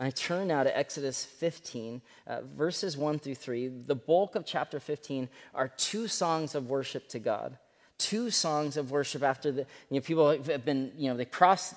I 0.00 0.10
turn 0.10 0.48
now 0.48 0.62
to 0.62 0.76
Exodus 0.76 1.24
15, 1.24 2.02
uh, 2.26 2.40
verses 2.56 2.96
1 2.96 3.18
through 3.18 3.34
3. 3.34 3.68
The 3.86 3.94
bulk 3.94 4.34
of 4.34 4.44
chapter 4.44 4.80
15 4.80 5.28
are 5.54 5.68
two 5.68 6.06
songs 6.06 6.54
of 6.54 6.68
worship 6.68 7.08
to 7.10 7.18
God. 7.18 7.58
Two 7.98 8.30
songs 8.30 8.76
of 8.76 8.90
worship 8.90 9.22
after 9.22 9.50
the 9.50 9.66
you 9.90 9.98
know, 9.98 10.00
people 10.00 10.28
have 10.30 10.64
been, 10.66 10.92
you 10.98 11.08
know, 11.08 11.16
they 11.16 11.24
crossed 11.24 11.74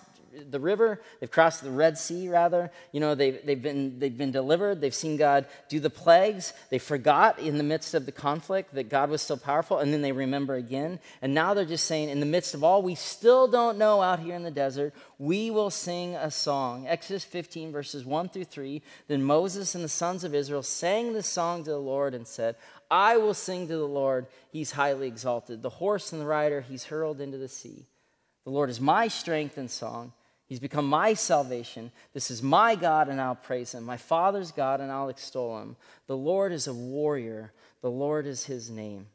the 0.49 0.59
river, 0.59 1.01
they've 1.19 1.31
crossed 1.31 1.63
the 1.63 1.71
Red 1.71 1.97
Sea, 1.97 2.29
rather. 2.29 2.71
You 2.91 2.99
know, 2.99 3.15
they've, 3.15 3.39
they've, 3.45 3.61
been, 3.61 3.99
they've 3.99 4.17
been 4.17 4.31
delivered, 4.31 4.81
they've 4.81 4.93
seen 4.93 5.17
God 5.17 5.45
do 5.67 5.79
the 5.79 5.89
plagues, 5.89 6.53
they 6.69 6.79
forgot 6.79 7.39
in 7.39 7.57
the 7.57 7.63
midst 7.63 7.93
of 7.93 8.05
the 8.05 8.11
conflict 8.11 8.73
that 8.75 8.89
God 8.89 9.09
was 9.09 9.21
still 9.21 9.37
powerful, 9.37 9.79
and 9.79 9.93
then 9.93 10.01
they 10.01 10.11
remember 10.11 10.55
again. 10.55 10.99
And 11.21 11.33
now 11.33 11.53
they're 11.53 11.65
just 11.65 11.85
saying, 11.85 12.09
in 12.09 12.19
the 12.19 12.25
midst 12.25 12.53
of 12.53 12.63
all 12.63 12.81
we 12.81 12.95
still 12.95 13.47
don't 13.47 13.77
know 13.77 14.01
out 14.01 14.19
here 14.19 14.35
in 14.35 14.43
the 14.43 14.51
desert, 14.51 14.93
we 15.17 15.51
will 15.51 15.69
sing 15.69 16.15
a 16.15 16.31
song. 16.31 16.87
Exodus 16.87 17.23
15, 17.23 17.71
verses 17.71 18.05
1 18.05 18.29
through 18.29 18.45
3. 18.45 18.81
Then 19.07 19.23
Moses 19.23 19.75
and 19.75 19.83
the 19.83 19.89
sons 19.89 20.23
of 20.23 20.33
Israel 20.33 20.63
sang 20.63 21.13
this 21.13 21.27
song 21.27 21.63
to 21.63 21.71
the 21.71 21.77
Lord 21.77 22.13
and 22.13 22.25
said, 22.25 22.55
I 22.91 23.17
will 23.17 23.33
sing 23.33 23.67
to 23.67 23.77
the 23.77 23.87
Lord, 23.87 24.27
he's 24.51 24.71
highly 24.71 25.07
exalted. 25.07 25.61
The 25.61 25.69
horse 25.69 26.11
and 26.11 26.21
the 26.21 26.25
rider 26.25 26.61
he's 26.61 26.85
hurled 26.85 27.21
into 27.21 27.37
the 27.37 27.47
sea. 27.47 27.85
The 28.45 28.49
Lord 28.49 28.69
is 28.69 28.81
my 28.81 29.07
strength 29.07 29.57
and 29.57 29.69
song. 29.69 30.13
He's 30.49 30.59
become 30.59 30.87
my 30.87 31.13
salvation. 31.13 31.91
This 32.13 32.31
is 32.31 32.41
my 32.41 32.73
God, 32.73 33.07
and 33.07 33.21
I'll 33.21 33.35
praise 33.35 33.75
him. 33.75 33.83
My 33.83 33.97
Father's 33.97 34.51
God, 34.51 34.81
and 34.81 34.91
I'll 34.91 35.09
extol 35.09 35.61
him. 35.61 35.75
The 36.07 36.17
Lord 36.17 36.51
is 36.51 36.65
a 36.65 36.73
warrior, 36.73 37.53
the 37.81 37.91
Lord 37.91 38.25
is 38.25 38.45
his 38.45 38.71
name. 38.71 39.05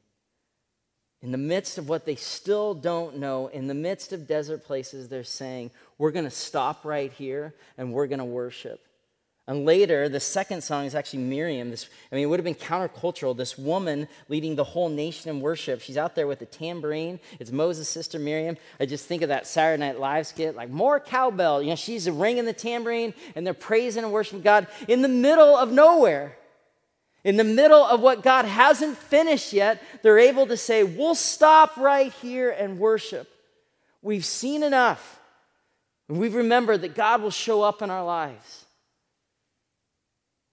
In 1.23 1.33
the 1.33 1.39
midst 1.39 1.77
of 1.77 1.89
what 1.89 2.05
they 2.05 2.15
still 2.15 2.73
don't 2.73 3.17
know, 3.17 3.49
in 3.49 3.67
the 3.67 3.75
midst 3.75 4.13
of 4.13 4.29
desert 4.29 4.65
places, 4.65 5.09
they're 5.09 5.25
saying, 5.25 5.73
We're 5.99 6.13
going 6.13 6.27
to 6.27 6.31
stop 6.31 6.85
right 6.85 7.13
here 7.13 7.53
and 7.77 7.93
we're 7.93 8.07
going 8.07 8.21
to 8.21 8.25
worship. 8.25 8.87
And 9.47 9.67
later, 9.67 10.09
the 10.09 10.21
second 10.21 10.63
song 10.63 10.87
is 10.87 10.95
actually 10.95 11.19
Miriam. 11.19 11.71
This, 11.71 11.91
I 12.11 12.15
mean, 12.15 12.25
it 12.25 12.27
would 12.29 12.41
have 12.41 12.45
been 12.45 12.55
countercultural. 12.55 13.37
This 13.37 13.59
woman 13.59 14.09
leading 14.29 14.57
the 14.57 14.65
whole 14.65 14.89
nation 14.89 15.29
in 15.29 15.43
worship. 15.43 15.83
She's 15.83 15.99
out 15.99 16.15
there 16.15 16.27
with 16.27 16.39
the 16.39 16.47
tambourine. 16.47 17.21
It's 17.39 17.53
Moses' 17.53 17.91
sister 17.91 18.19
Miriam. 18.19 18.57
I 18.81 18.87
just 18.87 19.07
think 19.07 19.21
of 19.21 19.29
that 19.29 19.47
Saturday 19.47 19.81
Night 19.81 20.01
Live 20.01 20.27
skit, 20.27 20.57
like 20.57 20.71
more 20.71 20.99
cowbell. 20.99 21.63
You 21.63 21.71
know, 21.71 21.77
she's 21.77 22.09
ringing 22.09 22.47
the 22.47 22.55
tambourine, 22.55 23.13
and 23.35 23.47
they're 23.47 23.53
praising 23.53 24.03
and 24.03 24.13
worshiping 24.15 24.41
God 24.41 24.67
in 24.89 25.03
the 25.03 25.09
middle 25.09 25.55
of 25.55 25.71
nowhere. 25.71 26.39
In 27.23 27.37
the 27.37 27.45
middle 27.45 27.85
of 27.85 28.01
what 28.01 28.23
God 28.23 28.47
hasn't 28.47 28.97
finished 28.97 29.53
yet, 29.53 29.83
they're 30.03 30.19
able 30.19 30.47
to 30.47 30.57
say, 30.57 30.85
We'll 30.85 31.15
stop 31.15 31.77
right 31.77 32.13
here 32.13 32.51
and 32.51 32.79
worship. 32.79 33.29
We've 34.01 34.25
seen 34.25 34.63
enough. 34.63 35.21
And 36.09 36.19
we've 36.19 36.35
remembered 36.35 36.83
that 36.83 36.95
God 36.95 37.23
will 37.23 37.31
show 37.31 37.63
up 37.63 37.83
in 37.83 37.91
our 37.91 38.05
lives. 38.05 38.64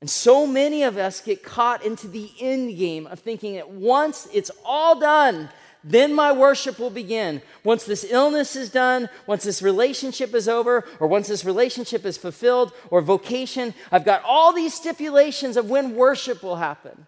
And 0.01 0.09
so 0.09 0.47
many 0.47 0.83
of 0.83 0.97
us 0.97 1.21
get 1.21 1.43
caught 1.43 1.85
into 1.85 2.07
the 2.07 2.31
end 2.39 2.75
game 2.77 3.05
of 3.05 3.19
thinking 3.19 3.55
that 3.55 3.69
once 3.69 4.27
it's 4.33 4.49
all 4.65 4.99
done, 4.99 5.49
then 5.83 6.13
my 6.13 6.31
worship 6.31 6.79
will 6.79 6.89
begin. 6.89 7.41
Once 7.63 7.85
this 7.85 8.03
illness 8.03 8.55
is 8.55 8.71
done, 8.71 9.09
once 9.27 9.43
this 9.43 9.61
relationship 9.61 10.33
is 10.33 10.47
over, 10.47 10.85
or 10.99 11.07
once 11.07 11.27
this 11.27 11.45
relationship 11.45 12.05
is 12.05 12.17
fulfilled, 12.17 12.73
or 12.89 13.01
vocation, 13.01 13.73
I've 13.91 14.05
got 14.05 14.23
all 14.23 14.53
these 14.53 14.73
stipulations 14.73 15.55
of 15.55 15.69
when 15.69 15.95
worship 15.95 16.43
will 16.43 16.57
happen. 16.57 17.07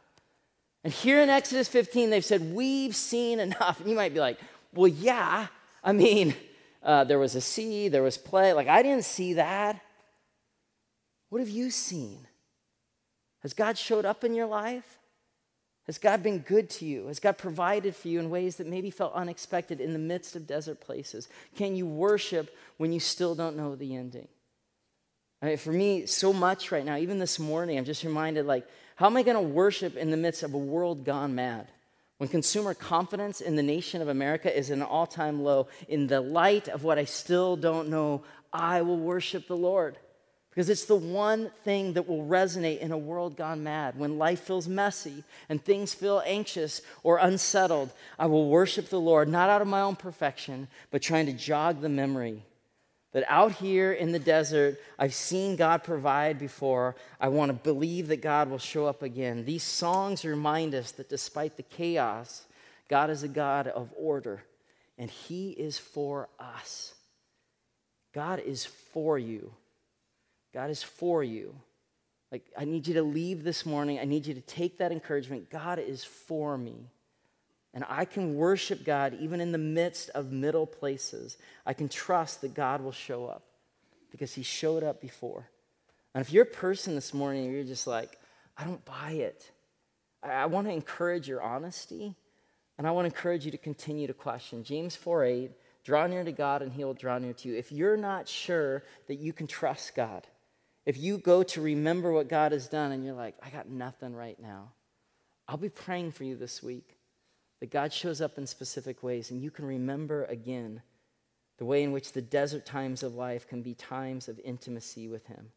And 0.84 0.94
here 0.94 1.22
in 1.22 1.30
Exodus 1.30 1.68
15, 1.68 2.10
they've 2.10 2.26
said, 2.26 2.54
We've 2.54 2.96
seen 2.96 3.40
enough. 3.40 3.80
And 3.80 3.90
you 3.90 3.96
might 3.96 4.14
be 4.14 4.20
like, 4.20 4.40
Well, 4.74 4.88
yeah. 4.88 5.48
I 5.84 5.94
mean, 5.94 6.36
uh, 6.82 7.04
there 7.06 7.20
was 7.20 7.36
a 7.36 7.42
sea, 7.42 7.90
there 7.90 8.04
was 8.04 8.18
play. 8.18 8.54
Like, 8.54 8.68
I 8.68 8.84
didn't 8.84 9.06
see 9.06 9.34
that. 9.34 9.82
What 11.30 11.40
have 11.40 11.50
you 11.50 11.72
seen? 11.72 12.28
Has 13.44 13.54
God 13.54 13.78
showed 13.78 14.06
up 14.06 14.24
in 14.24 14.34
your 14.34 14.48
life? 14.48 15.00
Has 15.86 15.98
God 15.98 16.24
been 16.24 16.40
good 16.40 16.70
to 16.72 16.86
you? 16.86 17.08
Has 17.08 17.20
God 17.20 17.38
provided 17.38 17.96
for 17.96 18.08
you 18.08 18.20
in 18.20 18.30
ways 18.30 18.56
that 18.56 18.68
maybe 18.68 18.90
felt 18.90 19.14
unexpected 19.14 19.82
in 19.82 19.92
the 19.92 20.00
midst 20.00 20.36
of 20.36 20.48
desert 20.48 20.80
places? 20.80 21.28
Can 21.56 21.76
you 21.76 21.86
worship 21.86 22.56
when 22.78 22.94
you 22.94 23.02
still 23.02 23.36
don't 23.36 23.58
know 23.58 23.76
the 23.76 23.96
ending? 23.96 24.30
I 25.42 25.48
mean, 25.48 25.58
for 25.58 25.74
me, 25.74 26.06
so 26.06 26.32
much 26.32 26.72
right 26.72 26.86
now, 26.86 26.96
even 26.96 27.20
this 27.20 27.38
morning, 27.38 27.78
I'm 27.78 27.84
just 27.84 28.06
reminded 28.06 28.46
like, 28.46 28.66
how 28.96 29.08
am 29.08 29.18
I 29.18 29.24
going 29.24 29.36
to 29.36 29.42
worship 29.42 29.98
in 29.98 30.10
the 30.10 30.16
midst 30.16 30.42
of 30.44 30.54
a 30.54 30.58
world 30.58 31.04
gone 31.04 31.36
mad? 31.36 31.68
When 32.18 32.30
consumer 32.30 32.74
confidence 32.74 33.42
in 33.42 33.58
the 33.58 33.64
nation 33.64 34.02
of 34.02 34.08
America 34.08 34.56
is 34.56 34.72
at 34.72 34.78
an 34.78 34.84
all 34.84 35.06
time 35.06 35.44
low, 35.44 35.68
in 35.90 36.08
the 36.08 36.22
light 36.22 36.70
of 36.70 36.86
what 36.86 36.98
I 36.98 37.04
still 37.04 37.58
don't 37.58 37.90
know, 37.90 38.24
I 38.54 38.84
will 38.84 39.00
worship 39.00 39.48
the 39.48 39.58
Lord. 39.58 39.98
Because 40.54 40.70
it's 40.70 40.86
the 40.86 40.96
one 40.96 41.50
thing 41.64 41.94
that 41.94 42.08
will 42.08 42.24
resonate 42.26 42.80
in 42.80 42.92
a 42.92 42.98
world 42.98 43.36
gone 43.36 43.64
mad. 43.64 43.98
When 43.98 44.20
life 44.20 44.42
feels 44.42 44.68
messy 44.68 45.24
and 45.50 45.64
things 45.64 45.94
feel 45.94 46.22
anxious 46.26 46.82
or 47.02 47.18
unsettled, 47.18 47.90
I 48.20 48.28
will 48.28 48.50
worship 48.50 48.90
the 48.90 49.00
Lord, 49.00 49.28
not 49.28 49.50
out 49.50 49.64
of 49.64 49.68
my 49.68 49.82
own 49.82 49.96
perfection, 49.96 50.68
but 50.92 51.02
trying 51.02 51.26
to 51.26 51.34
jog 51.34 51.82
the 51.82 51.90
memory 51.90 52.44
that 53.14 53.24
out 53.28 53.54
here 53.54 53.94
in 53.94 54.12
the 54.12 54.20
desert, 54.20 54.80
I've 54.98 55.14
seen 55.14 55.56
God 55.56 55.84
provide 55.84 56.40
before. 56.40 56.96
I 57.22 57.30
want 57.30 57.50
to 57.50 57.54
believe 57.54 58.08
that 58.08 58.22
God 58.22 58.50
will 58.50 58.58
show 58.58 58.88
up 58.88 59.04
again. 59.04 59.46
These 59.46 59.64
songs 59.64 60.26
remind 60.26 60.74
us 60.76 60.92
that 60.94 61.10
despite 61.10 61.56
the 61.56 61.64
chaos, 61.64 62.44
God 62.90 63.10
is 63.12 63.24
a 63.24 63.28
God 63.28 63.68
of 63.68 63.94
order, 63.96 64.44
and 64.98 65.10
He 65.10 65.52
is 65.52 65.78
for 65.78 66.28
us. 66.40 66.96
God 68.14 68.40
is 68.40 68.66
for 68.66 69.18
you. 69.18 69.54
God 70.54 70.70
is 70.70 70.84
for 70.84 71.24
you. 71.24 71.56
Like, 72.32 72.46
I 72.58 72.66
need 72.66 72.88
you 72.88 72.96
to 72.96 73.04
leave 73.04 73.44
this 73.44 73.66
morning. 73.66 74.00
I 74.00 74.06
need 74.06 74.26
you 74.26 74.34
to 74.34 74.42
take 74.42 74.80
that 74.80 74.92
encouragement. 74.92 75.50
God 75.50 75.80
is 75.80 76.04
for 76.04 76.58
me. 76.58 76.90
And 77.74 77.86
I 77.90 78.06
can 78.06 78.36
worship 78.36 78.84
God 78.84 79.16
even 79.20 79.42
in 79.42 79.52
the 79.52 79.58
midst 79.58 80.10
of 80.12 80.32
middle 80.32 80.68
places. 80.68 81.38
I 81.66 81.74
can 81.74 81.90
trust 81.90 82.42
that 82.42 82.54
God 82.54 82.82
will 82.82 82.92
show 82.92 83.26
up 83.26 83.44
because 84.12 84.34
He 84.34 84.44
showed 84.44 84.84
up 84.84 85.02
before. 85.02 85.50
And 86.14 86.24
if 86.24 86.32
you're 86.32 86.44
a 86.44 86.48
person 86.48 86.94
this 86.94 87.14
morning, 87.14 87.52
you're 87.52 87.64
just 87.64 87.88
like, 87.88 88.20
I 88.58 88.64
don't 88.64 88.84
buy 88.86 89.12
it. 89.12 89.50
I, 90.22 90.32
I 90.32 90.46
want 90.46 90.68
to 90.68 90.74
encourage 90.74 91.28
your 91.28 91.42
honesty, 91.42 92.16
and 92.78 92.88
I 92.88 92.92
want 92.92 93.06
to 93.06 93.16
encourage 93.16 93.46
you 93.46 93.52
to 93.52 93.58
continue 93.58 94.06
to 94.06 94.14
question. 94.14 94.64
James 94.64 94.96
4 94.96 95.24
8, 95.24 95.52
draw 95.84 96.06
near 96.06 96.24
to 96.24 96.32
God, 96.32 96.62
and 96.62 96.72
He 96.72 96.84
will 96.84 96.94
draw 96.94 97.18
near 97.18 97.34
to 97.34 97.50
you. 97.50 97.56
If 97.56 97.72
you're 97.72 97.98
not 97.98 98.28
sure 98.28 98.84
that 99.08 99.16
you 99.16 99.34
can 99.34 99.48
trust 99.48 99.96
God, 99.96 100.28
if 100.86 100.98
you 100.98 101.18
go 101.18 101.44
to 101.44 101.62
remember 101.62 102.12
what 102.12 102.28
God 102.28 102.52
has 102.52 102.68
done 102.68 102.92
and 102.92 103.04
you're 103.06 103.14
like, 103.14 103.36
I 103.42 103.50
got 103.50 103.70
nothing 103.70 104.16
right 104.16 104.40
now, 104.40 104.72
I'll 105.48 105.58
be 105.58 105.70
praying 105.70 106.12
for 106.12 106.24
you 106.24 106.36
this 106.36 106.62
week 106.62 106.98
that 107.60 107.72
God 107.72 107.94
shows 107.94 108.22
up 108.22 108.38
in 108.38 108.48
specific 108.48 109.04
ways 109.04 109.32
and 109.32 109.42
you 109.42 109.52
can 109.52 109.66
remember 109.66 110.26
again 110.26 110.82
the 111.58 111.66
way 111.66 111.84
in 111.84 111.92
which 111.92 112.12
the 112.12 112.22
desert 112.22 112.66
times 112.66 113.04
of 113.04 113.16
life 113.16 113.48
can 113.48 113.62
be 113.62 113.74
times 113.74 114.28
of 114.28 114.40
intimacy 114.44 115.08
with 115.08 115.26
Him. 115.28 115.52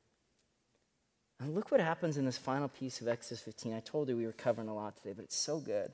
And 1.41 1.55
look 1.55 1.70
what 1.70 1.81
happens 1.81 2.16
in 2.16 2.24
this 2.24 2.39
final 2.39 2.68
piece 2.68 3.01
of 3.01 3.09
Exodus 3.09 3.41
15. 3.41 3.74
I 3.74 3.81
told 3.81 4.09
you 4.09 4.16
we 4.16 4.27
were 4.27 4.33
covering 4.33 4.68
a 4.68 4.74
lot 4.74 4.97
today, 4.97 5.12
but 5.14 5.24
it's 5.24 5.37
so 5.37 5.59
good. 5.59 5.91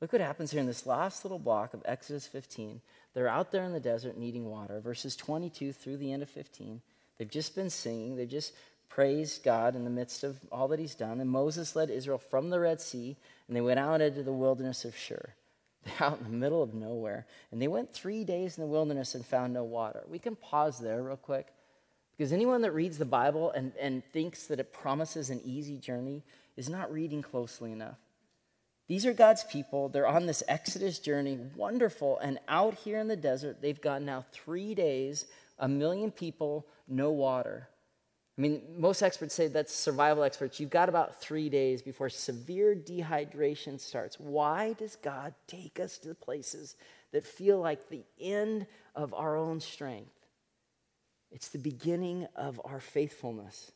Look 0.00 0.12
what 0.12 0.22
happens 0.22 0.50
here 0.50 0.60
in 0.60 0.66
this 0.66 0.86
last 0.86 1.24
little 1.24 1.38
block 1.38 1.74
of 1.74 1.82
Exodus 1.84 2.26
15. 2.26 2.80
They're 3.12 3.28
out 3.28 3.52
there 3.52 3.64
in 3.64 3.72
the 3.72 3.80
desert 3.80 4.16
needing 4.16 4.46
water, 4.46 4.80
verses 4.80 5.14
22 5.14 5.72
through 5.72 5.98
the 5.98 6.12
end 6.12 6.22
of 6.22 6.30
15. 6.30 6.80
They've 7.18 7.30
just 7.30 7.54
been 7.54 7.70
singing, 7.70 8.16
they've 8.16 8.28
just 8.28 8.52
praised 8.88 9.42
God 9.42 9.74
in 9.74 9.84
the 9.84 9.90
midst 9.90 10.24
of 10.24 10.38
all 10.52 10.68
that 10.68 10.78
He's 10.78 10.94
done. 10.94 11.20
And 11.20 11.30
Moses 11.30 11.74
led 11.74 11.90
Israel 11.90 12.18
from 12.18 12.50
the 12.50 12.60
Red 12.60 12.80
Sea, 12.80 13.16
and 13.48 13.56
they 13.56 13.60
went 13.60 13.80
out 13.80 14.00
into 14.00 14.22
the 14.22 14.32
wilderness 14.32 14.84
of 14.84 14.96
Shur. 14.96 15.34
Out 16.00 16.18
in 16.18 16.24
the 16.24 16.30
middle 16.30 16.62
of 16.62 16.72
nowhere. 16.72 17.26
And 17.52 17.60
they 17.60 17.68
went 17.68 17.92
three 17.92 18.24
days 18.24 18.56
in 18.56 18.62
the 18.62 18.70
wilderness 18.70 19.14
and 19.14 19.22
found 19.22 19.52
no 19.52 19.64
water. 19.64 20.02
We 20.08 20.18
can 20.18 20.34
pause 20.34 20.78
there 20.78 21.02
real 21.02 21.18
quick. 21.18 21.48
Because 22.16 22.32
anyone 22.32 22.62
that 22.62 22.72
reads 22.72 22.96
the 22.96 23.04
Bible 23.04 23.50
and, 23.50 23.72
and 23.78 24.02
thinks 24.12 24.46
that 24.46 24.60
it 24.60 24.72
promises 24.72 25.28
an 25.28 25.42
easy 25.44 25.76
journey 25.76 26.22
is 26.56 26.70
not 26.70 26.92
reading 26.92 27.20
closely 27.20 27.72
enough. 27.72 27.98
These 28.86 29.06
are 29.06 29.12
God's 29.12 29.44
people. 29.44 29.88
They're 29.88 30.06
on 30.06 30.26
this 30.26 30.42
Exodus 30.46 30.98
journey, 30.98 31.38
wonderful. 31.56 32.18
And 32.18 32.38
out 32.48 32.74
here 32.74 32.98
in 32.98 33.08
the 33.08 33.16
desert, 33.16 33.60
they've 33.60 33.80
gone 33.80 34.04
now 34.04 34.24
three 34.32 34.74
days, 34.74 35.26
a 35.58 35.68
million 35.68 36.10
people, 36.10 36.66
no 36.88 37.10
water. 37.10 37.68
I 38.36 38.40
mean, 38.40 38.62
most 38.76 39.02
experts 39.02 39.34
say 39.34 39.46
that's 39.46 39.72
survival 39.72 40.24
experts. 40.24 40.58
You've 40.58 40.70
got 40.70 40.88
about 40.88 41.20
three 41.20 41.48
days 41.48 41.82
before 41.82 42.08
severe 42.08 42.74
dehydration 42.74 43.78
starts. 43.78 44.18
Why 44.18 44.72
does 44.72 44.96
God 44.96 45.34
take 45.46 45.78
us 45.78 45.98
to 45.98 46.14
places 46.14 46.74
that 47.12 47.24
feel 47.24 47.60
like 47.60 47.88
the 47.88 48.04
end 48.20 48.66
of 48.96 49.14
our 49.14 49.36
own 49.36 49.60
strength? 49.60 50.10
It's 51.30 51.48
the 51.48 51.58
beginning 51.58 52.26
of 52.34 52.60
our 52.64 52.80
faithfulness. 52.80 53.70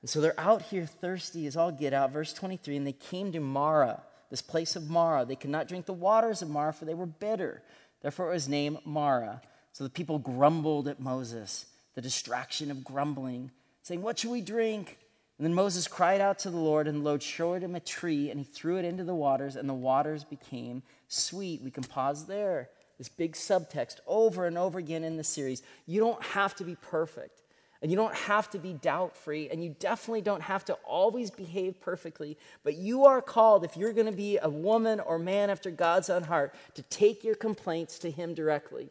And 0.00 0.08
so 0.08 0.20
they're 0.20 0.38
out 0.38 0.62
here 0.62 0.86
thirsty 0.86 1.46
as 1.46 1.56
all 1.56 1.72
get 1.72 1.92
out. 1.92 2.12
Verse 2.12 2.32
23 2.32 2.76
and 2.76 2.86
they 2.86 2.92
came 2.92 3.32
to 3.32 3.40
Marah, 3.40 4.02
this 4.30 4.42
place 4.42 4.76
of 4.76 4.88
Marah. 4.88 5.26
They 5.26 5.36
could 5.36 5.50
not 5.50 5.68
drink 5.68 5.84
the 5.84 5.92
waters 5.92 6.40
of 6.40 6.48
Marah, 6.48 6.72
for 6.72 6.86
they 6.86 6.94
were 6.94 7.06
bitter. 7.06 7.62
Therefore 8.00 8.30
it 8.30 8.34
was 8.34 8.48
named 8.48 8.78
Marah. 8.84 9.42
So 9.74 9.82
the 9.82 9.90
people 9.90 10.20
grumbled 10.20 10.86
at 10.86 11.00
Moses, 11.00 11.66
the 11.96 12.00
distraction 12.00 12.70
of 12.70 12.84
grumbling, 12.84 13.50
saying, 13.82 14.02
What 14.02 14.20
shall 14.20 14.30
we 14.30 14.40
drink? 14.40 14.98
And 15.36 15.44
then 15.44 15.52
Moses 15.52 15.88
cried 15.88 16.20
out 16.20 16.38
to 16.40 16.50
the 16.50 16.56
Lord, 16.56 16.86
and 16.86 17.00
the 17.00 17.04
Lord 17.04 17.24
showed 17.24 17.60
him 17.60 17.74
a 17.74 17.80
tree, 17.80 18.30
and 18.30 18.38
he 18.38 18.44
threw 18.44 18.76
it 18.76 18.84
into 18.84 19.02
the 19.02 19.16
waters, 19.16 19.56
and 19.56 19.68
the 19.68 19.74
waters 19.74 20.22
became 20.22 20.84
sweet. 21.08 21.60
We 21.60 21.72
can 21.72 21.82
pause 21.82 22.26
there. 22.26 22.68
This 22.98 23.08
big 23.08 23.32
subtext 23.32 23.96
over 24.06 24.46
and 24.46 24.56
over 24.56 24.78
again 24.78 25.02
in 25.02 25.16
the 25.16 25.24
series. 25.24 25.64
You 25.86 25.98
don't 25.98 26.22
have 26.22 26.54
to 26.56 26.64
be 26.64 26.76
perfect. 26.76 27.42
And 27.82 27.90
you 27.90 27.96
don't 27.96 28.14
have 28.14 28.48
to 28.50 28.60
be 28.60 28.74
doubt 28.74 29.16
free, 29.16 29.50
and 29.50 29.62
you 29.62 29.74
definitely 29.80 30.22
don't 30.22 30.40
have 30.42 30.64
to 30.66 30.74
always 30.84 31.32
behave 31.32 31.80
perfectly. 31.80 32.38
But 32.62 32.76
you 32.76 33.06
are 33.06 33.20
called, 33.20 33.64
if 33.64 33.76
you're 33.76 33.92
going 33.92 34.06
to 34.06 34.12
be 34.12 34.38
a 34.40 34.48
woman 34.48 35.00
or 35.00 35.18
man 35.18 35.50
after 35.50 35.72
God's 35.72 36.10
own 36.10 36.22
heart, 36.22 36.54
to 36.74 36.82
take 36.82 37.24
your 37.24 37.34
complaints 37.34 37.98
to 37.98 38.10
Him 38.12 38.34
directly. 38.34 38.88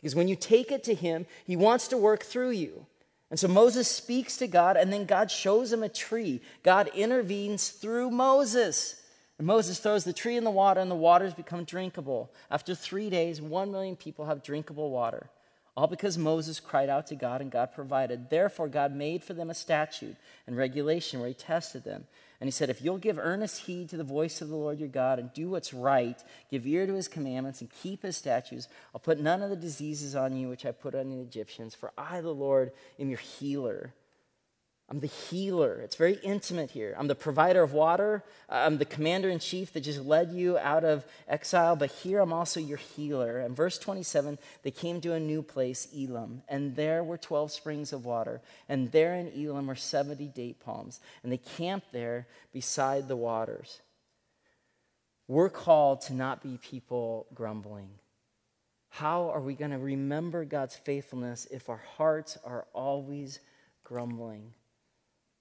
Because 0.00 0.14
when 0.14 0.28
you 0.28 0.36
take 0.36 0.72
it 0.72 0.84
to 0.84 0.94
Him, 0.94 1.26
He 1.44 1.56
wants 1.56 1.88
to 1.88 1.96
work 1.96 2.22
through 2.22 2.50
you. 2.50 2.86
And 3.30 3.38
so 3.38 3.46
Moses 3.46 3.88
speaks 3.88 4.36
to 4.38 4.48
God, 4.48 4.76
and 4.76 4.92
then 4.92 5.04
God 5.04 5.30
shows 5.30 5.72
him 5.72 5.84
a 5.84 5.88
tree. 5.88 6.40
God 6.64 6.90
intervenes 6.94 7.68
through 7.70 8.10
Moses. 8.10 9.00
And 9.38 9.46
Moses 9.46 9.78
throws 9.78 10.02
the 10.02 10.12
tree 10.12 10.36
in 10.36 10.42
the 10.42 10.50
water, 10.50 10.80
and 10.80 10.90
the 10.90 10.96
waters 10.96 11.32
become 11.32 11.62
drinkable. 11.64 12.32
After 12.50 12.74
three 12.74 13.08
days, 13.08 13.40
one 13.40 13.70
million 13.70 13.94
people 13.94 14.26
have 14.26 14.42
drinkable 14.42 14.90
water. 14.90 15.28
All 15.76 15.86
because 15.86 16.18
Moses 16.18 16.58
cried 16.58 16.88
out 16.88 17.06
to 17.06 17.14
God 17.14 17.40
and 17.40 17.50
God 17.50 17.72
provided. 17.72 18.28
Therefore, 18.28 18.68
God 18.68 18.94
made 18.94 19.22
for 19.22 19.32
them 19.32 19.48
a 19.48 19.54
statute 19.54 20.16
and 20.46 20.56
regulation 20.56 21.20
where 21.20 21.28
he 21.28 21.34
tested 21.34 21.84
them. 21.84 22.06
And 22.40 22.46
he 22.46 22.52
said, 22.52 22.70
If 22.70 22.82
you'll 22.82 22.98
give 22.98 23.18
earnest 23.18 23.66
heed 23.66 23.90
to 23.90 23.98
the 23.98 24.04
voice 24.04 24.40
of 24.40 24.48
the 24.48 24.56
Lord 24.56 24.80
your 24.80 24.88
God 24.88 25.18
and 25.18 25.32
do 25.34 25.50
what's 25.50 25.74
right, 25.74 26.18
give 26.50 26.66
ear 26.66 26.86
to 26.86 26.94
his 26.94 27.06
commandments 27.06 27.60
and 27.60 27.70
keep 27.70 28.02
his 28.02 28.16
statutes, 28.16 28.66
I'll 28.94 29.00
put 29.00 29.20
none 29.20 29.42
of 29.42 29.50
the 29.50 29.56
diseases 29.56 30.16
on 30.16 30.34
you 30.34 30.48
which 30.48 30.64
I 30.64 30.72
put 30.72 30.94
on 30.94 31.10
the 31.10 31.20
Egyptians, 31.20 31.74
for 31.74 31.92
I, 31.98 32.22
the 32.22 32.32
Lord, 32.32 32.72
am 32.98 33.10
your 33.10 33.18
healer. 33.18 33.92
I'm 34.90 34.98
the 34.98 35.06
healer. 35.06 35.80
It's 35.84 35.94
very 35.94 36.14
intimate 36.14 36.72
here. 36.72 36.96
I'm 36.98 37.06
the 37.06 37.14
provider 37.14 37.62
of 37.62 37.72
water. 37.72 38.24
Uh, 38.48 38.64
I'm 38.66 38.78
the 38.78 38.84
commander 38.84 39.30
in 39.30 39.38
chief 39.38 39.72
that 39.72 39.82
just 39.82 40.04
led 40.04 40.32
you 40.32 40.58
out 40.58 40.82
of 40.82 41.04
exile, 41.28 41.76
but 41.76 41.92
here 41.92 42.18
I'm 42.18 42.32
also 42.32 42.58
your 42.58 42.78
healer. 42.78 43.38
And 43.38 43.54
verse 43.54 43.78
27 43.78 44.36
they 44.64 44.72
came 44.72 45.00
to 45.02 45.12
a 45.12 45.20
new 45.20 45.42
place, 45.42 45.86
Elim, 45.94 46.42
and 46.48 46.74
there 46.74 47.04
were 47.04 47.16
12 47.16 47.52
springs 47.52 47.92
of 47.92 48.04
water, 48.04 48.40
and 48.68 48.90
there 48.90 49.14
in 49.14 49.28
Elim 49.28 49.68
were 49.68 49.76
70 49.76 50.26
date 50.26 50.58
palms, 50.58 50.98
and 51.22 51.30
they 51.30 51.38
camped 51.38 51.92
there 51.92 52.26
beside 52.52 53.06
the 53.06 53.16
waters. 53.16 53.80
We're 55.28 55.50
called 55.50 56.00
to 56.02 56.14
not 56.14 56.42
be 56.42 56.58
people 56.60 57.28
grumbling. 57.32 57.90
How 58.88 59.30
are 59.30 59.40
we 59.40 59.54
going 59.54 59.70
to 59.70 59.78
remember 59.78 60.44
God's 60.44 60.74
faithfulness 60.74 61.46
if 61.48 61.68
our 61.68 61.80
hearts 61.96 62.36
are 62.44 62.66
always 62.74 63.38
grumbling? 63.84 64.52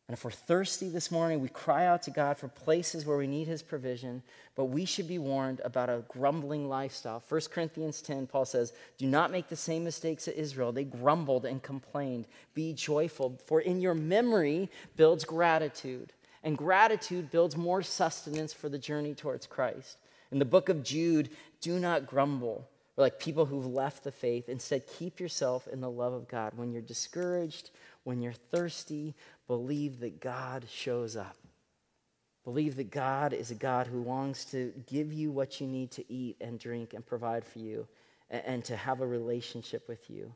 And 0.10 0.18
if 0.18 0.26
we're 0.26 0.32
thirsty 0.32 0.90
this 0.90 1.12
morning, 1.12 1.40
we 1.40 1.50
cry 1.50 1.86
out 1.86 2.02
to 2.02 2.10
God 2.10 2.36
for 2.36 2.48
places 2.48 3.06
where 3.06 3.16
we 3.16 3.28
need 3.28 3.48
his 3.48 3.62
provision, 3.62 4.24
but 4.56 4.66
we 4.66 4.84
should 4.84 5.08
be 5.08 5.20
warned 5.20 5.62
about 5.64 5.88
a 5.88 6.04
grumbling 6.08 6.68
lifestyle. 6.68 7.22
1 7.30 7.42
Corinthians 7.52 8.02
10, 8.02 8.26
Paul 8.26 8.46
says, 8.46 8.74
Do 8.98 9.06
not 9.06 9.30
make 9.30 9.50
the 9.50 9.56
same 9.56 9.84
mistakes 9.84 10.28
as 10.28 10.34
Israel. 10.34 10.72
They 10.72 10.84
grumbled 10.84 11.46
and 11.46 11.62
complained. 11.62 12.26
Be 12.56 12.74
joyful, 12.74 13.40
for 13.46 13.62
in 13.62 13.82
your 13.82 13.94
memory 13.94 14.72
builds 14.96 15.26
gratitude, 15.26 16.12
and 16.44 16.58
gratitude 16.58 17.30
builds 17.30 17.56
more 17.56 17.84
sustenance 17.84 18.52
for 18.52 18.68
the 18.68 18.80
journey 18.80 19.14
towards 19.14 19.46
Christ. 19.46 20.00
In 20.32 20.40
the 20.40 20.44
book 20.44 20.70
of 20.70 20.82
Jude, 20.82 21.30
do 21.62 21.78
not 21.78 22.08
grumble. 22.08 22.68
We're 22.96 23.04
like 23.04 23.20
people 23.20 23.46
who've 23.46 23.68
left 23.68 24.04
the 24.04 24.12
faith. 24.12 24.50
Instead, 24.50 24.88
keep 24.88 25.20
yourself 25.20 25.68
in 25.68 25.82
the 25.82 25.90
love 25.90 26.14
of 26.14 26.28
God. 26.28 26.54
When 26.56 26.72
you're 26.72 26.82
discouraged, 26.82 27.70
when 28.04 28.22
you're 28.22 28.34
thirsty, 28.34 29.14
believe 29.50 30.02
that 30.02 30.22
God 30.22 30.66
shows 30.70 31.16
up. 31.16 31.36
Believe 32.44 32.76
that 32.76 32.92
God 32.92 33.34
is 33.34 33.50
a 33.50 33.56
God 33.56 33.88
who 33.88 34.04
longs 34.04 34.46
to 34.46 34.72
give 34.86 35.12
you 35.12 35.32
what 35.32 35.60
you 35.60 35.66
need 35.66 35.90
to 35.94 36.14
eat 36.14 36.38
and 36.40 36.60
drink 36.60 36.94
and 36.94 37.04
provide 37.04 37.44
for 37.44 37.58
you 37.58 37.88
and, 38.30 38.44
and 38.46 38.66
to 38.66 38.76
have 38.76 39.02
a 39.02 39.08
relationship 39.08 39.88
with 39.88 40.08
you. 40.08 40.36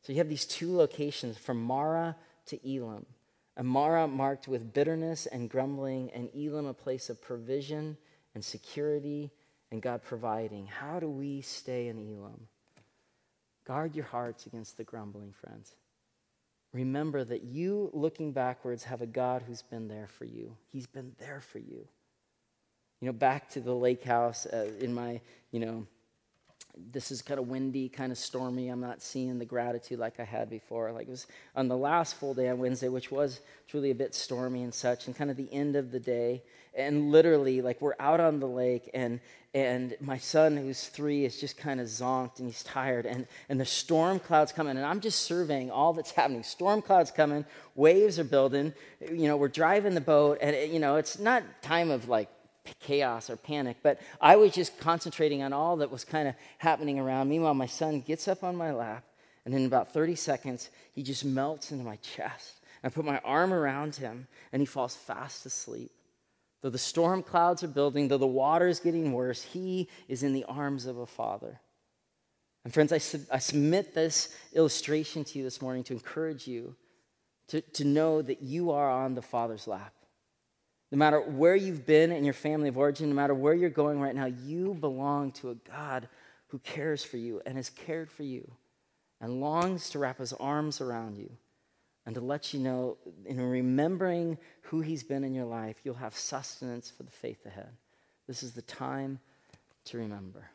So 0.00 0.12
you 0.14 0.18
have 0.18 0.28
these 0.30 0.46
two 0.46 0.74
locations 0.74 1.36
from 1.36 1.62
Marah 1.62 2.16
to 2.46 2.58
Elim. 2.66 3.04
And 3.58 3.68
Marah 3.68 4.08
marked 4.08 4.48
with 4.48 4.72
bitterness 4.72 5.26
and 5.26 5.50
grumbling, 5.50 6.10
and 6.14 6.30
Elim 6.34 6.64
a 6.64 6.72
place 6.72 7.10
of 7.10 7.20
provision 7.20 7.98
and 8.34 8.42
security 8.42 9.30
and 9.70 9.82
God 9.82 10.02
providing. 10.02 10.66
How 10.66 10.98
do 10.98 11.10
we 11.10 11.42
stay 11.42 11.88
in 11.88 11.98
Elim? 11.98 12.48
Guard 13.66 13.94
your 13.94 14.06
hearts 14.06 14.46
against 14.46 14.78
the 14.78 14.84
grumbling, 14.84 15.34
friends. 15.38 15.74
Remember 16.72 17.24
that 17.24 17.44
you, 17.44 17.90
looking 17.92 18.32
backwards, 18.32 18.84
have 18.84 19.00
a 19.00 19.06
God 19.06 19.42
who's 19.46 19.62
been 19.62 19.88
there 19.88 20.06
for 20.06 20.24
you. 20.24 20.56
He's 20.70 20.86
been 20.86 21.12
there 21.18 21.40
for 21.40 21.58
you. 21.58 21.86
You 23.00 23.06
know, 23.06 23.12
back 23.12 23.48
to 23.50 23.60
the 23.60 23.74
lake 23.74 24.04
house 24.04 24.44
uh, 24.46 24.70
in 24.80 24.92
my, 24.92 25.20
you 25.50 25.60
know, 25.60 25.86
this 26.92 27.10
is 27.10 27.22
kind 27.22 27.40
of 27.40 27.48
windy, 27.48 27.88
kind 27.88 28.12
of 28.12 28.18
stormy. 28.18 28.68
I'm 28.68 28.80
not 28.80 29.02
seeing 29.02 29.38
the 29.38 29.44
gratitude 29.44 29.98
like 29.98 30.20
I 30.20 30.24
had 30.24 30.48
before. 30.48 30.92
Like 30.92 31.08
it 31.08 31.10
was 31.10 31.26
on 31.56 31.68
the 31.68 31.76
last 31.76 32.16
full 32.16 32.34
day 32.34 32.48
on 32.48 32.58
Wednesday, 32.58 32.88
which 32.88 33.10
was 33.10 33.40
truly 33.68 33.90
a 33.90 33.94
bit 33.94 34.14
stormy 34.14 34.62
and 34.62 34.72
such, 34.72 35.06
and 35.06 35.16
kind 35.16 35.30
of 35.30 35.36
the 35.36 35.52
end 35.52 35.76
of 35.76 35.90
the 35.90 36.00
day. 36.00 36.42
And 36.74 37.10
literally, 37.10 37.60
like 37.60 37.80
we're 37.80 37.96
out 37.98 38.20
on 38.20 38.40
the 38.40 38.46
lake, 38.46 38.90
and 38.94 39.20
and 39.54 39.96
my 40.00 40.18
son, 40.18 40.56
who's 40.56 40.86
three, 40.88 41.24
is 41.24 41.40
just 41.40 41.56
kind 41.56 41.80
of 41.80 41.86
zonked 41.86 42.38
and 42.38 42.48
he's 42.48 42.62
tired. 42.62 43.06
And 43.06 43.26
and 43.48 43.60
the 43.60 43.64
storm 43.64 44.18
clouds 44.18 44.52
coming, 44.52 44.76
and 44.76 44.86
I'm 44.86 45.00
just 45.00 45.22
surveying 45.22 45.70
all 45.70 45.92
that's 45.92 46.10
happening. 46.12 46.42
Storm 46.42 46.82
clouds 46.82 47.10
coming, 47.10 47.44
waves 47.74 48.18
are 48.18 48.24
building. 48.24 48.72
You 49.00 49.28
know, 49.28 49.36
we're 49.36 49.48
driving 49.48 49.94
the 49.94 50.00
boat, 50.00 50.38
and 50.40 50.54
it, 50.54 50.70
you 50.70 50.78
know, 50.78 50.96
it's 50.96 51.18
not 51.18 51.42
time 51.62 51.90
of 51.90 52.08
like 52.08 52.28
chaos 52.80 53.30
or 53.30 53.36
panic, 53.36 53.78
but 53.82 54.00
I 54.20 54.36
was 54.36 54.52
just 54.52 54.78
concentrating 54.78 55.42
on 55.42 55.52
all 55.52 55.76
that 55.78 55.90
was 55.90 56.04
kind 56.04 56.28
of 56.28 56.34
happening 56.58 56.98
around. 56.98 57.28
Meanwhile, 57.28 57.54
my 57.54 57.66
son 57.66 58.00
gets 58.00 58.28
up 58.28 58.44
on 58.44 58.56
my 58.56 58.72
lap, 58.72 59.04
and 59.44 59.54
in 59.54 59.66
about 59.66 59.92
30 59.92 60.14
seconds, 60.14 60.70
he 60.92 61.02
just 61.02 61.24
melts 61.24 61.72
into 61.72 61.84
my 61.84 61.96
chest. 61.96 62.60
I 62.84 62.88
put 62.88 63.04
my 63.04 63.18
arm 63.18 63.52
around 63.52 63.96
him, 63.96 64.26
and 64.52 64.60
he 64.60 64.66
falls 64.66 64.94
fast 64.94 65.46
asleep. 65.46 65.90
Though 66.60 66.70
the 66.70 66.78
storm 66.78 67.22
clouds 67.22 67.62
are 67.62 67.68
building, 67.68 68.08
though 68.08 68.18
the 68.18 68.26
water 68.26 68.68
is 68.68 68.80
getting 68.80 69.12
worse, 69.12 69.42
he 69.42 69.88
is 70.08 70.22
in 70.22 70.32
the 70.32 70.44
arms 70.44 70.86
of 70.86 70.98
a 70.98 71.06
father. 71.06 71.60
And 72.64 72.74
friends, 72.74 72.92
I, 72.92 72.98
sub- 72.98 73.22
I 73.32 73.38
submit 73.38 73.94
this 73.94 74.34
illustration 74.52 75.24
to 75.24 75.38
you 75.38 75.44
this 75.44 75.62
morning 75.62 75.84
to 75.84 75.92
encourage 75.92 76.46
you 76.46 76.74
to, 77.48 77.60
to 77.60 77.84
know 77.84 78.22
that 78.22 78.42
you 78.42 78.70
are 78.70 78.90
on 78.90 79.14
the 79.14 79.22
Father's 79.22 79.66
lap. 79.66 79.92
No 80.90 80.98
matter 80.98 81.20
where 81.20 81.56
you've 81.56 81.84
been 81.84 82.12
in 82.12 82.24
your 82.24 82.34
family 82.34 82.68
of 82.68 82.78
origin, 82.78 83.10
no 83.10 83.14
matter 83.14 83.34
where 83.34 83.54
you're 83.54 83.68
going 83.68 84.00
right 84.00 84.14
now, 84.14 84.26
you 84.26 84.74
belong 84.74 85.32
to 85.32 85.50
a 85.50 85.54
God 85.54 86.08
who 86.48 86.58
cares 86.60 87.04
for 87.04 87.18
you 87.18 87.42
and 87.44 87.56
has 87.56 87.68
cared 87.68 88.10
for 88.10 88.22
you 88.22 88.50
and 89.20 89.40
longs 89.40 89.90
to 89.90 89.98
wrap 89.98 90.18
his 90.18 90.32
arms 90.34 90.80
around 90.80 91.18
you 91.18 91.30
and 92.06 92.14
to 92.14 92.22
let 92.22 92.54
you 92.54 92.60
know, 92.60 92.96
in 93.26 93.38
remembering 93.38 94.38
who 94.62 94.80
he's 94.80 95.02
been 95.02 95.24
in 95.24 95.34
your 95.34 95.44
life, 95.44 95.76
you'll 95.84 95.94
have 95.94 96.16
sustenance 96.16 96.90
for 96.90 97.02
the 97.02 97.10
faith 97.10 97.44
ahead. 97.44 97.68
This 98.26 98.42
is 98.42 98.52
the 98.52 98.62
time 98.62 99.18
to 99.86 99.98
remember. 99.98 100.48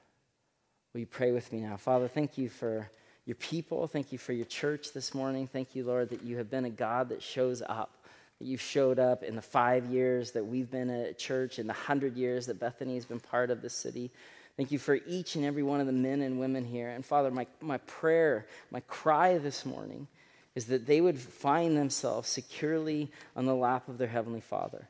Will 0.93 1.01
you 1.01 1.05
pray 1.05 1.31
with 1.31 1.51
me 1.53 1.59
now? 1.59 1.77
Father, 1.77 2.07
thank 2.07 2.39
you 2.39 2.49
for 2.49 2.89
your 3.25 3.36
people. 3.36 3.88
Thank 3.88 4.11
you 4.11 4.17
for 4.17 4.34
your 4.34 4.45
church 4.45 4.93
this 4.93 5.13
morning. 5.13 5.45
Thank 5.45 5.75
you, 5.75 5.84
Lord, 5.84 6.09
that 6.09 6.23
you 6.23 6.38
have 6.38 6.49
been 6.49 6.65
a 6.65 6.71
God 6.71 7.09
that 7.09 7.21
shows 7.21 7.61
up 7.61 8.02
you've 8.39 8.61
showed 8.61 8.99
up 8.99 9.23
in 9.23 9.36
the 9.36 9.41
five 9.41 9.86
years 9.86 10.31
that 10.31 10.45
we've 10.45 10.69
been 10.69 10.89
at 10.89 11.17
church, 11.17 11.59
in 11.59 11.67
the 11.67 11.73
hundred 11.73 12.15
years 12.15 12.45
that 12.47 12.59
Bethany 12.59 12.95
has 12.95 13.05
been 13.05 13.19
part 13.19 13.51
of 13.51 13.61
the 13.61 13.69
city. 13.69 14.11
Thank 14.57 14.71
you 14.71 14.79
for 14.79 14.99
each 15.07 15.36
and 15.36 15.43
every 15.43 15.63
one 15.63 15.79
of 15.79 15.88
the 15.88 15.93
men 15.93 16.21
and 16.21 16.39
women 16.39 16.63
here. 16.63 16.89
And 16.89 17.05
Father, 17.05 17.31
my, 17.31 17.47
my 17.61 17.77
prayer, 17.79 18.45
my 18.69 18.81
cry 18.81 19.38
this 19.38 19.65
morning 19.65 20.07
is 20.55 20.65
that 20.65 20.86
they 20.86 21.01
would 21.01 21.19
find 21.19 21.75
themselves 21.75 22.29
securely 22.29 23.11
on 23.36 23.45
the 23.45 23.55
lap 23.55 23.89
of 23.89 23.97
their 23.97 24.07
Heavenly 24.07 24.41
Father. 24.41 24.88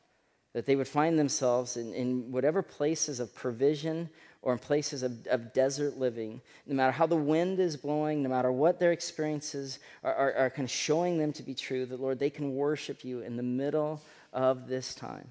That 0.54 0.66
they 0.66 0.76
would 0.76 0.88
find 0.88 1.18
themselves 1.18 1.78
in, 1.78 1.94
in 1.94 2.32
whatever 2.32 2.62
places 2.62 3.20
of 3.20 3.34
provision 3.34 4.10
or 4.44 4.52
in 4.52 4.60
places 4.60 5.04
of, 5.04 5.26
of 5.28 5.54
desert 5.54 5.98
living, 5.98 6.42
no 6.68 6.76
matter 6.76 6.92
how 6.92 7.08
the 7.08 7.16
wind 7.16 7.60
is 7.60 7.78
blowing, 7.78 8.22
no 8.22 8.30
matter 8.30 8.52
what 8.52 8.78
their 8.78 8.92
experiences 8.92 9.80
are, 10.04 10.14
are, 10.14 10.34
are 10.34 10.50
kind 10.50 10.66
of 10.66 10.72
showing 10.72 11.18
them 11.18 11.32
to 11.32 11.42
be 11.42 11.56
true, 11.56 11.86
that 11.86 12.02
Lord, 12.02 12.20
they 12.20 12.30
can 12.30 12.54
worship 12.54 13.06
you 13.06 13.22
in 13.22 13.38
the 13.38 13.44
middle 13.44 14.02
of 14.34 14.68
this 14.68 14.94
time. 14.94 15.30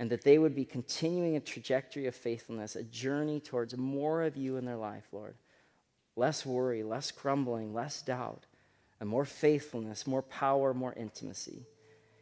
And 0.00 0.10
that 0.10 0.24
they 0.24 0.38
would 0.38 0.56
be 0.56 0.64
continuing 0.64 1.36
a 1.36 1.40
trajectory 1.40 2.06
of 2.06 2.16
faithfulness, 2.16 2.74
a 2.74 2.82
journey 2.82 3.38
towards 3.38 3.76
more 3.76 4.24
of 4.24 4.36
you 4.36 4.56
in 4.56 4.64
their 4.64 4.76
life, 4.76 5.04
Lord. 5.12 5.36
Less 6.16 6.44
worry, 6.44 6.82
less 6.82 7.12
grumbling, 7.12 7.72
less 7.72 8.02
doubt, 8.02 8.44
and 8.98 9.08
more 9.08 9.24
faithfulness, 9.24 10.04
more 10.04 10.22
power, 10.22 10.74
more 10.74 10.94
intimacy. 10.94 11.64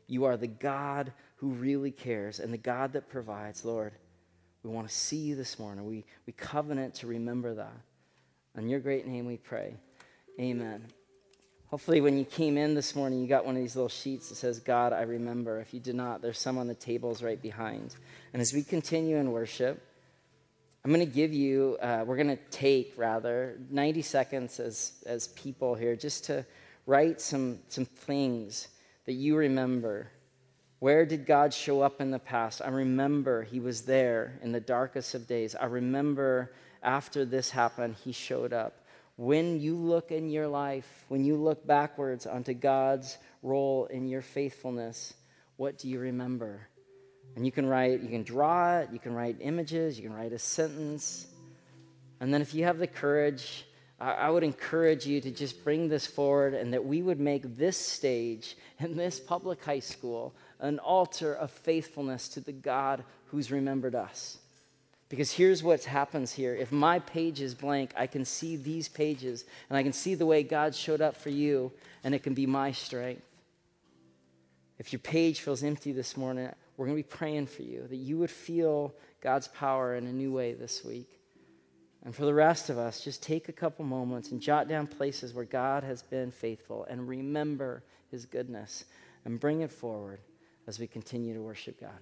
You 0.07 0.25
are 0.25 0.37
the 0.37 0.49
God 0.49 1.15
who 1.37 1.49
really 1.49 1.91
cares 1.91 2.41
and 2.41 2.53
the 2.53 2.59
God 2.59 2.93
that 2.93 3.09
provides, 3.09 3.65
Lord. 3.65 3.95
We 4.63 4.71
want 4.71 4.89
to 4.89 4.95
see 4.95 5.17
you 5.17 5.37
this 5.37 5.59
morning. 5.59 5.87
We, 5.87 6.05
we 6.27 6.33
covenant 6.35 6.95
to 6.97 7.07
remember 7.07 7.55
that. 7.55 7.77
In 8.57 8.69
your 8.69 8.81
great 8.81 9.07
name 9.07 9.27
we 9.27 9.39
pray. 9.39 9.75
Amen. 10.39 10.85
Hopefully, 11.69 12.01
when 12.01 12.19
you 12.19 12.25
came 12.25 12.59
in 12.59 12.75
this 12.75 12.97
morning, 12.97 13.21
you 13.21 13.29
got 13.29 13.47
one 13.47 13.55
of 13.55 13.63
these 13.63 13.77
little 13.77 13.89
sheets 13.89 14.29
that 14.29 14.35
says, 14.35 14.59
God, 14.59 14.93
I 14.93 15.03
remember. 15.03 15.61
If 15.61 15.73
you 15.73 15.81
did 15.81 15.95
not, 15.95 16.21
there's 16.21 16.39
some 16.39 16.59
on 16.59 16.67
the 16.67 16.75
tables 16.75 17.23
right 17.23 17.41
behind. 17.41 17.95
And 18.33 18.43
as 18.43 18.53
we 18.53 18.63
continue 18.63 19.17
in 19.17 19.31
worship, 19.31 19.81
I'm 20.85 20.93
going 20.93 21.07
to 21.07 21.15
give 21.15 21.33
you, 21.33 21.79
uh, 21.81 22.05
we're 22.07 22.17
going 22.17 22.37
to 22.37 22.43
take 22.51 22.95
rather, 22.97 23.57
90 23.71 24.03
seconds 24.03 24.59
as, 24.59 24.93
as 25.07 25.29
people 25.29 25.75
here 25.75 25.95
just 25.95 26.25
to 26.25 26.45
write 26.87 27.21
some, 27.21 27.61
some 27.69 27.85
things 27.85 28.69
that 29.07 29.13
you 29.13 29.37
remember 29.37 30.11
where 30.81 31.05
did 31.05 31.27
God 31.27 31.53
show 31.53 31.83
up 31.83 32.01
in 32.01 32.11
the 32.11 32.19
past? 32.19 32.63
I 32.65 32.69
remember 32.69 33.43
he 33.43 33.61
was 33.61 33.83
there 33.83 34.39
in 34.43 34.51
the 34.51 34.61
darkest 34.61 35.15
of 35.15 35.27
days. 35.27 35.55
I 35.55 35.67
remember 35.67 36.53
after 36.83 37.27
this 37.27 37.51
happened, 37.51 37.97
he 38.03 38.13
showed 38.13 38.55
up. 38.55 38.73
When 39.17 39.61
you 39.61 39.77
look 39.77 40.11
in 40.11 40.31
your 40.31 40.49
life, 40.49 41.05
when 41.09 41.23
you 41.23 41.37
look 41.37 41.67
backwards 41.67 42.27
onto 42.27 42.55
God's 42.55 43.19
role 43.43 43.85
in 43.87 44.09
your 44.09 44.23
faithfulness, 44.23 45.13
what 45.57 45.77
do 45.77 45.87
you 45.87 45.99
remember? 45.99 46.67
And 47.37 47.45
you 47.45 47.53
can 47.53 47.67
write, 47.67 48.01
you 48.01 48.09
can 48.09 48.23
draw 48.23 48.79
it, 48.79 48.89
you 48.91 48.99
can 48.99 49.15
write 49.15 49.37
images, 49.41 49.99
you 49.99 50.09
can 50.09 50.17
write 50.17 50.33
a 50.33 50.39
sentence. 50.39 51.27
And 52.21 52.33
then 52.33 52.41
if 52.41 52.55
you 52.55 52.65
have 52.65 52.79
the 52.79 52.87
courage, 52.87 53.67
I 54.01 54.31
would 54.31 54.43
encourage 54.43 55.05
you 55.05 55.21
to 55.21 55.31
just 55.31 55.63
bring 55.63 55.91
this 55.91 56.07
forward 56.07 56.55
and 56.55 56.73
that 56.73 56.83
we 56.83 57.03
would 57.03 57.21
make 57.21 57.59
this 57.59 57.77
stage 57.77 58.57
in 58.79 58.97
this 58.97 59.21
public 59.21 59.63
high 59.63 59.81
school 59.81 60.35
an 60.61 60.79
altar 60.79 61.35
of 61.35 61.51
faithfulness 61.51 62.29
to 62.29 62.41
the 62.41 62.53
God 62.53 63.03
who's 63.27 63.51
remembered 63.51 63.95
us. 63.95 64.39
Because 65.09 65.33
here's 65.33 65.63
what 65.63 65.85
happens 65.85 66.33
here. 66.33 66.55
If 66.55 66.71
my 66.71 67.01
page 67.01 67.41
is 67.41 67.55
blank, 67.55 67.93
I 67.97 68.07
can 68.07 68.25
see 68.25 68.55
these 68.55 68.89
pages 68.89 69.45
and 69.69 69.77
I 69.77 69.83
can 69.83 69.93
see 69.93 70.15
the 70.15 70.27
way 70.27 70.45
God 70.45 70.75
showed 70.75 71.01
up 71.01 71.17
for 71.17 71.31
you, 71.31 71.73
and 72.05 72.15
it 72.15 72.23
can 72.23 72.35
be 72.35 72.47
my 72.47 72.71
strength. 72.71 73.23
If 74.79 74.93
your 74.93 75.01
page 75.01 75.41
feels 75.41 75.65
empty 75.65 75.93
this 75.93 76.17
morning, 76.17 76.49
we're 76.77 76.87
going 76.87 76.97
to 76.97 77.03
be 77.03 77.17
praying 77.17 77.49
for 77.49 77.63
you 77.63 77.87
that 77.89 77.97
you 77.97 78.19
would 78.19 78.31
feel 78.31 78.95
God's 79.21 79.49
power 79.49 79.97
in 79.97 80.07
a 80.07 80.13
new 80.13 80.33
way 80.33 80.55
this 80.55 80.85
week. 80.85 81.21
And 82.05 82.15
for 82.15 82.25
the 82.25 82.33
rest 82.33 82.71
of 82.71 82.79
us, 82.79 83.05
just 83.05 83.23
take 83.23 83.49
a 83.49 83.53
couple 83.53 83.85
moments 83.85 84.31
and 84.31 84.41
jot 84.41 84.69
down 84.69 84.87
places 84.87 85.35
where 85.35 85.45
God 85.45 85.83
has 85.85 86.03
been 86.03 86.31
faithful 86.31 86.87
and 86.89 87.07
remember 87.07 87.83
his 88.11 88.25
goodness 88.25 88.85
and 89.25 89.39
bring 89.39 89.61
it 89.61 89.71
forward 89.71 90.21
as 90.71 90.79
we 90.79 90.87
continue 90.87 91.35
to 91.35 91.43
worship 91.43 91.81
God. 91.81 92.01